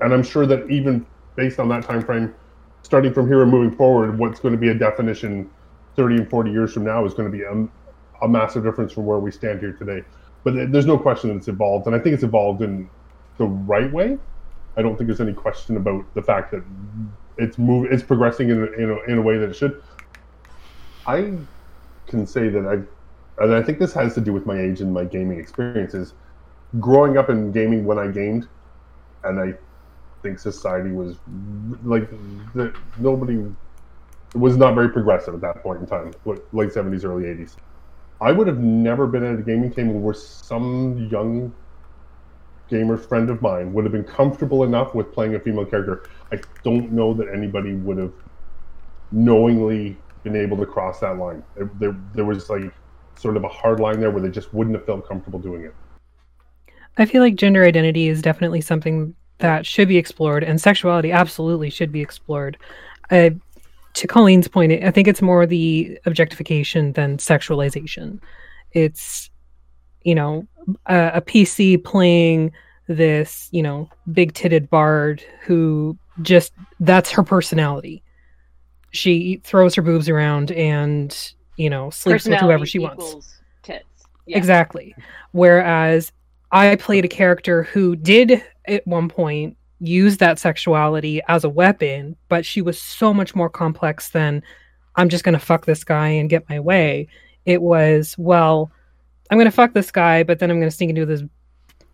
And 0.00 0.12
I'm 0.12 0.22
sure 0.22 0.46
that 0.46 0.68
even 0.70 1.06
based 1.36 1.58
on 1.60 1.68
that 1.70 1.84
time 1.84 2.04
frame, 2.04 2.34
starting 2.82 3.12
from 3.12 3.28
here 3.28 3.42
and 3.42 3.50
moving 3.50 3.76
forward, 3.76 4.18
what's 4.18 4.40
going 4.40 4.54
to 4.54 4.60
be 4.60 4.68
a 4.68 4.74
definition 4.74 5.50
30 5.96 6.16
and 6.16 6.30
40 6.30 6.50
years 6.50 6.72
from 6.72 6.84
now 6.84 7.04
is 7.04 7.14
going 7.14 7.30
to 7.30 7.36
be 7.36 7.42
a, 7.44 8.24
a 8.24 8.28
massive 8.28 8.64
difference 8.64 8.92
from 8.92 9.04
where 9.06 9.18
we 9.18 9.30
stand 9.30 9.60
here 9.60 9.74
today. 9.74 10.02
But 10.44 10.54
there's 10.72 10.86
no 10.86 10.98
question 10.98 11.30
that 11.30 11.36
it's 11.36 11.48
evolved, 11.48 11.86
and 11.86 11.94
I 11.94 11.98
think 11.98 12.14
it's 12.14 12.22
evolved 12.22 12.62
in 12.62 12.90
the 13.40 13.46
right 13.46 13.92
way. 13.92 14.18
I 14.78 14.82
don't 14.82 14.96
think 14.96 15.08
there's 15.08 15.20
any 15.20 15.34
question 15.34 15.76
about 15.78 16.04
the 16.14 16.22
fact 16.22 16.52
that 16.52 16.64
it's 17.38 17.58
move, 17.58 17.88
it's 17.90 18.04
progressing 18.04 18.50
in 18.50 18.62
a, 18.62 18.66
in 18.82 18.90
a, 18.90 19.12
in 19.12 19.18
a 19.18 19.22
way 19.22 19.38
that 19.38 19.50
it 19.50 19.56
should. 19.56 19.82
I 21.06 21.38
can 22.08 22.26
say 22.26 22.48
that 22.50 22.66
I've, 22.66 22.88
and 23.38 23.54
I 23.54 23.62
think 23.62 23.78
this 23.78 23.94
has 23.94 24.14
to 24.14 24.20
do 24.20 24.32
with 24.32 24.46
my 24.46 24.60
age 24.60 24.80
and 24.80 24.92
my 24.94 25.04
gaming 25.04 25.40
experiences. 25.40 26.14
Growing 26.78 27.18
up 27.18 27.30
in 27.30 27.52
gaming 27.52 27.84
when 27.84 27.98
I 27.98 28.08
gamed, 28.08 28.48
and 29.24 29.40
I 29.40 29.54
think 30.22 30.38
society 30.38 30.92
was 30.92 31.18
like 31.82 32.10
the, 32.54 32.74
nobody 32.96 33.38
was 34.34 34.56
not 34.56 34.74
very 34.74 34.90
progressive 34.90 35.34
at 35.34 35.40
that 35.40 35.62
point 35.62 35.80
in 35.80 35.86
time, 35.86 36.14
late 36.52 36.70
70s, 36.70 37.04
early 37.04 37.24
80s. 37.24 37.56
I 38.20 38.32
would 38.32 38.46
have 38.46 38.58
never 38.58 39.06
been 39.06 39.24
at 39.24 39.40
a 39.40 39.42
gaming 39.42 39.72
table 39.72 39.98
where 39.98 40.14
some 40.14 41.08
young 41.10 41.54
gamer 42.70 42.96
friend 42.96 43.28
of 43.28 43.42
mine 43.42 43.72
would 43.72 43.84
have 43.84 43.92
been 43.92 44.04
comfortable 44.04 44.64
enough 44.64 44.94
with 44.94 45.12
playing 45.12 45.34
a 45.34 45.40
female 45.40 45.66
character. 45.66 46.04
I 46.32 46.38
don't 46.62 46.92
know 46.92 47.12
that 47.14 47.28
anybody 47.34 47.74
would 47.74 47.98
have 47.98 48.12
knowingly 49.12 49.96
been 50.22 50.36
able 50.36 50.56
to 50.56 50.66
cross 50.66 51.00
that 51.00 51.18
line. 51.18 51.42
There, 51.56 51.70
there, 51.78 51.96
there 52.14 52.24
was 52.24 52.48
like 52.48 52.72
sort 53.16 53.36
of 53.36 53.44
a 53.44 53.48
hard 53.48 53.80
line 53.80 54.00
there 54.00 54.10
where 54.10 54.22
they 54.22 54.30
just 54.30 54.54
wouldn't 54.54 54.76
have 54.76 54.86
felt 54.86 55.06
comfortable 55.06 55.38
doing 55.38 55.64
it. 55.64 55.74
I 56.96 57.04
feel 57.04 57.22
like 57.22 57.34
gender 57.34 57.64
identity 57.64 58.08
is 58.08 58.22
definitely 58.22 58.60
something 58.60 59.14
that 59.38 59.66
should 59.66 59.88
be 59.88 59.96
explored, 59.96 60.44
and 60.44 60.60
sexuality 60.60 61.12
absolutely 61.12 61.70
should 61.70 61.92
be 61.92 62.00
explored. 62.00 62.56
I, 63.10 63.36
to 63.94 64.06
Colleen's 64.06 64.48
point, 64.48 64.72
I 64.84 64.90
think 64.90 65.08
it's 65.08 65.22
more 65.22 65.46
the 65.46 65.98
objectification 66.06 66.92
than 66.92 67.16
sexualization. 67.16 68.20
It's, 68.72 69.30
you 70.02 70.14
know, 70.14 70.46
a, 70.86 71.12
a 71.14 71.20
PC 71.20 71.82
playing 71.82 72.52
this, 72.88 73.48
you 73.52 73.62
know, 73.62 73.88
big 74.12 74.32
titted 74.34 74.68
bard 74.68 75.22
who 75.42 75.96
just 76.22 76.52
that's 76.80 77.10
her 77.10 77.22
personality. 77.22 78.02
She 78.90 79.40
throws 79.44 79.74
her 79.76 79.82
boobs 79.82 80.08
around 80.08 80.50
and, 80.52 81.16
you 81.56 81.70
know, 81.70 81.90
sleeps 81.90 82.26
with 82.26 82.40
whoever 82.40 82.66
she 82.66 82.80
wants. 82.80 83.40
Tits. 83.62 83.84
Yeah. 84.26 84.36
Exactly. 84.36 84.94
Whereas 85.32 86.10
I 86.50 86.74
played 86.76 87.04
a 87.04 87.08
character 87.08 87.62
who 87.62 87.94
did 87.94 88.42
at 88.66 88.86
one 88.86 89.08
point 89.08 89.56
use 89.78 90.16
that 90.18 90.38
sexuality 90.38 91.22
as 91.28 91.44
a 91.44 91.48
weapon, 91.48 92.16
but 92.28 92.44
she 92.44 92.60
was 92.60 92.80
so 92.80 93.14
much 93.14 93.34
more 93.34 93.48
complex 93.48 94.10
than 94.10 94.42
I'm 94.96 95.08
just 95.08 95.24
going 95.24 95.38
to 95.38 95.38
fuck 95.38 95.66
this 95.66 95.84
guy 95.84 96.08
and 96.08 96.28
get 96.28 96.48
my 96.48 96.58
way. 96.58 97.08
It 97.46 97.62
was, 97.62 98.16
well, 98.18 98.70
I'm 99.30 99.38
going 99.38 99.46
to 99.46 99.52
fuck 99.52 99.72
this 99.72 99.90
guy, 99.90 100.22
but 100.22 100.38
then 100.38 100.50
I'm 100.50 100.58
going 100.58 100.70
to 100.70 100.76
sneak 100.76 100.90
into 100.90 101.06
this, 101.06 101.22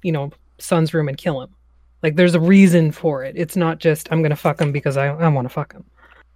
you 0.02 0.12
know, 0.12 0.30
son's 0.58 0.94
room 0.94 1.08
and 1.08 1.16
kill 1.16 1.42
him. 1.42 1.50
Like 2.02 2.16
there's 2.16 2.34
a 2.34 2.40
reason 2.40 2.92
for 2.92 3.24
it. 3.24 3.34
It's 3.36 3.56
not 3.56 3.78
just 3.78 4.08
I'm 4.10 4.22
going 4.22 4.30
to 4.30 4.36
fuck 4.36 4.60
him 4.60 4.72
because 4.72 4.96
I, 4.96 5.08
I 5.08 5.28
want 5.28 5.46
to 5.46 5.52
fuck 5.52 5.72
him. 5.72 5.84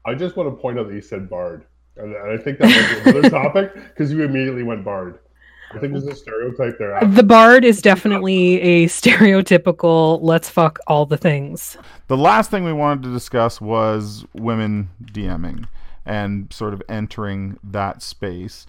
I 0.04 0.14
just 0.14 0.36
want 0.36 0.48
to 0.48 0.60
point 0.60 0.78
out 0.78 0.88
that 0.88 0.94
you 0.94 1.00
said 1.00 1.28
bard. 1.28 1.64
And, 1.96 2.14
and 2.14 2.32
I 2.32 2.42
think 2.42 2.58
that 2.58 2.66
might 2.66 3.04
be 3.04 3.10
another 3.10 3.30
topic 3.52 3.74
because 3.74 4.12
you 4.12 4.22
immediately 4.22 4.62
went 4.62 4.84
bard. 4.84 5.18
I 5.72 5.78
think 5.78 5.92
there's 5.92 6.06
a 6.06 6.16
stereotype 6.16 6.78
there. 6.78 6.94
after. 6.94 7.06
The 7.08 7.22
bard 7.22 7.64
is 7.64 7.80
definitely 7.80 8.60
a 8.60 8.86
stereotypical 8.86 10.18
let's 10.20 10.48
fuck 10.48 10.80
all 10.86 11.06
the 11.06 11.16
things. 11.16 11.76
The 12.08 12.16
last 12.16 12.50
thing 12.50 12.64
we 12.64 12.72
wanted 12.72 13.04
to 13.04 13.12
discuss 13.12 13.60
was 13.60 14.24
women 14.34 14.90
DMing 15.12 15.66
and 16.04 16.52
sort 16.52 16.74
of 16.74 16.82
entering 16.88 17.58
that 17.62 18.02
space. 18.02 18.66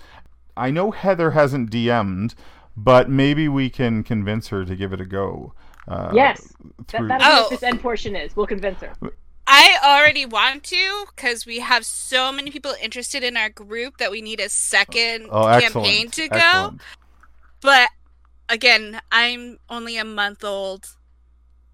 I 0.57 0.71
know 0.71 0.91
Heather 0.91 1.31
hasn't 1.31 1.71
DM'd, 1.71 2.35
but 2.77 3.09
maybe 3.09 3.47
we 3.47 3.69
can 3.69 4.03
convince 4.03 4.47
her 4.49 4.65
to 4.65 4.75
give 4.75 4.93
it 4.93 5.01
a 5.01 5.05
go. 5.05 5.53
Uh, 5.87 6.11
Yes. 6.13 6.53
That, 6.61 6.87
through- 6.87 7.07
that's 7.07 7.23
what 7.23 7.45
Oh. 7.45 7.49
this 7.49 7.63
end 7.63 7.81
portion 7.81 8.15
is. 8.15 8.35
We'll 8.35 8.47
convince 8.47 8.81
her. 8.81 8.93
I 9.47 9.77
already 9.83 10.25
want 10.25 10.63
to 10.65 11.05
because 11.13 11.45
we 11.45 11.59
have 11.59 11.85
so 11.85 12.31
many 12.31 12.51
people 12.51 12.73
interested 12.81 13.23
in 13.23 13.35
our 13.35 13.49
group 13.49 13.97
that 13.97 14.11
we 14.11 14.21
need 14.21 14.39
a 14.39 14.47
second 14.49 15.27
oh, 15.31 15.47
excellent. 15.47 15.87
campaign 15.87 16.11
to 16.11 16.27
go. 16.29 16.35
excellent. 16.37 16.81
But 17.61 17.89
again, 18.47 19.01
I'm 19.11 19.57
only 19.69 19.97
a 19.97 20.05
month 20.05 20.43
old 20.43 20.95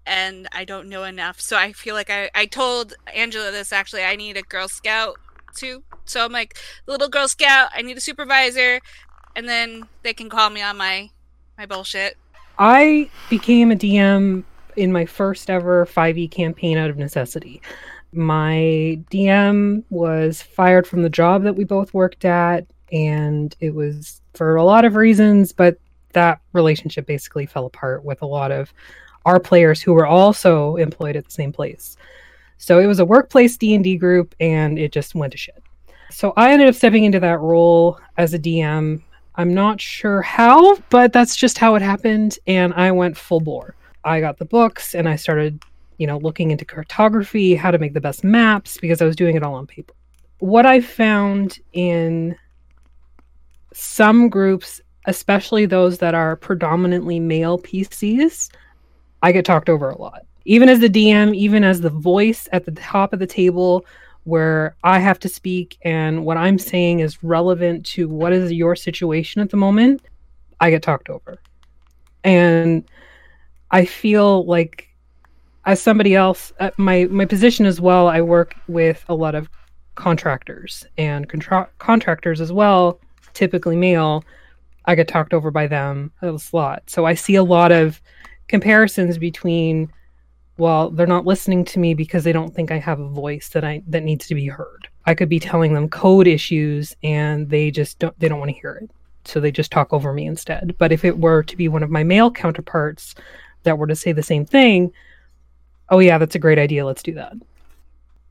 and 0.06 0.48
I 0.52 0.64
don't 0.64 0.88
know 0.88 1.04
enough. 1.04 1.40
So 1.40 1.56
I 1.56 1.72
feel 1.72 1.94
like 1.94 2.10
I, 2.10 2.30
I 2.34 2.46
told 2.46 2.94
Angela 3.14 3.50
this 3.52 3.72
actually. 3.72 4.02
I 4.02 4.16
need 4.16 4.36
a 4.36 4.42
Girl 4.42 4.66
Scout 4.68 5.18
too. 5.54 5.82
So 6.04 6.24
I'm 6.24 6.32
like, 6.32 6.56
little 6.86 7.08
Girl 7.08 7.28
Scout, 7.28 7.70
I 7.74 7.82
need 7.82 7.96
a 7.96 8.00
supervisor. 8.00 8.80
And 9.36 9.48
then 9.48 9.84
they 10.02 10.14
can 10.14 10.28
call 10.28 10.50
me 10.50 10.62
on 10.62 10.76
my 10.76 11.10
my 11.56 11.66
bullshit. 11.66 12.16
I 12.58 13.10
became 13.28 13.70
a 13.70 13.76
DM 13.76 14.44
in 14.76 14.92
my 14.92 15.06
first 15.06 15.50
ever 15.50 15.86
5e 15.86 16.30
campaign 16.30 16.78
out 16.78 16.90
of 16.90 16.96
necessity. 16.96 17.60
My 18.12 18.98
DM 19.10 19.84
was 19.90 20.40
fired 20.40 20.86
from 20.86 21.02
the 21.02 21.10
job 21.10 21.42
that 21.42 21.56
we 21.56 21.64
both 21.64 21.92
worked 21.92 22.24
at, 22.24 22.66
and 22.90 23.54
it 23.60 23.74
was 23.74 24.22
for 24.34 24.56
a 24.56 24.64
lot 24.64 24.84
of 24.84 24.94
reasons, 24.94 25.52
but 25.52 25.78
that 26.14 26.40
relationship 26.52 27.06
basically 27.06 27.44
fell 27.44 27.66
apart 27.66 28.04
with 28.04 28.22
a 28.22 28.26
lot 28.26 28.50
of 28.50 28.72
our 29.26 29.38
players 29.38 29.82
who 29.82 29.92
were 29.92 30.06
also 30.06 30.76
employed 30.76 31.16
at 31.16 31.24
the 31.24 31.30
same 31.30 31.52
place. 31.52 31.96
So 32.58 32.78
it 32.78 32.86
was 32.86 33.00
a 33.00 33.04
workplace 33.04 33.56
D&D 33.56 33.96
group 33.96 34.34
and 34.40 34.78
it 34.78 34.92
just 34.92 35.14
went 35.14 35.32
to 35.32 35.38
shit. 35.38 35.62
So 36.10 36.32
I 36.36 36.52
ended 36.52 36.68
up 36.68 36.74
stepping 36.74 37.04
into 37.04 37.20
that 37.20 37.38
role 37.40 37.98
as 38.16 38.34
a 38.34 38.38
DM 38.38 39.02
I'm 39.38 39.54
not 39.54 39.80
sure 39.80 40.20
how, 40.20 40.76
but 40.90 41.12
that's 41.12 41.36
just 41.36 41.58
how 41.58 41.76
it 41.76 41.82
happened. 41.82 42.38
And 42.48 42.74
I 42.74 42.90
went 42.90 43.16
full 43.16 43.38
bore. 43.38 43.76
I 44.02 44.20
got 44.20 44.36
the 44.36 44.44
books 44.44 44.96
and 44.96 45.08
I 45.08 45.14
started, 45.14 45.62
you 45.96 46.08
know, 46.08 46.18
looking 46.18 46.50
into 46.50 46.64
cartography, 46.64 47.54
how 47.54 47.70
to 47.70 47.78
make 47.78 47.94
the 47.94 48.00
best 48.00 48.24
maps, 48.24 48.78
because 48.78 49.00
I 49.00 49.04
was 49.04 49.14
doing 49.14 49.36
it 49.36 49.44
all 49.44 49.54
on 49.54 49.68
paper. 49.68 49.94
What 50.40 50.66
I 50.66 50.80
found 50.80 51.60
in 51.72 52.36
some 53.72 54.28
groups, 54.28 54.80
especially 55.06 55.66
those 55.66 55.98
that 55.98 56.16
are 56.16 56.34
predominantly 56.34 57.20
male 57.20 57.60
PCs, 57.60 58.50
I 59.22 59.30
get 59.30 59.44
talked 59.44 59.68
over 59.68 59.88
a 59.88 59.98
lot. 59.98 60.22
Even 60.48 60.70
as 60.70 60.80
the 60.80 60.88
DM, 60.88 61.36
even 61.36 61.62
as 61.62 61.82
the 61.82 61.90
voice 61.90 62.48
at 62.52 62.64
the 62.64 62.72
top 62.72 63.12
of 63.12 63.18
the 63.18 63.26
table, 63.26 63.84
where 64.24 64.74
I 64.82 64.98
have 64.98 65.18
to 65.20 65.28
speak 65.28 65.76
and 65.82 66.24
what 66.24 66.38
I'm 66.38 66.58
saying 66.58 67.00
is 67.00 67.22
relevant 67.22 67.84
to 67.86 68.08
what 68.08 68.32
is 68.32 68.50
your 68.50 68.74
situation 68.74 69.42
at 69.42 69.50
the 69.50 69.58
moment, 69.58 70.00
I 70.58 70.70
get 70.70 70.82
talked 70.82 71.10
over. 71.10 71.38
And 72.24 72.82
I 73.70 73.84
feel 73.84 74.46
like 74.46 74.88
as 75.66 75.82
somebody 75.82 76.14
else, 76.14 76.50
uh, 76.60 76.70
my 76.78 77.04
my 77.10 77.26
position 77.26 77.66
as 77.66 77.78
well, 77.78 78.08
I 78.08 78.22
work 78.22 78.54
with 78.68 79.04
a 79.10 79.14
lot 79.14 79.34
of 79.34 79.50
contractors 79.96 80.86
and 80.96 81.28
contra- 81.28 81.68
contractors 81.78 82.40
as 82.40 82.52
well, 82.52 83.00
typically 83.34 83.76
male. 83.76 84.24
I 84.86 84.94
get 84.94 85.08
talked 85.08 85.34
over 85.34 85.50
by 85.50 85.66
them 85.66 86.10
a 86.22 86.40
lot. 86.54 86.88
So 86.88 87.04
I 87.04 87.12
see 87.12 87.34
a 87.34 87.44
lot 87.44 87.70
of 87.70 88.00
comparisons 88.48 89.18
between 89.18 89.92
well 90.58 90.90
they're 90.90 91.06
not 91.06 91.26
listening 91.26 91.64
to 91.64 91.78
me 91.78 91.94
because 91.94 92.24
they 92.24 92.32
don't 92.32 92.54
think 92.54 92.70
i 92.70 92.78
have 92.78 93.00
a 93.00 93.08
voice 93.08 93.48
that 93.50 93.64
i 93.64 93.82
that 93.86 94.02
needs 94.02 94.26
to 94.26 94.34
be 94.34 94.46
heard 94.46 94.88
i 95.06 95.14
could 95.14 95.28
be 95.28 95.40
telling 95.40 95.72
them 95.72 95.88
code 95.88 96.26
issues 96.26 96.94
and 97.02 97.48
they 97.48 97.70
just 97.70 97.98
don't 97.98 98.18
they 98.20 98.28
don't 98.28 98.38
want 98.38 98.50
to 98.50 98.60
hear 98.60 98.74
it 98.74 98.90
so 99.24 99.40
they 99.40 99.50
just 99.50 99.70
talk 99.70 99.92
over 99.92 100.12
me 100.12 100.26
instead 100.26 100.74
but 100.78 100.92
if 100.92 101.04
it 101.04 101.18
were 101.18 101.42
to 101.42 101.56
be 101.56 101.68
one 101.68 101.82
of 101.82 101.90
my 101.90 102.04
male 102.04 102.30
counterparts 102.30 103.14
that 103.62 103.78
were 103.78 103.86
to 103.86 103.96
say 103.96 104.12
the 104.12 104.22
same 104.22 104.44
thing, 104.44 104.92
oh 105.90 105.98
yeah, 105.98 106.18
that's 106.18 106.34
a 106.34 106.40
great 106.40 106.58
idea. 106.58 106.86
Let's 106.86 107.02
do 107.02 107.14
that. 107.14 107.34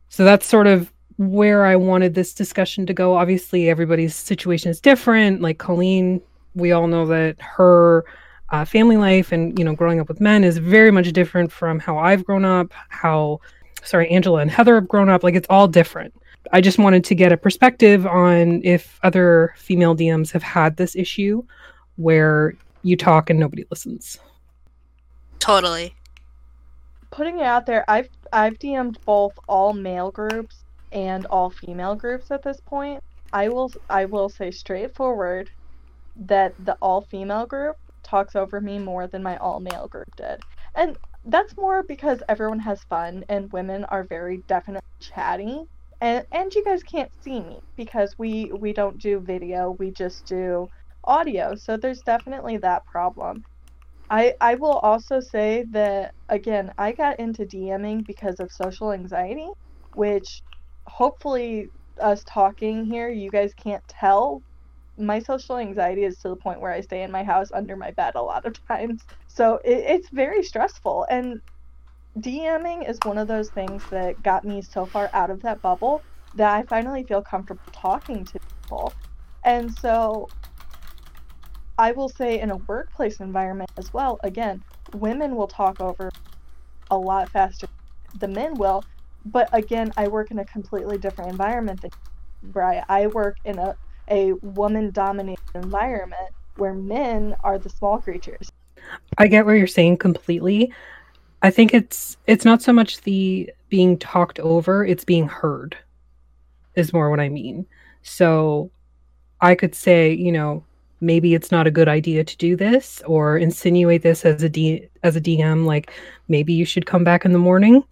So 0.09 0.23
that's 0.23 0.45
sort 0.45 0.67
of 0.67 0.91
where 1.17 1.65
I 1.65 1.75
wanted 1.75 2.13
this 2.13 2.34
discussion 2.34 2.86
to 2.86 2.93
go. 2.93 3.15
Obviously, 3.15 3.69
everybody's 3.69 4.15
situation 4.15 4.71
is 4.71 4.80
different. 4.80 5.41
Like 5.41 5.57
Colleen, 5.57 6.21
we 6.55 6.71
all 6.71 6.88
know 6.88 7.05
that 7.07 7.39
her 7.39 8.05
uh, 8.49 8.65
family 8.65 8.97
life 8.97 9.31
and 9.31 9.57
you 9.57 9.65
know 9.65 9.75
growing 9.75 9.99
up 9.99 10.07
with 10.07 10.21
men 10.21 10.43
is 10.43 10.57
very 10.57 10.91
much 10.91 11.11
different 11.11 11.51
from 11.51 11.79
how 11.79 11.97
I've 11.97 12.25
grown 12.25 12.45
up. 12.45 12.73
How 12.89 13.39
sorry, 13.83 14.09
Angela 14.09 14.39
and 14.39 14.51
Heather 14.51 14.75
have 14.75 14.87
grown 14.87 15.09
up. 15.09 15.23
Like 15.23 15.35
it's 15.35 15.47
all 15.49 15.67
different. 15.67 16.13
I 16.53 16.61
just 16.61 16.79
wanted 16.79 17.03
to 17.05 17.15
get 17.15 17.31
a 17.31 17.37
perspective 17.37 18.05
on 18.05 18.61
if 18.63 18.99
other 19.03 19.53
female 19.57 19.95
DMs 19.95 20.31
have 20.31 20.43
had 20.43 20.77
this 20.77 20.95
issue 20.95 21.43
where 21.97 22.53
you 22.83 22.95
talk 22.95 23.29
and 23.29 23.39
nobody 23.39 23.65
listens. 23.69 24.17
Totally. 25.39 25.93
Putting 27.11 27.39
it 27.39 27.45
out 27.45 27.65
there, 27.65 27.83
I've 27.89 28.09
I've 28.31 28.59
DM'd 28.59 28.99
both 29.05 29.37
all 29.47 29.73
male 29.73 30.11
groups 30.11 30.63
and 30.91 31.25
all 31.27 31.49
female 31.49 31.95
groups 31.95 32.31
at 32.31 32.43
this 32.43 32.59
point. 32.61 33.03
I 33.33 33.49
will 33.49 33.71
I 33.89 34.05
will 34.05 34.29
say 34.29 34.51
straightforward 34.51 35.49
that 36.15 36.53
the 36.65 36.77
all 36.81 37.01
female 37.01 37.45
group 37.45 37.77
talks 38.07 38.35
over 38.35 38.61
me 38.61 38.79
more 38.79 39.07
than 39.07 39.23
my 39.23 39.37
all 39.37 39.59
male 39.59 39.87
group 39.87 40.07
did. 40.17 40.41
And 40.75 40.97
that's 41.25 41.55
more 41.57 41.83
because 41.87 42.23
everyone 42.29 42.59
has 42.59 42.83
fun 42.89 43.25
and 43.29 43.51
women 43.51 43.85
are 43.85 44.05
very 44.09 44.43
definitely 44.47 44.81
chatty. 45.01 45.63
And 46.01 46.25
and 46.31 46.53
you 46.53 46.63
guys 46.63 46.83
can't 46.83 47.11
see 47.23 47.41
me 47.41 47.59
because 47.77 48.15
we 48.17 48.51
we 48.53 48.73
don't 48.73 48.99
do 49.01 49.19
video, 49.19 49.71
we 49.79 49.91
just 49.91 50.25
do 50.27 50.69
audio. 51.05 51.55
So 51.55 51.77
there's 51.77 52.01
definitely 52.03 52.57
that 52.57 52.85
problem. 52.85 53.43
I 54.09 54.35
I 54.41 54.55
will 54.55 54.77
also 54.79 55.19
say 55.21 55.65
that 55.71 56.13
again, 56.29 56.73
I 56.77 56.91
got 56.93 57.19
into 57.19 57.45
DMing 57.45 58.05
because 58.05 58.39
of 58.39 58.51
social 58.51 58.91
anxiety, 58.91 59.47
which 59.93 60.41
hopefully 60.87 61.69
us 62.01 62.23
talking 62.25 62.85
here, 62.85 63.09
you 63.09 63.29
guys 63.31 63.53
can't 63.55 63.83
tell. 63.89 64.41
My 64.97 65.19
social 65.19 65.57
anxiety 65.57 66.03
is 66.03 66.17
to 66.19 66.29
the 66.29 66.35
point 66.37 66.61
where 66.61 66.71
I 66.73 66.81
stay 66.81 67.03
in 67.03 67.11
my 67.11 67.23
house 67.23 67.49
under 67.53 67.75
my 67.77 67.91
bed 67.91 68.15
a 68.15 68.21
lot 68.21 68.45
of 68.45 68.55
times. 68.67 69.03
So 69.27 69.59
it, 69.65 69.77
it's 69.77 70.09
very 70.11 70.43
stressful. 70.43 71.07
And 71.09 71.41
DMing 72.19 72.89
is 72.89 72.99
one 73.03 73.17
of 73.17 73.27
those 73.27 73.49
things 73.51 73.85
that 73.91 74.21
got 74.21 74.45
me 74.45 74.61
so 74.61 74.87
far 74.87 75.09
out 75.13 75.29
of 75.31 75.41
that 75.43 75.61
bubble 75.61 76.03
that 76.35 76.53
I 76.53 76.63
finally 76.67 77.05
feel 77.07 77.23
comfortable 77.23 77.61
talking 77.81 78.25
to 78.25 78.39
people. 78.69 78.95
And 79.45 79.71
so 79.73 80.31
I 81.77 81.91
will 81.93 82.09
say 82.09 82.39
in 82.39 82.51
a 82.51 82.57
workplace 82.57 83.19
environment 83.19 83.69
as 83.77 83.89
well, 83.93 84.19
again, 84.23 84.63
women 84.91 85.35
will 85.35 85.47
talk 85.47 85.79
over 85.79 86.11
a 86.89 86.97
lot 86.97 87.31
faster 87.31 87.67
than 88.13 88.33
men 88.35 88.57
will. 88.57 88.85
But 89.25 89.49
again, 89.53 89.93
I 89.97 90.07
work 90.07 90.31
in 90.31 90.39
a 90.39 90.45
completely 90.45 90.97
different 90.97 91.31
environment 91.31 91.81
than 91.81 91.91
I 92.89 93.07
work 93.07 93.37
in 93.45 93.59
a, 93.59 93.75
a 94.09 94.33
woman 94.33 94.91
dominated 94.91 95.41
environment 95.55 96.29
where 96.55 96.73
men 96.73 97.35
are 97.43 97.57
the 97.57 97.69
small 97.69 97.99
creatures. 97.99 98.51
I 99.17 99.27
get 99.27 99.45
what 99.45 99.53
you're 99.53 99.67
saying 99.67 99.97
completely. 99.97 100.73
I 101.41 101.51
think 101.51 101.73
it's 101.73 102.17
it's 102.25 102.45
not 102.45 102.61
so 102.61 102.73
much 102.73 103.01
the 103.01 103.51
being 103.69 103.97
talked 103.97 104.39
over, 104.39 104.85
it's 104.85 105.03
being 105.03 105.27
heard 105.27 105.77
is 106.75 106.93
more 106.93 107.09
what 107.09 107.19
I 107.19 107.29
mean. 107.29 107.65
So 108.03 108.71
I 109.41 109.55
could 109.55 109.75
say, 109.75 110.13
you 110.13 110.31
know, 110.31 110.63
maybe 111.01 111.33
it's 111.33 111.51
not 111.51 111.67
a 111.67 111.71
good 111.71 111.87
idea 111.87 112.23
to 112.23 112.37
do 112.37 112.55
this 112.55 113.01
or 113.05 113.37
insinuate 113.37 114.01
this 114.01 114.25
as 114.25 114.41
a 114.41 114.49
D 114.49 114.87
as 115.03 115.15
a 115.15 115.21
DM 115.21 115.65
like 115.65 115.91
maybe 116.27 116.53
you 116.53 116.65
should 116.65 116.85
come 116.85 117.03
back 117.03 117.25
in 117.25 117.33
the 117.33 117.39
morning 117.39 117.83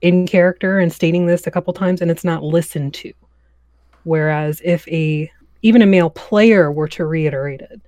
in 0.00 0.26
character 0.26 0.78
and 0.78 0.92
stating 0.92 1.26
this 1.26 1.46
a 1.46 1.50
couple 1.50 1.72
times 1.72 2.00
and 2.00 2.10
it's 2.10 2.24
not 2.24 2.42
listened 2.44 2.94
to. 2.94 3.12
Whereas 4.08 4.62
if 4.64 4.88
a 4.88 5.30
even 5.60 5.82
a 5.82 5.86
male 5.86 6.08
player 6.08 6.72
were 6.72 6.88
to 6.88 7.04
reiterate 7.04 7.60
it, 7.60 7.78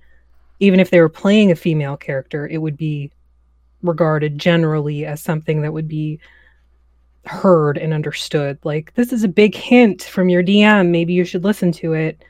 even 0.59 0.79
if 0.79 0.91
they 0.91 0.99
were 0.99 1.09
playing 1.09 1.49
a 1.49 1.55
female 1.55 1.97
character, 1.97 2.47
it 2.47 2.59
would 2.59 2.77
be 2.77 3.09
regarded 3.81 4.37
generally 4.37 5.03
as 5.03 5.19
something 5.19 5.63
that 5.63 5.73
would 5.73 5.87
be 5.87 6.19
heard 7.25 7.79
and 7.79 7.91
understood. 7.91 8.59
Like, 8.63 8.93
this 8.93 9.11
is 9.11 9.23
a 9.23 9.27
big 9.27 9.55
hint 9.55 10.03
from 10.03 10.29
your 10.29 10.43
DM. 10.43 10.89
Maybe 10.89 11.13
you 11.13 11.25
should 11.25 11.43
listen 11.43 11.71
to 11.71 11.93
it 11.93 12.23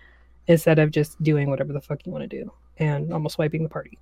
instead 0.48 0.80
of 0.80 0.92
just 0.92 1.22
doing 1.22 1.50
whatever 1.50 1.74
the 1.74 1.82
fuck 1.82 2.06
you 2.06 2.14
want 2.14 2.30
to 2.30 2.44
do 2.44 2.50
and 2.78 3.12
almost 3.12 3.38
wiping 3.38 3.62
the 3.62 3.68
party. 3.68 4.00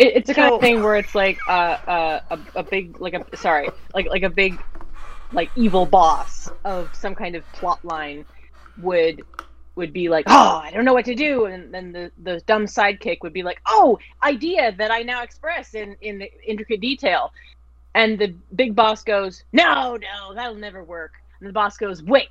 It, 0.00 0.16
it's 0.16 0.26
the 0.26 0.34
kind 0.34 0.52
of 0.52 0.60
thing 0.60 0.82
where 0.82 0.96
it's 0.96 1.14
like 1.14 1.38
uh, 1.46 1.78
uh, 1.86 2.20
a 2.30 2.58
a 2.58 2.62
big 2.64 3.00
like 3.00 3.14
a 3.14 3.36
sorry 3.36 3.68
like 3.94 4.08
like 4.08 4.24
a 4.24 4.30
big 4.30 4.60
like 5.32 5.48
evil 5.54 5.86
boss 5.86 6.50
of 6.64 6.92
some 6.92 7.14
kind 7.14 7.36
of 7.36 7.44
plot 7.52 7.84
line 7.84 8.24
would 8.78 9.22
would 9.76 9.92
be 9.92 10.08
like, 10.08 10.24
oh, 10.28 10.60
I 10.62 10.70
don't 10.72 10.84
know 10.84 10.92
what 10.92 11.04
to 11.06 11.14
do, 11.14 11.46
and 11.46 11.72
then 11.72 11.92
the 11.92 12.10
the 12.22 12.40
dumb 12.46 12.66
sidekick 12.66 13.18
would 13.22 13.32
be 13.32 13.42
like, 13.42 13.60
oh, 13.66 13.98
idea 14.22 14.72
that 14.76 14.90
I 14.90 15.02
now 15.02 15.22
express 15.22 15.74
in 15.74 15.96
in 16.00 16.22
intricate 16.46 16.80
detail, 16.80 17.32
and 17.94 18.18
the 18.18 18.34
big 18.54 18.74
boss 18.74 19.02
goes, 19.02 19.44
no, 19.52 19.96
no, 19.96 20.34
that'll 20.34 20.54
never 20.56 20.84
work, 20.84 21.12
and 21.40 21.48
the 21.48 21.52
boss 21.52 21.76
goes, 21.76 22.02
wait, 22.02 22.28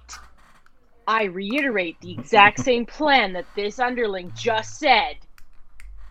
I 1.08 1.24
reiterate 1.24 2.00
the 2.02 2.12
exact 2.12 2.60
same 2.64 2.86
plan 2.86 3.34
that 3.34 3.46
this 3.56 3.80
underling 3.80 4.32
just 4.36 4.78
said, 4.80 5.16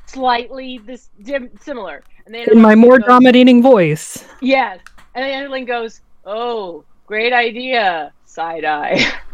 slightly 0.06 0.78
this 0.78 1.10
dim, 1.22 1.50
similar, 1.60 2.02
and 2.26 2.34
then 2.34 2.46
In 2.50 2.60
my 2.60 2.74
more 2.74 2.98
dominating 2.98 3.62
voice. 3.62 4.24
yes, 4.40 4.80
and 5.14 5.24
the 5.24 5.34
underling 5.36 5.66
goes, 5.66 6.00
oh, 6.24 6.84
great 7.06 7.32
idea, 7.32 8.12
side 8.24 8.64
eye. 8.64 8.98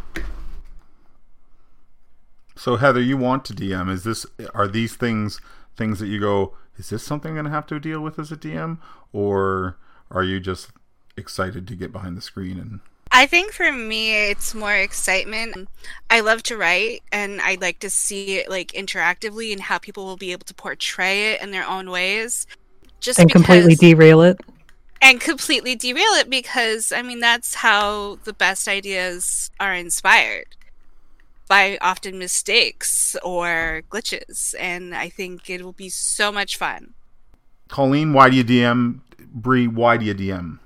So 2.65 2.77
Heather, 2.77 3.03
you 3.03 3.19
want 3.19 3.45
to 3.45 3.53
DM? 3.53 3.91
Is 3.91 4.05
this 4.05 4.25
are 4.55 4.67
these 4.67 4.97
things 4.97 5.39
things 5.77 5.99
that 5.99 6.07
you 6.07 6.19
go? 6.19 6.55
Is 6.79 6.89
this 6.89 7.03
something 7.03 7.33
I'm 7.33 7.35
going 7.35 7.45
to 7.45 7.51
have 7.51 7.67
to 7.67 7.79
deal 7.79 8.01
with 8.01 8.19
as 8.19 8.33
a 8.33 8.39
DM, 8.39 8.79
or 9.13 9.77
are 10.11 10.25
you 10.25 10.41
just 10.41 10.71
excited 11.15 11.69
to 11.69 11.77
get 11.77 11.93
behind 11.93 12.17
the 12.17 12.23
screen 12.23 12.59
and? 12.59 12.81
I 13.13 13.27
think 13.27 13.53
for 13.53 13.71
me, 13.71 14.31
it's 14.31 14.55
more 14.55 14.75
excitement. 14.75 15.69
I 16.09 16.21
love 16.21 16.43
to 16.45 16.57
write, 16.57 17.03
and 17.13 17.39
I'd 17.43 17.61
like 17.61 17.81
to 17.81 17.91
see 17.91 18.39
it 18.39 18.49
like 18.49 18.73
interactively 18.73 19.53
and 19.53 19.61
how 19.61 19.77
people 19.77 20.07
will 20.07 20.17
be 20.17 20.33
able 20.33 20.47
to 20.47 20.55
portray 20.55 21.33
it 21.33 21.43
in 21.43 21.51
their 21.51 21.69
own 21.69 21.91
ways. 21.91 22.47
Just 22.99 23.19
and 23.19 23.31
completely 23.31 23.75
derail 23.75 24.23
it. 24.23 24.41
and 25.03 25.21
completely 25.21 25.77
derail 25.77 26.15
it 26.15 26.31
because 26.31 26.93
I 26.93 27.03
mean 27.03 27.21
that's 27.21 27.57
how 27.57 28.21
the 28.25 28.33
best 28.33 28.69
ideas 28.69 29.51
are 29.61 29.75
inspired 29.75 30.57
by 31.49 31.79
often 31.81 32.19
mistakes 32.19 33.17
or 33.23 33.83
glitches, 33.91 34.55
and 34.59 34.95
I 34.95 35.09
think 35.09 35.51
it 35.51 35.63
will 35.63 35.73
be 35.73 35.89
so 35.89 36.33
much 36.33 36.57
fun. 36.57 36.95
Colleen, 37.69 38.13
why 38.13 38.31
do 38.31 38.37
you 38.37 38.45
DM? 38.45 39.01
Bree, 39.33 39.67
why 39.67 39.97
do 39.97 40.05
you 40.05 40.15
DM? 40.15 40.59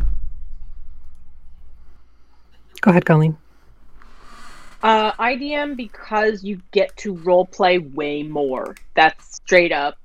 Go 2.81 2.91
ahead, 2.91 3.05
Colleen. 3.05 3.37
Uh, 4.83 5.13
IDM 5.13 5.77
because 5.77 6.45
you 6.45 6.61
get 6.71 6.97
to 6.99 7.15
role 7.15 7.47
play 7.47 7.79
way 7.79 8.23
more. 8.23 8.77
That's 8.95 9.37
straight 9.37 9.73
up 9.73 9.99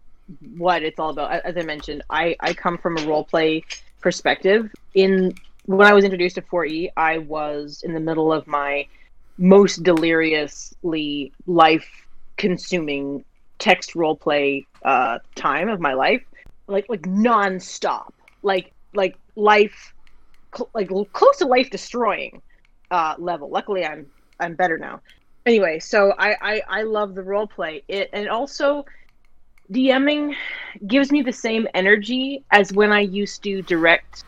what 0.57 0.82
it's 0.82 0.99
all 0.99 1.11
about. 1.11 1.32
As 1.32 1.55
I 1.57 1.61
mentioned, 1.61 2.03
I, 2.09 2.36
I 2.39 2.53
come 2.53 2.78
from 2.78 2.97
a 2.97 3.05
role 3.05 3.24
play 3.24 3.63
perspective. 4.01 4.71
In 4.95 5.36
when 5.65 5.88
I 5.88 5.93
was 5.93 6.03
introduced 6.03 6.36
to 6.36 6.41
4E, 6.41 6.89
I 6.97 7.19
was 7.19 7.84
in 7.84 7.93
the 7.93 7.99
middle 7.99 8.34
of 8.34 8.47
my 8.47 8.88
most 9.38 9.84
deliriously 9.84 11.34
life 11.45 11.89
consuming 12.38 13.23
text 13.59 13.95
role 13.95 14.15
play 14.15 14.67
uh, 14.86 15.19
time 15.36 15.69
of 15.69 15.79
my 15.79 15.93
life, 15.93 16.21
like 16.67 16.86
like 16.89 17.01
nonstop, 17.03 18.09
like 18.41 18.73
like 18.93 19.15
life, 19.36 19.93
cl- 20.55 20.69
like 20.73 20.89
close 21.13 21.38
to 21.38 21.45
life 21.47 21.69
destroying 21.69 22.41
uh, 22.91 23.15
level. 23.17 23.49
Luckily, 23.49 23.86
I'm 23.86 24.07
I'm 24.39 24.55
better 24.55 24.77
now. 24.77 25.01
Anyway, 25.45 25.79
so 25.79 26.13
I 26.17 26.36
I, 26.41 26.61
I 26.69 26.81
love 26.84 27.15
the 27.15 27.23
role 27.23 27.47
play. 27.47 27.84
It 27.88 28.09
and 28.13 28.29
also 28.29 28.84
DMing 29.71 30.34
gives 30.86 31.11
me 31.11 31.21
the 31.21 31.31
same 31.34 31.67
energy 31.73 32.43
as 32.51 32.71
when 32.73 32.91
I 32.91 33.01
used 33.01 33.43
to 33.43 33.61
direct 33.63 34.23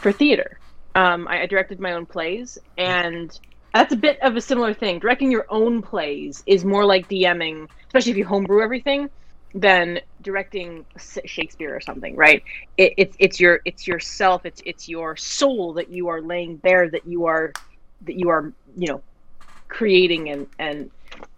for 0.00 0.12
theater. 0.12 0.60
Um, 0.94 1.26
I, 1.28 1.42
I 1.42 1.46
directed 1.46 1.80
my 1.80 1.92
own 1.92 2.06
plays, 2.06 2.56
and 2.78 3.30
that's 3.78 3.92
a 3.92 3.96
bit 3.96 4.18
of 4.20 4.36
a 4.36 4.40
similar 4.40 4.74
thing. 4.74 4.98
Directing 4.98 5.30
your 5.30 5.46
own 5.48 5.82
plays 5.82 6.42
is 6.46 6.64
more 6.64 6.84
like 6.84 7.08
DMing, 7.08 7.68
especially 7.86 8.12
if 8.12 8.18
you 8.18 8.24
homebrew 8.24 8.62
everything, 8.62 9.08
than 9.54 10.00
directing 10.22 10.84
Shakespeare 10.98 11.74
or 11.74 11.80
something, 11.80 12.14
right? 12.14 12.42
It, 12.76 12.94
it's 12.96 13.16
it's 13.18 13.40
your 13.40 13.60
it's 13.64 13.86
yourself, 13.86 14.44
it's 14.44 14.62
it's 14.66 14.88
your 14.88 15.16
soul 15.16 15.72
that 15.74 15.88
you 15.88 16.08
are 16.08 16.20
laying 16.20 16.56
bare, 16.56 16.90
that 16.90 17.06
you 17.06 17.24
are 17.26 17.52
that 18.02 18.18
you 18.18 18.28
are 18.28 18.52
you 18.76 18.88
know 18.88 19.02
creating 19.68 20.28
and 20.28 20.46
and 20.58 20.90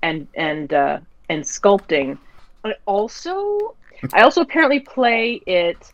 and 0.03 0.27
and 0.35 0.73
uh, 0.73 0.99
and 1.29 1.45
sculpting. 1.45 2.19
But 2.63 2.81
also, 2.87 3.77
I 4.13 4.23
also 4.23 4.41
apparently 4.41 4.81
play 4.81 5.41
it 5.47 5.93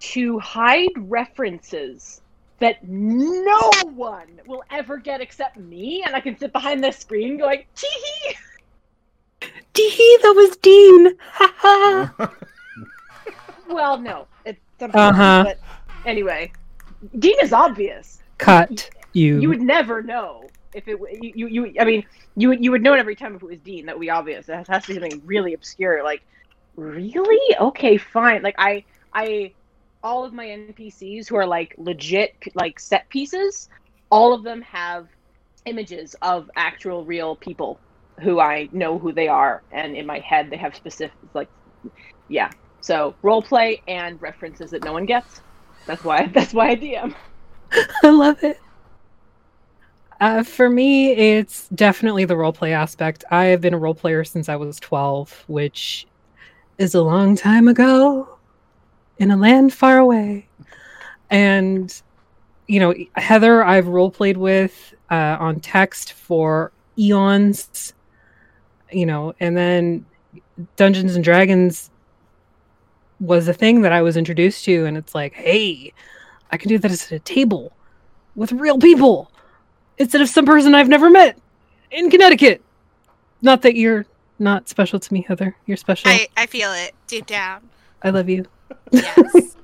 to 0.00 0.38
hide 0.38 0.90
references 0.96 2.21
that 2.62 2.82
no 2.86 3.60
one 3.94 4.40
will 4.46 4.64
ever 4.70 4.96
get 4.96 5.20
except 5.20 5.56
me, 5.56 6.02
and 6.04 6.14
I 6.14 6.20
can 6.20 6.36
sit 6.38 6.52
behind 6.52 6.82
the 6.82 6.92
screen 6.92 7.38
going, 7.38 7.64
tee 7.74 7.88
hee. 7.88 8.34
Dee, 9.72 10.18
that 10.22 10.34
was 10.36 10.56
Dean. 10.58 11.16
Ha 11.32 11.54
ha. 11.56 12.32
Well, 13.68 13.98
no, 13.98 14.26
it's 14.44 14.60
Uh-huh. 14.80 15.44
but 15.44 15.58
anyway, 16.04 16.52
Dean 17.18 17.36
is 17.40 17.52
obvious. 17.52 18.22
Cut 18.38 18.90
you. 19.12 19.40
You 19.40 19.48
would 19.48 19.62
never 19.62 20.02
know 20.02 20.48
if 20.74 20.86
it. 20.88 20.98
You, 21.22 21.32
you, 21.48 21.64
you 21.66 21.74
I 21.80 21.84
mean, 21.84 22.04
you 22.36 22.48
would 22.48 22.62
you 22.62 22.70
would 22.70 22.82
know 22.82 22.92
it 22.92 22.98
every 22.98 23.16
time 23.16 23.34
if 23.34 23.42
it 23.42 23.46
was 23.46 23.60
Dean. 23.60 23.86
That 23.86 23.96
would 23.96 24.02
be 24.02 24.10
obvious. 24.10 24.48
It 24.48 24.68
has 24.68 24.82
to 24.84 24.88
be 24.88 25.00
something 25.00 25.22
really 25.24 25.54
obscure. 25.54 26.02
Like, 26.04 26.22
really? 26.76 27.56
Okay, 27.56 27.96
fine. 27.96 28.42
Like 28.42 28.56
I, 28.58 28.84
I, 29.14 29.52
all 30.02 30.24
of 30.24 30.32
my 30.32 30.46
NPCs 30.46 31.28
who 31.28 31.36
are 31.36 31.46
like 31.46 31.74
legit 31.78 32.34
like 32.54 32.80
set 32.80 33.08
pieces, 33.08 33.68
all 34.10 34.34
of 34.34 34.42
them 34.42 34.62
have 34.62 35.06
images 35.64 36.16
of 36.22 36.50
actual 36.56 37.04
real 37.04 37.36
people 37.36 37.78
who 38.20 38.40
I 38.40 38.68
know 38.72 38.98
who 38.98 39.12
they 39.12 39.28
are, 39.28 39.62
and 39.72 39.96
in 39.96 40.06
my 40.06 40.18
head 40.20 40.50
they 40.50 40.56
have 40.56 40.74
specific 40.74 41.16
like, 41.34 41.48
yeah. 42.28 42.50
So 42.80 43.14
role 43.22 43.42
play 43.42 43.80
and 43.86 44.20
references 44.20 44.70
that 44.72 44.84
no 44.84 44.92
one 44.92 45.06
gets. 45.06 45.40
That's 45.86 46.04
why. 46.04 46.26
That's 46.34 46.52
why 46.52 46.70
I 46.70 46.76
DM. 46.76 47.14
I 48.02 48.10
love 48.10 48.42
it. 48.42 48.58
Uh, 50.20 50.42
for 50.44 50.70
me, 50.70 51.12
it's 51.12 51.68
definitely 51.70 52.24
the 52.24 52.36
role 52.36 52.52
play 52.52 52.72
aspect. 52.72 53.24
I 53.30 53.46
have 53.46 53.60
been 53.60 53.74
a 53.74 53.78
role 53.78 53.94
player 53.94 54.22
since 54.22 54.48
I 54.48 54.54
was 54.54 54.78
12, 54.78 55.44
which 55.48 56.06
is 56.78 56.94
a 56.94 57.02
long 57.02 57.34
time 57.34 57.66
ago 57.66 58.31
in 59.18 59.30
a 59.30 59.36
land 59.36 59.72
far 59.72 59.98
away. 59.98 60.48
And, 61.30 62.02
you 62.66 62.80
know, 62.80 62.94
Heather, 63.16 63.64
I've 63.64 63.88
role 63.88 64.10
played 64.10 64.36
with 64.36 64.94
uh, 65.10 65.36
on 65.38 65.60
text 65.60 66.12
for 66.12 66.72
eons, 66.98 67.94
you 68.90 69.06
know, 69.06 69.34
and 69.40 69.56
then 69.56 70.04
Dungeons 70.76 71.14
and 71.14 71.24
Dragons 71.24 71.90
was 73.20 73.48
a 73.48 73.54
thing 73.54 73.82
that 73.82 73.92
I 73.92 74.02
was 74.02 74.16
introduced 74.16 74.64
to. 74.64 74.84
And 74.84 74.96
it's 74.96 75.14
like, 75.14 75.32
hey, 75.34 75.92
I 76.50 76.56
can 76.56 76.68
do 76.68 76.78
this 76.78 77.06
at 77.06 77.12
a 77.12 77.18
table 77.20 77.72
with 78.34 78.52
real 78.52 78.78
people 78.78 79.30
instead 79.98 80.20
of 80.20 80.28
some 80.28 80.44
person 80.44 80.74
I've 80.74 80.88
never 80.88 81.08
met 81.08 81.38
in 81.90 82.10
Connecticut. 82.10 82.62
Not 83.40 83.62
that 83.62 83.76
you're 83.76 84.06
not 84.38 84.68
special 84.68 84.98
to 84.98 85.12
me, 85.14 85.24
Heather. 85.26 85.56
You're 85.66 85.76
special. 85.76 86.10
I, 86.10 86.26
I, 86.36 86.42
I 86.42 86.46
feel 86.46 86.72
it 86.72 86.94
deep 87.06 87.26
down. 87.26 87.68
I 88.02 88.10
love 88.10 88.28
you. 88.28 88.44
Yes. 88.90 89.56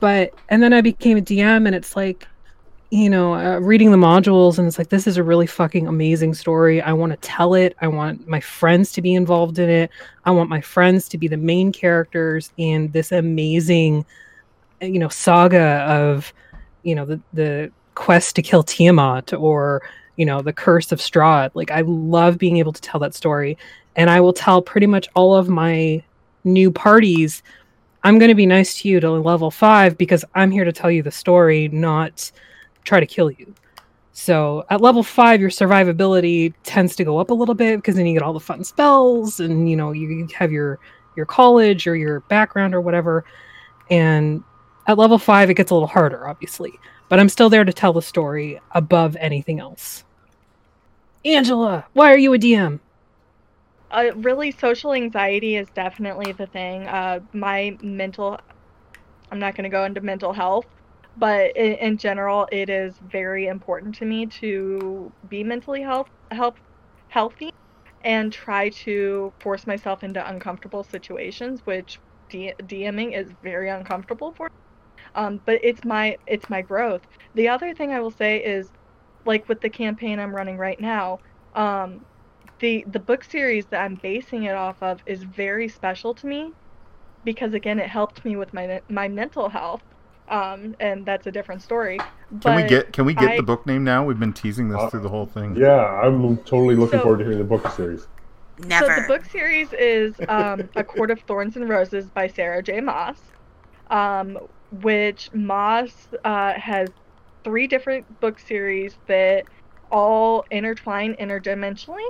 But 0.00 0.32
and 0.48 0.62
then 0.62 0.72
I 0.72 0.80
became 0.80 1.18
a 1.18 1.20
DM, 1.20 1.66
and 1.66 1.74
it's 1.74 1.94
like, 1.94 2.26
you 2.90 3.10
know, 3.10 3.34
uh, 3.34 3.58
reading 3.58 3.90
the 3.90 3.98
modules, 3.98 4.58
and 4.58 4.66
it's 4.66 4.78
like 4.78 4.88
this 4.88 5.06
is 5.06 5.18
a 5.18 5.22
really 5.22 5.46
fucking 5.46 5.86
amazing 5.86 6.34
story. 6.34 6.80
I 6.80 6.94
want 6.94 7.12
to 7.12 7.18
tell 7.18 7.54
it. 7.54 7.76
I 7.82 7.88
want 7.88 8.26
my 8.26 8.40
friends 8.40 8.92
to 8.92 9.02
be 9.02 9.14
involved 9.14 9.58
in 9.58 9.68
it. 9.68 9.90
I 10.24 10.30
want 10.30 10.48
my 10.48 10.62
friends 10.62 11.06
to 11.10 11.18
be 11.18 11.28
the 11.28 11.36
main 11.36 11.70
characters 11.70 12.50
in 12.56 12.90
this 12.92 13.12
amazing, 13.12 14.06
you 14.80 14.98
know, 14.98 15.08
saga 15.08 15.84
of, 15.86 16.32
you 16.82 16.94
know, 16.94 17.04
the 17.04 17.20
the 17.34 17.70
quest 17.94 18.34
to 18.36 18.42
kill 18.42 18.62
Tiamat 18.62 19.34
or 19.34 19.82
you 20.16 20.24
know 20.24 20.40
the 20.40 20.52
curse 20.52 20.92
of 20.92 20.98
Strahd. 20.98 21.50
Like 21.54 21.70
I 21.70 21.82
love 21.82 22.38
being 22.38 22.56
able 22.56 22.72
to 22.72 22.80
tell 22.80 23.00
that 23.00 23.14
story, 23.14 23.58
and 23.96 24.08
I 24.08 24.20
will 24.20 24.32
tell 24.32 24.62
pretty 24.62 24.86
much 24.86 25.08
all 25.14 25.36
of 25.36 25.50
my 25.50 26.02
new 26.44 26.70
parties 26.70 27.42
I'm 28.02 28.18
going 28.18 28.30
to 28.30 28.34
be 28.34 28.46
nice 28.46 28.80
to 28.80 28.88
you 28.88 29.00
to 29.00 29.10
level 29.10 29.50
five 29.50 29.98
because 29.98 30.24
I'm 30.34 30.50
here 30.50 30.64
to 30.64 30.72
tell 30.72 30.90
you 30.90 31.02
the 31.02 31.10
story, 31.10 31.68
not 31.68 32.30
try 32.84 33.00
to 33.00 33.06
kill 33.06 33.30
you. 33.30 33.54
So 34.12 34.64
at 34.70 34.80
level 34.80 35.02
five, 35.02 35.40
your 35.40 35.50
survivability 35.50 36.52
tends 36.62 36.96
to 36.96 37.04
go 37.04 37.18
up 37.18 37.30
a 37.30 37.34
little 37.34 37.54
bit 37.54 37.76
because 37.76 37.94
then 37.96 38.06
you 38.06 38.14
get 38.14 38.22
all 38.22 38.32
the 38.32 38.40
fun 38.40 38.64
spells, 38.64 39.40
and 39.40 39.70
you 39.70 39.76
know 39.76 39.92
you 39.92 40.28
have 40.36 40.52
your 40.52 40.78
your 41.16 41.26
college 41.26 41.86
or 41.86 41.96
your 41.96 42.20
background 42.20 42.74
or 42.74 42.80
whatever. 42.80 43.24
And 43.90 44.42
at 44.86 44.98
level 44.98 45.18
five, 45.18 45.50
it 45.50 45.54
gets 45.54 45.70
a 45.70 45.74
little 45.74 45.88
harder, 45.88 46.28
obviously. 46.28 46.72
But 47.08 47.18
I'm 47.20 47.28
still 47.28 47.50
there 47.50 47.64
to 47.64 47.72
tell 47.72 47.92
the 47.92 48.02
story 48.02 48.60
above 48.72 49.16
anything 49.16 49.60
else. 49.60 50.04
Angela, 51.24 51.84
why 51.92 52.12
are 52.12 52.18
you 52.18 52.32
a 52.34 52.38
DM? 52.38 52.80
Uh, 53.90 54.10
really 54.16 54.52
social 54.52 54.92
anxiety 54.92 55.56
is 55.56 55.70
definitely 55.70 56.32
the 56.32 56.46
thing. 56.46 56.86
Uh, 56.88 57.20
my 57.32 57.76
mental 57.82 58.38
i'm 59.30 59.38
not 59.38 59.54
going 59.54 59.64
to 59.64 59.70
go 59.70 59.84
into 59.84 60.00
mental 60.00 60.32
health 60.32 60.66
but 61.16 61.52
in, 61.56 61.72
in 61.74 61.98
general 61.98 62.46
it 62.52 62.70
is 62.70 62.98
very 63.00 63.46
important 63.46 63.94
to 63.96 64.04
me 64.04 64.26
to 64.26 65.12
be 65.28 65.42
mentally 65.44 65.82
health, 65.82 66.08
health 66.30 66.56
healthy 67.08 67.50
and 68.02 68.32
try 68.32 68.70
to 68.70 69.32
force 69.40 69.66
myself 69.66 70.02
into 70.02 70.26
uncomfortable 70.28 70.84
situations 70.84 71.60
which 71.64 72.00
D- 72.30 72.54
dming 72.62 73.16
is 73.18 73.32
very 73.42 73.70
uncomfortable 73.70 74.34
for. 74.36 74.48
Um, 75.14 75.40
but 75.44 75.60
it's 75.62 75.84
my 75.84 76.16
it's 76.26 76.48
my 76.48 76.62
growth. 76.62 77.02
The 77.34 77.48
other 77.48 77.74
thing 77.74 77.92
i 77.92 78.00
will 78.00 78.10
say 78.10 78.38
is 78.44 78.70
like 79.26 79.48
with 79.48 79.60
the 79.60 79.70
campaign 79.70 80.18
i'm 80.20 80.34
running 80.34 80.58
right 80.58 80.80
now 80.80 81.18
um, 81.54 82.00
the 82.60 82.84
the 82.90 82.98
book 83.00 83.24
series 83.24 83.66
that 83.66 83.80
I'm 83.82 83.96
basing 83.96 84.44
it 84.44 84.54
off 84.54 84.82
of 84.82 85.00
is 85.06 85.22
very 85.24 85.68
special 85.68 86.14
to 86.14 86.26
me 86.26 86.52
because 87.24 87.54
again 87.54 87.78
it 87.78 87.88
helped 87.88 88.24
me 88.24 88.36
with 88.36 88.52
my 88.54 88.80
my 88.88 89.08
mental 89.08 89.48
health 89.48 89.82
um, 90.28 90.76
and 90.78 91.04
that's 91.04 91.26
a 91.26 91.32
different 91.32 91.60
story. 91.60 91.98
Can 92.40 92.54
we 92.54 92.62
get 92.62 92.92
can 92.92 93.04
we 93.04 93.14
get 93.14 93.30
I- 93.30 93.36
the 93.38 93.42
book 93.42 93.66
name 93.66 93.82
now? 93.82 94.04
We've 94.04 94.20
been 94.20 94.32
teasing 94.32 94.68
this 94.68 94.78
Uh, 94.78 94.88
through 94.88 95.00
the 95.00 95.08
whole 95.08 95.26
thing. 95.26 95.56
Yeah, 95.56 95.84
I'm 95.84 96.36
totally 96.38 96.76
looking 96.76 97.00
So- 97.00 97.02
forward 97.02 97.18
to 97.18 97.24
hearing 97.24 97.38
the 97.38 97.44
book 97.44 97.66
series. 97.72 98.06
Never. 98.66 98.86
So 98.94 99.00
the 99.00 99.08
book 99.08 99.24
series 99.24 99.72
is 99.72 100.14
um, 100.28 100.68
A 100.76 100.84
Court 100.84 101.10
of 101.10 101.18
Thorns 101.22 101.56
and 101.56 101.66
Roses 101.68 102.10
by 102.10 102.26
Sarah 102.26 102.62
J. 102.62 102.80
Maas, 102.82 103.18
um, 103.90 104.38
which 104.82 105.30
Maas 105.32 106.08
uh, 106.24 106.52
has 106.52 106.90
three 107.42 107.66
different 107.66 108.20
book 108.20 108.38
series 108.38 108.98
that 109.06 109.46
all 109.90 110.44
intertwine 110.50 111.14
interdimensionally. 111.14 112.06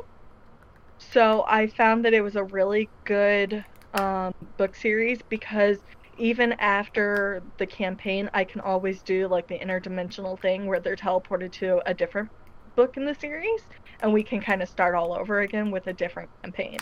So 1.00 1.44
I 1.48 1.66
found 1.66 2.04
that 2.04 2.14
it 2.14 2.20
was 2.20 2.36
a 2.36 2.44
really 2.44 2.88
good 3.04 3.64
um, 3.94 4.34
book 4.58 4.76
series 4.76 5.20
because 5.22 5.78
even 6.18 6.52
after 6.54 7.42
the 7.58 7.66
campaign, 7.66 8.30
I 8.34 8.44
can 8.44 8.60
always 8.60 9.02
do 9.02 9.26
like 9.26 9.48
the 9.48 9.58
interdimensional 9.58 10.38
thing 10.38 10.66
where 10.66 10.78
they're 10.78 10.96
teleported 10.96 11.50
to 11.52 11.80
a 11.86 11.94
different 11.94 12.28
book 12.76 12.96
in 12.96 13.04
the 13.04 13.14
series 13.14 13.62
and 14.02 14.12
we 14.12 14.22
can 14.22 14.40
kind 14.40 14.62
of 14.62 14.68
start 14.68 14.94
all 14.94 15.12
over 15.14 15.40
again 15.40 15.70
with 15.70 15.86
a 15.86 15.92
different 15.92 16.28
campaign. 16.42 16.78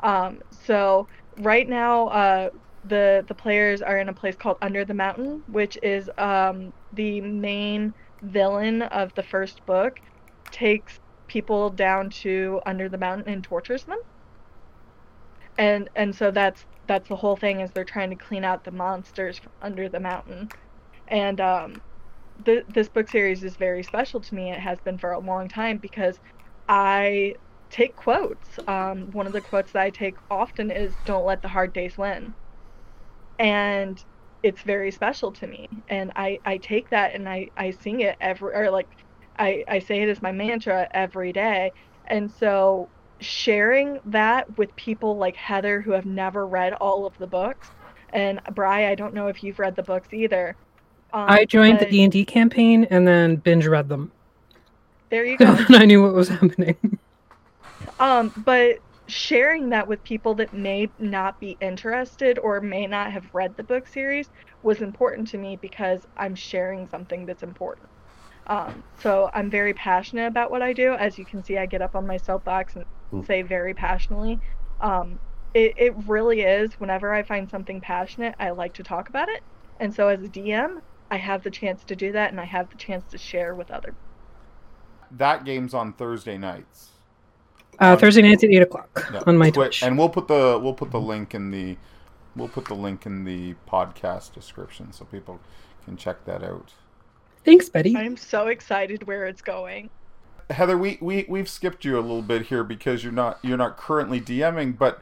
Um, 0.00 0.40
so 0.50 1.06
right 1.38 1.68
now, 1.68 2.08
uh, 2.08 2.50
the 2.84 3.22
the 3.28 3.34
players 3.34 3.82
are 3.82 3.98
in 3.98 4.08
a 4.08 4.12
place 4.12 4.34
called 4.34 4.56
Under 4.62 4.86
the 4.86 4.94
Mountain, 4.94 5.42
which 5.48 5.78
is 5.82 6.10
um, 6.16 6.72
the 6.94 7.20
main 7.20 7.92
villain 8.22 8.82
of 8.82 9.14
the 9.14 9.22
first 9.22 9.64
book 9.66 10.00
takes 10.50 10.98
people 11.30 11.70
down 11.70 12.10
to 12.10 12.60
under 12.66 12.90
the 12.90 12.98
mountain 12.98 13.32
and 13.34 13.44
tortures 13.44 13.84
them. 13.86 13.98
And 15.58 15.90
and 15.94 16.14
so 16.14 16.30
that's 16.30 16.64
that's 16.86 17.08
the 17.08 17.16
whole 17.16 17.36
thing 17.36 17.60
is 17.60 17.70
they're 17.72 17.84
trying 17.84 18.10
to 18.10 18.16
clean 18.16 18.44
out 18.44 18.64
the 18.64 18.72
monsters 18.72 19.38
from 19.38 19.52
under 19.62 19.88
the 19.88 20.00
mountain. 20.00 20.50
And 21.08 21.40
um, 21.40 21.82
th- 22.44 22.66
this 22.68 22.88
book 22.90 23.08
series 23.08 23.44
is 23.44 23.56
very 23.56 23.82
special 23.84 24.20
to 24.22 24.34
me. 24.36 24.52
It 24.52 24.60
has 24.60 24.80
been 24.80 24.98
for 24.98 25.12
a 25.12 25.20
long 25.20 25.48
time 25.48 25.78
because 25.78 26.20
I 26.68 27.36
take 27.70 27.96
quotes. 27.96 28.58
Um, 28.68 29.10
one 29.12 29.26
of 29.28 29.32
the 29.34 29.42
quotes 29.42 29.72
that 29.72 29.82
I 29.82 29.90
take 29.90 30.16
often 30.30 30.70
is 30.72 30.96
"Don't 31.06 31.26
let 31.26 31.42
the 31.42 31.48
hard 31.48 31.72
days 31.74 31.98
win," 31.98 32.34
and 33.38 34.02
it's 34.42 34.62
very 34.62 34.90
special 34.90 35.32
to 35.34 35.46
me. 35.46 35.66
And 35.88 36.12
I 36.16 36.38
I 36.44 36.58
take 36.58 36.90
that 36.90 37.14
and 37.14 37.28
I 37.28 37.50
I 37.56 37.70
sing 37.72 38.00
it 38.00 38.16
every 38.20 38.54
or 38.54 38.70
like 38.70 38.88
I 39.40 39.64
I 39.68 39.80
say 39.80 40.02
it 40.02 40.10
as 40.10 40.22
my 40.22 40.32
mantra 40.32 40.88
every 40.94 41.32
day. 41.32 41.72
And 42.06 42.30
so 42.30 42.90
sharing 43.20 44.00
that 44.06 44.58
with 44.58 44.76
people 44.76 45.18
like 45.18 45.36
Heather 45.36 45.82
who 45.82 45.92
have 45.92 46.06
never 46.06 46.46
read 46.46 46.74
all 46.74 47.06
of 47.06 47.18
the 47.18 47.28
books, 47.28 47.70
and 48.12 48.40
Bree, 48.54 48.86
I 48.86 48.96
don't 48.96 49.14
know 49.14 49.28
if 49.28 49.42
you've 49.42 49.60
read 49.60 49.76
the 49.76 49.84
books 49.84 50.12
either. 50.12 50.56
Um, 51.12 51.28
I 51.28 51.46
joined 51.46 51.80
the 51.80 51.86
D 51.86 52.04
and 52.04 52.12
D 52.12 52.24
campaign 52.26 52.84
and 52.90 53.08
then 53.08 53.36
binge 53.36 53.66
read 53.66 53.88
them, 53.88 54.12
There 55.10 55.26
you 55.26 55.38
go. 55.38 55.46
and 55.46 55.76
I 55.76 55.86
knew 55.86 56.02
what 56.02 56.14
was 56.14 56.28
happening. 56.28 56.78
Um, 58.00 58.32
but 58.36 58.78
sharing 59.08 59.70
that 59.70 59.88
with 59.88 60.04
people 60.04 60.36
that 60.36 60.52
may 60.54 60.92
not 60.98 61.40
be 61.40 61.58
interested 61.60 62.38
or 62.38 62.60
may 62.60 62.86
not 62.86 63.12
have 63.12 63.26
read 63.34 63.56
the 63.56 63.64
book 63.64 63.88
series 63.88 64.30
was 64.62 64.82
important 64.82 65.28
to 65.28 65.38
me 65.38 65.56
because 65.56 66.06
I'm 66.16 66.34
sharing 66.36 66.88
something 66.88 67.26
that's 67.26 67.42
important. 67.42 67.89
Um, 68.50 68.82
so 69.00 69.30
I'm 69.32 69.48
very 69.48 69.72
passionate 69.72 70.26
about 70.26 70.50
what 70.50 70.60
I 70.60 70.72
do. 70.72 70.92
As 70.94 71.16
you 71.18 71.24
can 71.24 71.42
see, 71.44 71.56
I 71.56 71.66
get 71.66 71.80
up 71.80 71.94
on 71.94 72.06
my 72.06 72.16
soapbox 72.16 72.74
and 72.76 72.84
say 73.24 73.42
very 73.42 73.72
passionately. 73.74 74.38
Um, 74.80 75.18
it, 75.54 75.74
it 75.76 75.94
really 76.08 76.42
is. 76.42 76.72
Whenever 76.74 77.14
I 77.14 77.22
find 77.22 77.48
something 77.48 77.80
passionate, 77.80 78.34
I 78.40 78.50
like 78.50 78.74
to 78.74 78.82
talk 78.82 79.08
about 79.08 79.28
it. 79.28 79.42
And 79.78 79.94
so 79.94 80.08
as 80.08 80.20
a 80.22 80.28
DM, 80.28 80.80
I 81.12 81.16
have 81.16 81.42
the 81.44 81.50
chance 81.50 81.84
to 81.84 81.96
do 81.96 82.12
that 82.12 82.30
and 82.32 82.40
I 82.40 82.44
have 82.44 82.68
the 82.70 82.76
chance 82.76 83.04
to 83.12 83.18
share 83.18 83.54
with 83.54 83.70
other 83.70 83.94
That 85.12 85.44
game's 85.44 85.72
on 85.74 85.92
Thursday 85.92 86.36
nights. 86.36 86.90
Uh, 87.80 87.92
On- 87.92 87.98
Thursday 87.98 88.22
nights 88.22 88.44
at 88.44 88.50
eight 88.50 88.62
o'clock 88.62 88.88
Yeah, 89.12 89.22
on 89.26 89.38
my 89.38 89.50
Twi- 89.50 89.64
Twitch. 89.66 89.82
and 89.82 89.96
we'll 89.96 90.08
put 90.10 90.28
the 90.28 90.58
we'll 90.62 90.74
put 90.74 90.90
the 90.90 91.00
link 91.00 91.34
in 91.34 91.50
the 91.50 91.76
we'll 92.36 92.48
put 92.48 92.66
the 92.66 92.74
link 92.74 93.06
in 93.06 93.24
the 93.24 93.54
podcast 93.68 94.32
description 94.34 94.92
so 94.92 95.04
people 95.04 95.40
can 95.84 95.96
check 95.96 96.24
that 96.26 96.42
out. 96.44 96.72
Thanks, 97.44 97.68
Betty. 97.68 97.96
I'm 97.96 98.16
so 98.16 98.48
excited 98.48 99.06
where 99.06 99.26
it's 99.26 99.42
going. 99.42 99.90
Heather, 100.50 100.76
we, 100.76 100.98
we 101.00 101.26
we've 101.28 101.48
skipped 101.48 101.84
you 101.84 101.96
a 101.96 102.00
little 102.00 102.22
bit 102.22 102.46
here 102.46 102.64
because 102.64 103.04
you're 103.04 103.12
not 103.12 103.38
you're 103.42 103.56
not 103.56 103.76
currently 103.76 104.20
DMing, 104.20 104.76
but 104.76 105.00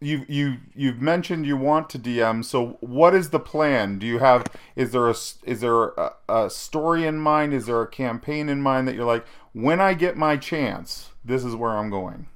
you 0.00 0.24
you 0.28 0.56
you've 0.74 1.00
mentioned 1.00 1.46
you 1.46 1.56
want 1.56 1.88
to 1.90 1.98
DM. 1.98 2.44
So 2.44 2.78
what 2.80 3.14
is 3.14 3.30
the 3.30 3.40
plan? 3.40 3.98
Do 3.98 4.06
you 4.06 4.18
have 4.18 4.46
is 4.76 4.92
there 4.92 5.08
a 5.08 5.14
is 5.44 5.60
there 5.60 5.88
a, 5.88 6.12
a 6.28 6.50
story 6.50 7.06
in 7.06 7.18
mind? 7.18 7.52
Is 7.52 7.66
there 7.66 7.82
a 7.82 7.88
campaign 7.88 8.48
in 8.48 8.60
mind 8.60 8.88
that 8.88 8.94
you're 8.94 9.04
like 9.04 9.24
when 9.52 9.80
I 9.80 9.94
get 9.94 10.16
my 10.16 10.36
chance, 10.36 11.10
this 11.24 11.44
is 11.44 11.54
where 11.54 11.72
I'm 11.72 11.90
going? 11.90 12.26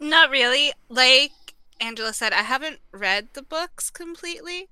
Not 0.00 0.30
really. 0.30 0.72
Like 0.88 1.32
Angela 1.80 2.12
said, 2.12 2.32
I 2.32 2.42
haven't 2.42 2.80
read 2.92 3.28
the 3.32 3.42
books 3.42 3.90
completely. 3.90 4.68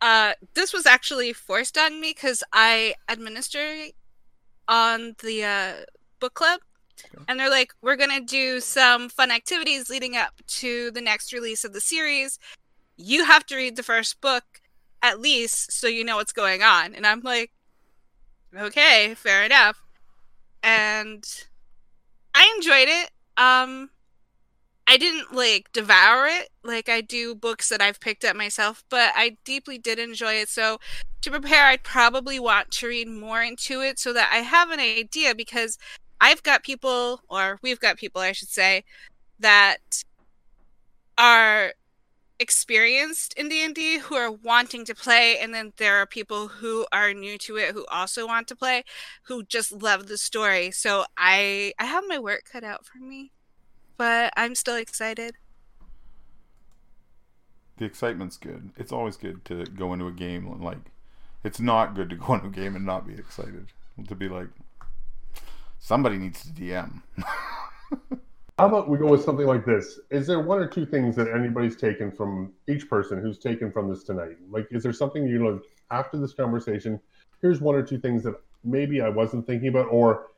Uh, 0.00 0.32
this 0.54 0.72
was 0.72 0.86
actually 0.86 1.32
forced 1.32 1.76
on 1.76 2.00
me 2.00 2.12
because 2.14 2.42
I 2.52 2.94
administer 3.08 3.88
on 4.66 5.16
the 5.22 5.44
uh, 5.44 5.72
book 6.20 6.34
club. 6.34 6.60
Okay. 7.14 7.24
And 7.28 7.40
they're 7.40 7.50
like, 7.50 7.72
we're 7.82 7.96
going 7.96 8.10
to 8.10 8.24
do 8.24 8.60
some 8.60 9.08
fun 9.08 9.30
activities 9.30 9.90
leading 9.90 10.16
up 10.16 10.34
to 10.46 10.90
the 10.90 11.00
next 11.00 11.32
release 11.32 11.64
of 11.64 11.72
the 11.72 11.80
series. 11.80 12.38
You 12.96 13.24
have 13.24 13.44
to 13.46 13.56
read 13.56 13.76
the 13.76 13.82
first 13.82 14.20
book 14.20 14.44
at 15.02 15.20
least 15.20 15.72
so 15.72 15.86
you 15.86 16.04
know 16.04 16.16
what's 16.16 16.32
going 16.32 16.62
on. 16.62 16.94
And 16.94 17.06
I'm 17.06 17.20
like, 17.20 17.52
okay, 18.56 19.14
fair 19.14 19.44
enough. 19.44 19.82
And 20.62 21.24
I 22.34 22.52
enjoyed 22.56 22.88
it. 22.88 23.10
Um, 23.36 23.90
I 24.90 24.96
didn't 24.96 25.32
like 25.32 25.70
devour 25.70 26.26
it 26.26 26.48
like 26.64 26.88
I 26.88 27.00
do 27.00 27.36
books 27.36 27.68
that 27.68 27.80
I've 27.80 28.00
picked 28.00 28.24
up 28.24 28.34
myself, 28.34 28.82
but 28.90 29.12
I 29.14 29.36
deeply 29.44 29.78
did 29.78 30.00
enjoy 30.00 30.32
it. 30.34 30.48
So 30.48 30.78
to 31.22 31.30
prepare, 31.30 31.66
I'd 31.66 31.84
probably 31.84 32.40
want 32.40 32.72
to 32.72 32.88
read 32.88 33.06
more 33.06 33.40
into 33.40 33.82
it 33.82 34.00
so 34.00 34.12
that 34.14 34.28
I 34.32 34.38
have 34.38 34.70
an 34.70 34.80
idea 34.80 35.32
because 35.36 35.78
I've 36.20 36.42
got 36.42 36.64
people, 36.64 37.20
or 37.28 37.60
we've 37.62 37.78
got 37.78 37.98
people, 37.98 38.20
I 38.20 38.32
should 38.32 38.48
say, 38.48 38.82
that 39.38 40.02
are 41.16 41.72
experienced 42.40 43.32
in 43.34 43.48
D&D 43.48 43.98
who 43.98 44.16
are 44.16 44.32
wanting 44.32 44.84
to 44.86 44.94
play 44.96 45.38
and 45.38 45.54
then 45.54 45.72
there 45.76 45.98
are 45.98 46.06
people 46.06 46.48
who 46.48 46.84
are 46.90 47.14
new 47.14 47.38
to 47.38 47.56
it 47.58 47.74
who 47.74 47.86
also 47.92 48.26
want 48.26 48.48
to 48.48 48.56
play 48.56 48.82
who 49.24 49.44
just 49.44 49.70
love 49.70 50.08
the 50.08 50.18
story. 50.18 50.72
So 50.72 51.04
I 51.16 51.74
I 51.78 51.84
have 51.84 52.04
my 52.08 52.18
work 52.18 52.44
cut 52.50 52.64
out 52.64 52.86
for 52.86 52.98
me 52.98 53.30
but 54.00 54.32
I'm 54.34 54.54
still 54.54 54.76
excited. 54.76 55.34
The 57.76 57.84
excitement's 57.84 58.38
good. 58.38 58.70
It's 58.78 58.92
always 58.92 59.18
good 59.18 59.44
to 59.44 59.66
go 59.66 59.92
into 59.92 60.06
a 60.06 60.10
game 60.10 60.46
and 60.46 60.64
like 60.64 60.78
it's 61.44 61.60
not 61.60 61.94
good 61.94 62.08
to 62.08 62.16
go 62.16 62.32
into 62.32 62.46
a 62.46 62.50
game 62.50 62.76
and 62.76 62.86
not 62.86 63.06
be 63.06 63.12
excited. 63.12 63.66
To 64.08 64.14
be 64.14 64.26
like 64.26 64.48
somebody 65.78 66.16
needs 66.16 66.42
to 66.44 66.48
DM. 66.48 67.02
How 68.58 68.68
about 68.68 68.88
we 68.88 68.96
go 68.96 69.06
with 69.06 69.22
something 69.22 69.46
like 69.46 69.66
this? 69.66 70.00
Is 70.08 70.26
there 70.26 70.40
one 70.40 70.60
or 70.60 70.66
two 70.66 70.86
things 70.86 71.14
that 71.16 71.28
anybody's 71.28 71.76
taken 71.76 72.10
from 72.10 72.54
each 72.70 72.88
person 72.88 73.20
who's 73.20 73.38
taken 73.38 73.70
from 73.70 73.90
this 73.90 74.02
tonight? 74.02 74.38
Like, 74.50 74.66
is 74.70 74.82
there 74.82 74.94
something 74.94 75.26
you 75.26 75.38
know 75.40 75.60
after 75.90 76.16
this 76.16 76.32
conversation? 76.32 76.98
Here's 77.42 77.60
one 77.60 77.74
or 77.74 77.82
two 77.82 77.98
things 77.98 78.22
that 78.22 78.36
maybe 78.64 79.02
I 79.02 79.10
wasn't 79.10 79.46
thinking 79.46 79.68
about, 79.68 79.88
or 79.90 80.28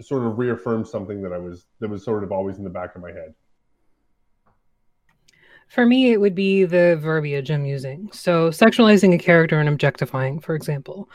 sort 0.00 0.26
of 0.26 0.38
reaffirmed 0.38 0.88
something 0.88 1.22
that 1.22 1.32
I 1.32 1.38
was 1.38 1.66
that 1.80 1.88
was 1.88 2.04
sort 2.04 2.24
of 2.24 2.32
always 2.32 2.58
in 2.58 2.64
the 2.64 2.70
back 2.70 2.94
of 2.94 3.02
my 3.02 3.12
head. 3.12 3.34
For 5.68 5.86
me, 5.86 6.12
it 6.12 6.20
would 6.20 6.34
be 6.34 6.64
the 6.64 6.98
verbiage 7.00 7.50
I'm 7.50 7.64
using. 7.64 8.10
So, 8.12 8.50
sexualizing 8.50 9.14
a 9.14 9.18
character 9.18 9.58
and 9.58 9.68
objectifying, 9.68 10.38
for 10.38 10.54
example. 10.54 11.08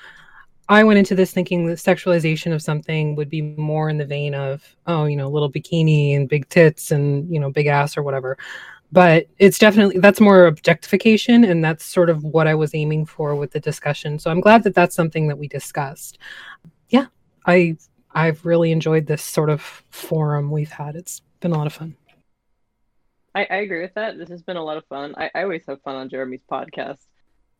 I 0.69 0.83
went 0.83 0.99
into 0.99 1.15
this 1.15 1.31
thinking 1.31 1.67
that 1.67 1.77
sexualization 1.77 2.53
of 2.53 2.61
something 2.61 3.15
would 3.15 3.29
be 3.29 3.41
more 3.41 3.87
in 3.87 3.99
the 3.99 4.05
vein 4.05 4.33
of, 4.33 4.75
oh, 4.85 5.05
you 5.05 5.15
know, 5.15 5.29
little 5.29 5.51
bikini 5.51 6.15
and 6.15 6.27
big 6.27 6.49
tits 6.49 6.91
and, 6.91 7.31
you 7.31 7.39
know, 7.39 7.51
big 7.51 7.67
ass 7.67 7.97
or 7.97 8.03
whatever. 8.03 8.37
But 8.91 9.27
it's 9.37 9.59
definitely, 9.59 9.99
that's 9.99 10.19
more 10.19 10.45
objectification. 10.45 11.43
And 11.43 11.63
that's 11.63 11.85
sort 11.85 12.09
of 12.09 12.23
what 12.23 12.47
I 12.47 12.55
was 12.55 12.75
aiming 12.75 13.05
for 13.05 13.35
with 13.35 13.51
the 13.51 13.59
discussion. 13.59 14.19
So 14.19 14.31
I'm 14.31 14.41
glad 14.41 14.63
that 14.63 14.75
that's 14.75 14.95
something 14.95 15.27
that 15.27 15.37
we 15.37 15.47
discussed. 15.47 16.17
Yeah, 16.89 17.05
I, 17.45 17.77
I've 18.13 18.45
really 18.45 18.71
enjoyed 18.71 19.07
this 19.07 19.21
sort 19.21 19.49
of 19.49 19.61
forum 19.61 20.51
we've 20.51 20.71
had. 20.71 20.95
It's 20.95 21.21
been 21.39 21.51
a 21.51 21.57
lot 21.57 21.67
of 21.67 21.73
fun. 21.73 21.95
I, 23.35 23.47
I 23.49 23.55
agree 23.57 23.81
with 23.81 23.93
that. 23.93 24.17
This 24.17 24.29
has 24.29 24.41
been 24.41 24.57
a 24.57 24.63
lot 24.63 24.77
of 24.77 24.85
fun. 24.85 25.13
I, 25.17 25.29
I 25.35 25.43
always 25.43 25.63
have 25.67 25.81
fun 25.83 25.95
on 25.95 26.09
Jeremy's 26.09 26.41
podcast. 26.49 26.97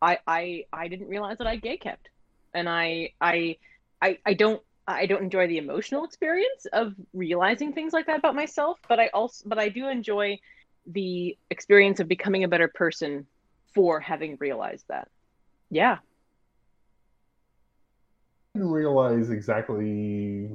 I, 0.01 0.19
I 0.27 0.65
I 0.71 0.87
didn't 0.87 1.07
realize 1.07 1.37
that 1.39 1.47
I 1.47 1.55
gay 1.55 1.77
kept, 1.77 2.09
and 2.53 2.67
I 2.67 3.11
I 3.21 3.57
I 4.01 4.17
I 4.25 4.33
don't 4.33 4.61
I 4.87 5.05
don't 5.05 5.23
enjoy 5.23 5.47
the 5.47 5.57
emotional 5.57 6.05
experience 6.05 6.65
of 6.71 6.93
realizing 7.13 7.73
things 7.73 7.93
like 7.93 8.07
that 8.07 8.19
about 8.19 8.35
myself. 8.35 8.79
But 8.87 8.99
I 8.99 9.07
also 9.07 9.47
but 9.47 9.59
I 9.59 9.69
do 9.69 9.87
enjoy 9.87 10.39
the 10.87 11.37
experience 11.49 11.99
of 11.99 12.07
becoming 12.07 12.43
a 12.43 12.47
better 12.47 12.67
person 12.67 13.27
for 13.75 13.99
having 13.99 14.37
realized 14.39 14.85
that. 14.87 15.09
Yeah. 15.69 15.97
Didn't 18.57 18.71
realize 18.71 19.29
exactly 19.29 20.49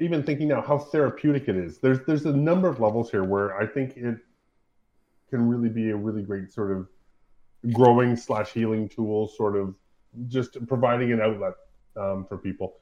even 0.00 0.22
thinking 0.22 0.48
now 0.48 0.62
how 0.62 0.78
therapeutic 0.78 1.46
it 1.46 1.56
is. 1.56 1.76
There's 1.76 1.98
there's 2.06 2.24
a 2.24 2.32
number 2.32 2.68
of 2.68 2.80
levels 2.80 3.10
here 3.10 3.22
where 3.22 3.54
I 3.60 3.66
think 3.66 3.98
it 3.98 4.16
can 5.28 5.46
really 5.46 5.68
be 5.68 5.90
a 5.90 5.96
really 5.96 6.22
great 6.22 6.50
sort 6.50 6.72
of 6.72 6.88
growing 7.74 8.16
slash 8.16 8.52
healing 8.52 8.88
tool, 8.88 9.28
sort 9.28 9.56
of 9.56 9.76
just 10.26 10.56
providing 10.66 11.12
an 11.12 11.20
outlet 11.20 11.52
um, 11.98 12.24
for 12.24 12.38
people. 12.38 12.76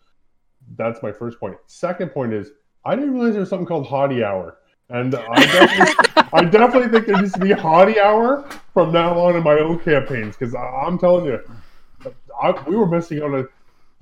That's 0.76 1.02
my 1.02 1.10
first 1.10 1.40
point. 1.40 1.56
Second 1.66 2.10
point 2.10 2.32
is 2.32 2.52
I 2.84 2.94
didn't 2.94 3.14
realize 3.14 3.32
there 3.32 3.40
was 3.40 3.50
something 3.50 3.66
called 3.66 3.88
Hottie 3.88 4.22
Hour, 4.22 4.58
and 4.90 5.12
I 5.16 5.34
definitely, 5.44 6.22
I 6.32 6.44
definitely 6.44 6.88
think 6.88 7.06
there 7.06 7.20
needs 7.20 7.32
to 7.32 7.40
be 7.40 7.48
Hottie 7.48 7.98
Hour 7.98 8.48
from 8.74 8.92
now 8.92 9.18
on 9.18 9.34
in 9.34 9.42
my 9.42 9.58
own 9.58 9.80
campaigns 9.80 10.36
because 10.36 10.54
I'm 10.54 11.00
telling 11.00 11.24
you, 11.24 11.40
I, 12.40 12.52
we 12.68 12.76
were 12.76 12.86
missing 12.86 13.20
out 13.20 13.34
on. 13.34 13.48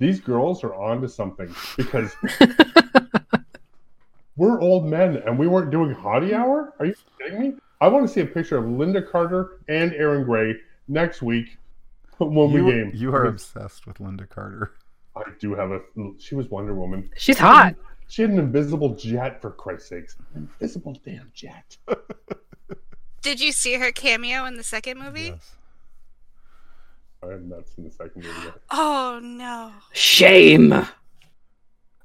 These 0.01 0.19
girls 0.19 0.63
are 0.63 0.73
on 0.73 0.99
to 1.03 1.07
something 1.07 1.53
because 1.77 2.15
we're 4.35 4.59
old 4.59 4.87
men 4.87 5.17
and 5.27 5.37
we 5.37 5.47
weren't 5.47 5.69
doing 5.69 5.93
Hottie 5.93 6.33
Hour. 6.33 6.73
Are 6.79 6.87
you 6.87 6.95
kidding 7.19 7.39
me? 7.39 7.53
I 7.81 7.87
want 7.87 8.07
to 8.07 8.11
see 8.11 8.21
a 8.21 8.25
picture 8.25 8.57
of 8.57 8.65
Lynda 8.65 9.07
Carter 9.07 9.59
and 9.67 9.93
Aaron 9.93 10.23
Gray 10.23 10.55
next 10.87 11.21
week 11.21 11.55
when 12.17 12.51
we 12.51 12.61
you, 12.61 12.71
game. 12.71 12.91
you 12.95 13.13
are 13.13 13.25
obsessed 13.25 13.85
with 13.85 13.99
Lynda 13.99 14.27
Carter. 14.27 14.73
I 15.15 15.21
do 15.39 15.53
have 15.53 15.69
a. 15.69 15.81
She 16.17 16.33
was 16.33 16.49
Wonder 16.49 16.73
Woman. 16.73 17.11
She's 17.15 17.37
hot. 17.37 17.75
She 18.07 18.23
had 18.23 18.31
an 18.31 18.39
invisible 18.39 18.95
jet, 18.95 19.39
for 19.39 19.51
Christ's 19.51 19.89
sakes. 19.89 20.15
An 20.33 20.49
invisible 20.59 20.99
damn 21.05 21.31
jet. 21.35 21.77
Did 23.21 23.39
you 23.39 23.51
see 23.51 23.75
her 23.75 23.91
cameo 23.91 24.45
in 24.45 24.57
the 24.57 24.63
second 24.63 24.97
movie? 24.97 25.35
Yes. 25.35 25.55
I 27.23 27.27
have 27.31 27.43
not 27.43 27.67
seen 27.67 27.85
the 27.85 27.91
second 27.91 28.23
movie 28.23 28.45
yet. 28.45 28.53
Oh 28.71 29.19
no. 29.21 29.71
Shame. 29.93 30.73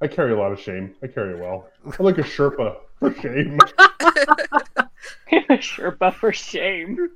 I 0.01 0.07
carry 0.09 0.33
a 0.33 0.37
lot 0.37 0.53
of 0.53 0.61
shame. 0.61 0.95
I 1.03 1.07
carry 1.07 1.35
it 1.35 1.41
well. 1.41 1.69
I'm 1.87 2.05
like 2.05 2.19
a 2.19 2.23
Sherpa 2.23 2.77
for 2.99 3.15
shame. 3.15 3.59
A 5.49 5.59
Sherpa 5.59 6.13
for 6.15 6.33
shame. 6.33 7.11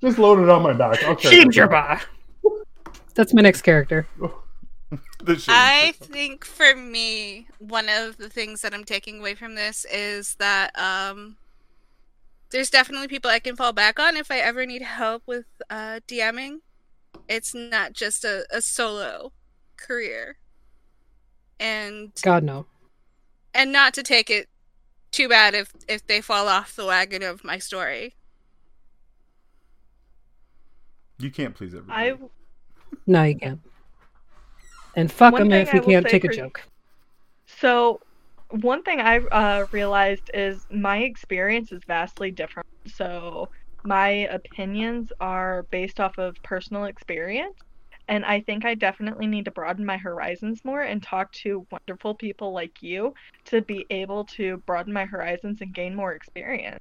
Just 0.00 0.18
load 0.18 0.40
it 0.42 0.48
on 0.48 0.62
my 0.62 0.72
back. 0.72 1.02
I'll 1.04 1.16
carry 1.16 1.36
Shame. 1.36 1.50
Sherpa. 1.50 2.02
That's 3.14 3.32
my 3.34 3.42
next 3.42 3.62
character. 3.62 4.06
The 5.22 5.36
shame 5.36 5.54
I 5.56 5.92
system. 5.98 6.12
think 6.14 6.44
for 6.44 6.74
me, 6.74 7.46
one 7.58 7.88
of 7.88 8.16
the 8.16 8.28
things 8.30 8.62
that 8.62 8.72
I'm 8.74 8.84
taking 8.84 9.20
away 9.20 9.34
from 9.34 9.54
this 9.54 9.84
is 9.92 10.34
that 10.36 10.76
um 10.76 11.36
there's 12.50 12.70
definitely 12.70 13.06
people 13.06 13.30
I 13.30 13.38
can 13.38 13.54
fall 13.54 13.72
back 13.72 14.00
on 14.00 14.16
if 14.16 14.30
I 14.32 14.38
ever 14.38 14.66
need 14.66 14.82
help 14.82 15.22
with 15.26 15.44
uh 15.68 16.00
DMing. 16.08 16.60
It's 17.30 17.54
not 17.54 17.92
just 17.92 18.24
a, 18.24 18.44
a 18.50 18.60
solo 18.60 19.32
career. 19.76 20.36
And 21.60 22.10
God 22.22 22.42
no. 22.42 22.66
and 23.54 23.70
not 23.70 23.94
to 23.94 24.02
take 24.02 24.30
it 24.30 24.48
too 25.12 25.28
bad 25.28 25.54
if 25.54 25.72
if 25.88 26.04
they 26.06 26.20
fall 26.20 26.48
off 26.48 26.74
the 26.74 26.84
wagon 26.84 27.22
of 27.22 27.44
my 27.44 27.58
story. 27.58 28.14
You 31.20 31.30
can't 31.30 31.54
please 31.54 31.72
everybody. 31.72 32.10
I 32.10 32.18
No, 33.06 33.22
you 33.22 33.36
can't. 33.36 33.60
And 34.96 35.12
fuck 35.12 35.32
One 35.32 35.42
them 35.42 35.50
thing 35.50 35.66
if 35.68 35.72
you 35.72 35.82
can't 35.82 36.06
say 36.06 36.10
take 36.10 36.24
a 36.24 36.34
joke. 36.34 36.62
So, 37.46 38.00
one 38.48 38.82
thing 38.82 39.00
I 39.00 39.18
uh, 39.18 39.66
realized 39.70 40.30
is 40.34 40.66
my 40.72 40.98
experience 40.98 41.70
is 41.70 41.82
vastly 41.86 42.32
different. 42.32 42.66
So, 42.86 43.50
my 43.84 44.08
opinions 44.08 45.12
are 45.20 45.64
based 45.70 46.00
off 46.00 46.18
of 46.18 46.36
personal 46.42 46.84
experience. 46.84 47.56
And 48.08 48.24
I 48.24 48.40
think 48.40 48.64
I 48.64 48.74
definitely 48.74 49.28
need 49.28 49.44
to 49.44 49.52
broaden 49.52 49.86
my 49.86 49.96
horizons 49.96 50.64
more 50.64 50.82
and 50.82 51.00
talk 51.00 51.30
to 51.32 51.64
wonderful 51.70 52.14
people 52.14 52.52
like 52.52 52.82
you 52.82 53.14
to 53.46 53.62
be 53.62 53.86
able 53.88 54.24
to 54.24 54.56
broaden 54.66 54.92
my 54.92 55.04
horizons 55.04 55.60
and 55.60 55.72
gain 55.72 55.94
more 55.94 56.12
experience. 56.12 56.80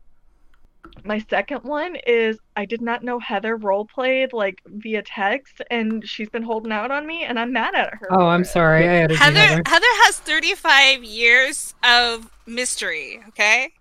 My 1.04 1.24
second 1.30 1.64
one 1.64 1.96
is 2.08 2.40
I 2.56 2.66
did 2.66 2.82
not 2.82 3.04
know 3.04 3.20
Heather 3.20 3.58
role 3.58 3.86
played 3.86 4.34
like 4.34 4.60
via 4.66 5.02
text, 5.04 5.62
and 5.70 6.08
she's 6.08 6.30
been 6.30 6.44
holding 6.44 6.72
out 6.72 6.90
on 6.90 7.06
me, 7.06 7.24
and 7.24 7.40
I'm 7.40 7.54
mad 7.54 7.76
at 7.76 7.94
her. 7.94 8.08
Oh, 8.12 8.28
I'm 8.28 8.44
sorry. 8.44 8.88
I 8.88 8.96
added 8.96 9.12
you, 9.12 9.18
Heather 9.18 9.40
Heather. 9.40 9.62
Heather 9.66 9.86
has 10.04 10.18
35 10.20 11.04
years 11.04 11.76
of 11.84 12.30
mystery, 12.46 13.22
okay? 13.30 13.72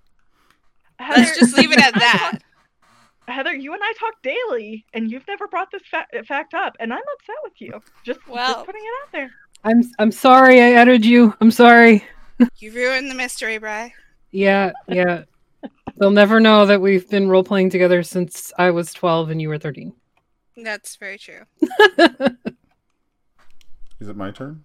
Heather, 0.98 1.20
Let's 1.20 1.38
just 1.38 1.56
leave 1.56 1.72
it 1.72 1.80
at 1.80 1.94
that. 1.98 2.38
Heather, 3.28 3.54
you 3.54 3.72
and 3.72 3.82
I 3.84 3.92
talk 3.98 4.14
daily, 4.22 4.84
and 4.94 5.10
you've 5.10 5.26
never 5.28 5.46
brought 5.48 5.70
this 5.70 5.82
fa- 5.90 6.06
fact 6.26 6.54
up, 6.54 6.76
and 6.80 6.92
I'm 6.92 7.02
upset 7.14 7.36
with 7.44 7.60
you. 7.60 7.80
Just, 8.04 8.26
Well- 8.28 8.54
just 8.54 8.66
putting 8.66 8.82
it 8.82 8.92
out 9.06 9.12
there. 9.12 9.30
I'm 9.64 9.82
I'm 9.98 10.12
sorry. 10.12 10.60
I 10.60 10.72
added 10.74 11.04
you. 11.04 11.34
I'm 11.40 11.50
sorry. 11.50 12.04
You 12.58 12.70
ruined 12.72 13.10
the 13.10 13.16
mystery, 13.16 13.58
Bree. 13.58 13.92
Yeah, 14.30 14.70
yeah. 14.86 15.24
They'll 15.96 16.12
never 16.12 16.38
know 16.38 16.66
that 16.66 16.80
we've 16.80 17.10
been 17.10 17.28
role 17.28 17.42
playing 17.42 17.70
together 17.70 18.04
since 18.04 18.52
I 18.56 18.70
was 18.70 18.92
12 18.92 19.30
and 19.30 19.42
you 19.42 19.48
were 19.48 19.58
13. 19.58 19.92
That's 20.58 20.94
very 20.94 21.18
true. 21.18 21.40
Is 24.00 24.08
it 24.08 24.16
my 24.16 24.30
turn? 24.30 24.62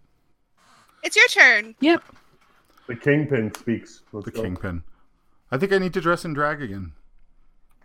It's 1.03 1.15
your 1.15 1.27
turn. 1.29 1.73
Yep. 1.79 2.03
The 2.87 2.95
kingpin 2.95 3.51
speaks. 3.55 4.03
Let's 4.11 4.25
The 4.25 4.31
go. 4.31 4.43
kingpin. 4.43 4.83
I 5.51 5.57
think 5.57 5.71
I 5.73 5.79
need 5.79 5.93
to 5.95 6.01
dress 6.01 6.25
in 6.25 6.33
drag 6.33 6.61
again. 6.61 6.91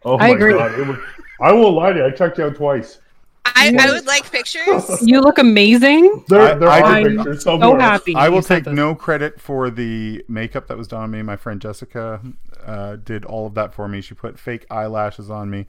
Oh 0.04 0.16
I 0.18 0.28
my 0.28 0.34
agree. 0.34 0.52
god! 0.54 0.78
It 0.78 0.86
was, 0.86 0.98
I 1.40 1.52
won't 1.52 1.74
lie 1.76 1.92
to 1.92 1.98
you. 2.00 2.04
I 2.06 2.10
checked 2.10 2.38
you 2.38 2.44
out 2.44 2.54
twice. 2.56 2.98
I, 3.44 3.74
I 3.76 3.90
would 3.90 4.06
like 4.06 4.30
pictures. 4.30 5.02
You 5.02 5.20
look 5.20 5.38
amazing. 5.38 6.24
There, 6.28 6.40
I- 6.40 6.54
there 6.54 6.68
I 6.68 6.80
are 7.00 7.02
did- 7.08 7.16
pictures 7.16 7.42
So 7.42 7.58
somewhere. 7.58 7.80
happy. 7.80 8.14
I 8.14 8.28
will 8.28 8.42
take 8.42 8.64
this. 8.64 8.74
no 8.74 8.94
credit 8.94 9.40
for 9.40 9.68
the 9.70 10.24
makeup 10.28 10.68
that 10.68 10.76
was 10.76 10.86
done 10.86 11.02
on 11.02 11.10
me. 11.10 11.22
My 11.22 11.36
friend 11.36 11.60
Jessica 11.60 12.20
uh, 12.64 12.96
did 12.96 13.24
all 13.24 13.46
of 13.46 13.54
that 13.54 13.72
for 13.74 13.88
me. 13.88 14.00
She 14.00 14.14
put 14.14 14.38
fake 14.38 14.66
eyelashes 14.70 15.28
on 15.30 15.50
me. 15.50 15.66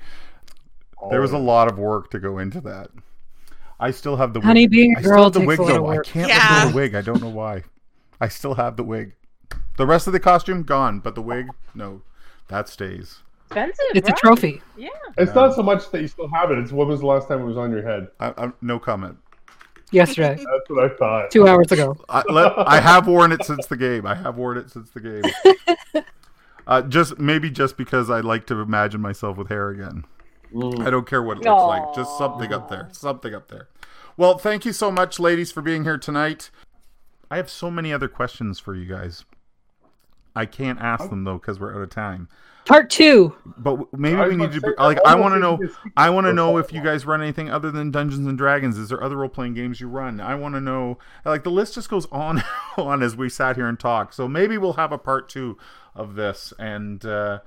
There 1.10 1.22
was 1.22 1.32
a 1.34 1.38
Oh, 1.38 1.42
lot 1.42 1.72
of 1.72 1.80
work 1.80 2.12
to 2.12 2.20
go 2.20 2.38
into 2.38 2.60
that. 2.62 2.90
I 3.80 3.92
still 3.92 4.18
have 4.18 4.34
the 4.34 4.40
wig. 4.40 4.46
Honey, 4.46 4.68
being 4.68 4.94
a 4.96 5.00
I 5.00 5.02
still 5.02 5.12
girl 5.14 5.24
have 5.24 5.34
the 5.34 5.40
wig 5.42 5.60
a 5.60 5.64
lot 5.64 5.72
of 5.72 5.78
though. 5.78 5.90
I 5.90 5.98
can't 6.04 6.28
let 6.28 6.36
Yeah. 6.38 6.64
go 6.66 6.70
the 6.72 6.76
wig. 6.76 6.96
I 6.96 7.02
don't 7.02 7.22
know 7.22 7.30
why. 7.30 7.64
I 8.20 8.28
still 8.28 8.56
have 8.56 8.76
the 8.76 8.84
wig. 8.84 9.16
The 9.78 9.88
rest 9.88 10.06
of 10.06 10.14
the 10.14 10.20
costume 10.20 10.64
gone, 10.64 11.00
but 11.00 11.16
the 11.16 11.22
wig, 11.22 11.48
no, 11.74 12.02
that 12.50 12.68
stays. 12.68 13.20
Expensive. 13.50 13.86
It's 13.96 14.10
a 14.10 14.14
trophy. 14.14 14.62
Yeah. 14.78 14.90
It's 15.18 15.34
not 15.34 15.56
so 15.56 15.64
much 15.64 15.90
that 15.92 16.02
you 16.02 16.08
still 16.08 16.28
have 16.30 16.52
it. 16.52 16.60
It's 16.60 16.72
when 16.72 16.88
was 16.88 17.00
the 17.00 17.08
last 17.08 17.28
time 17.28 17.42
it 17.42 17.46
was 17.46 17.58
on 17.58 17.72
your 17.72 17.82
head? 17.82 18.08
I, 18.20 18.34
I, 18.38 18.52
no 18.62 18.78
comment. 18.78 19.18
Yesterday, 19.92 20.36
That's 20.36 20.70
what 20.70 20.92
I 20.92 20.96
thought. 20.96 21.32
two 21.32 21.48
hours 21.48 21.72
ago. 21.72 21.98
I, 22.10 22.24
let, 22.30 22.54
I 22.58 22.80
have 22.80 23.08
worn 23.08 23.32
it 23.32 23.44
since 23.44 23.66
the 23.66 23.76
game. 23.76 24.06
I 24.06 24.14
have 24.14 24.38
worn 24.38 24.58
it 24.58 24.70
since 24.70 24.90
the 24.92 25.00
game. 25.02 26.04
Uh, 26.68 26.84
just 26.84 27.18
maybe 27.18 27.50
just 27.50 27.78
because 27.78 28.12
I 28.12 28.20
like 28.20 28.46
to 28.46 28.60
imagine 28.60 29.02
myself 29.02 29.38
with 29.38 29.50
hair 29.50 29.70
again. 29.70 30.06
Mm. 30.54 30.86
I 30.86 30.92
don't 30.92 31.08
care 31.08 31.24
what 31.24 31.38
it 31.38 31.44
looks 31.44 31.64
like. 31.64 31.96
Just 31.96 32.16
something 32.16 32.54
up 32.54 32.70
there. 32.70 32.90
Something 32.92 33.34
up 33.34 33.48
there. 33.48 33.70
Well, 34.18 34.38
thank 34.38 34.66
you 34.66 34.72
so 34.72 34.92
much, 34.92 35.20
ladies, 35.20 35.52
for 35.52 35.64
being 35.64 35.84
here 35.84 35.98
tonight. 35.98 36.52
I 37.32 37.38
have 37.38 37.50
so 37.50 37.72
many 37.72 37.92
other 37.92 38.08
questions 38.08 38.60
for 38.60 38.76
you 38.76 38.86
guys. 38.86 39.26
I 40.36 40.46
can't 40.46 40.80
ask 40.80 41.10
them 41.10 41.24
though 41.24 41.40
because 41.40 41.60
we're 41.60 41.76
out 41.76 41.82
of 41.82 41.90
time. 41.90 42.30
Part 42.70 42.92
two. 42.92 43.34
But 43.58 43.92
maybe 43.98 44.22
we 44.30 44.36
need 44.36 44.52
to. 44.52 44.60
to 44.60 44.68
be- 44.68 44.74
Like, 44.78 45.00
I 45.04 45.14
I 45.14 45.16
want 45.16 45.34
to 45.34 45.40
know. 45.40 45.54
you 45.60 45.68
could 45.70 45.76
speak 45.76 45.94
I 45.98 46.12
want 46.12 46.28
to 46.28 46.34
know 46.34 46.58
if 46.58 46.72
you 46.72 46.84
guys 46.84 47.04
run 47.04 47.20
anything 47.20 47.50
other 47.50 47.72
than 47.72 47.90
Dungeons 47.90 48.28
and 48.28 48.38
Dragons. 48.38 48.78
Is 48.78 48.90
there 48.90 49.04
other 49.04 49.18
role 49.18 49.28
playing 49.28 49.56
games 49.56 49.82
you 49.82 49.88
run? 49.88 50.22
I 50.22 50.36
want 50.36 50.54
to 50.54 50.62
know. 50.62 51.00
Like 51.26 51.44
the 51.44 51.50
list 51.50 51.74
just 51.74 51.90
goes 51.90 52.06
on 52.12 52.38
and 52.78 52.86
on 52.88 53.02
as 53.02 53.16
we 53.18 53.28
sat 53.28 53.56
here 53.56 53.68
and 53.68 53.80
talk. 53.80 54.14
So 54.14 54.28
maybe 54.28 54.60
we'll 54.60 54.74
have 54.74 54.92
a 54.92 55.00
part 55.00 55.30
two 55.30 55.58
of 55.96 56.14
this. 56.14 56.54
And 56.60 57.04
uh, 57.04 57.40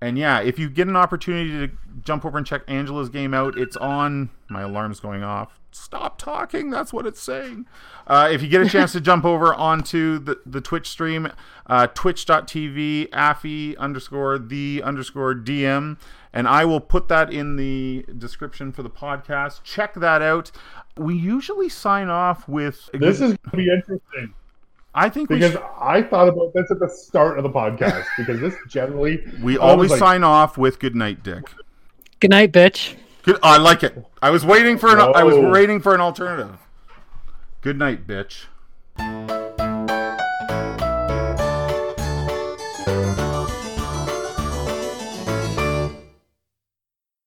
and 0.00 0.16
yeah, 0.18 0.40
if 0.40 0.58
you 0.58 0.70
get 0.70 0.88
an 0.88 0.96
opportunity 0.96 1.66
to 1.66 1.74
jump 2.02 2.24
over 2.24 2.38
and 2.38 2.46
check 2.46 2.62
Angela's 2.68 3.10
game 3.10 3.34
out, 3.34 3.58
it's 3.58 3.76
on. 3.76 4.30
My 4.48 4.62
alarm's 4.62 4.98
going 5.00 5.22
off. 5.22 5.60
Stop 5.72 6.18
talking. 6.18 6.70
That's 6.70 6.92
what 6.92 7.06
it's 7.06 7.20
saying. 7.20 7.66
Uh, 8.06 8.28
if 8.32 8.42
you 8.42 8.48
get 8.48 8.62
a 8.62 8.68
chance 8.68 8.92
to 8.92 9.00
jump 9.00 9.24
over 9.24 9.54
onto 9.54 10.18
the, 10.18 10.40
the 10.46 10.60
Twitch 10.60 10.88
stream, 10.88 11.30
uh, 11.66 11.86
twitch.tv, 11.88 13.08
affy 13.12 13.76
underscore 13.76 14.38
the 14.38 14.82
underscore 14.82 15.34
DM, 15.34 15.98
and 16.32 16.48
I 16.48 16.64
will 16.64 16.80
put 16.80 17.08
that 17.08 17.32
in 17.32 17.56
the 17.56 18.04
description 18.16 18.72
for 18.72 18.82
the 18.82 18.90
podcast. 18.90 19.62
Check 19.62 19.94
that 19.94 20.22
out. 20.22 20.50
We 20.96 21.14
usually 21.14 21.68
sign 21.68 22.08
off 22.08 22.48
with. 22.48 22.88
This 22.94 23.20
is 23.20 23.36
going 23.36 23.50
to 23.50 23.56
be 23.56 23.70
interesting 23.70 24.34
I 24.94 25.08
think 25.08 25.30
we, 25.30 25.36
because 25.36 25.52
should, 25.52 25.62
I 25.80 26.02
thought 26.02 26.28
about 26.28 26.52
this 26.52 26.70
at 26.70 26.80
the 26.80 26.88
start 26.88 27.38
of 27.38 27.44
the 27.44 27.50
podcast 27.50 28.06
because 28.16 28.40
this 28.40 28.54
generally 28.68 29.24
we 29.42 29.56
always 29.56 29.90
like, 29.90 29.98
sign 29.98 30.24
off 30.24 30.58
with 30.58 30.78
good 30.78 30.96
night, 30.96 31.22
Dick. 31.22 31.44
Good 32.18 32.30
night, 32.30 32.52
bitch. 32.52 32.96
Good, 33.22 33.38
I 33.42 33.58
like 33.58 33.82
it. 33.82 34.04
I 34.20 34.30
was 34.30 34.44
waiting 34.44 34.78
for 34.78 34.90
an. 34.90 35.00
I 35.00 35.22
was 35.22 35.36
waiting 35.36 35.80
for 35.80 35.94
an 35.94 36.00
alternative. 36.00 36.58
Good 37.60 37.78
night, 37.78 38.06
bitch. 38.06 38.46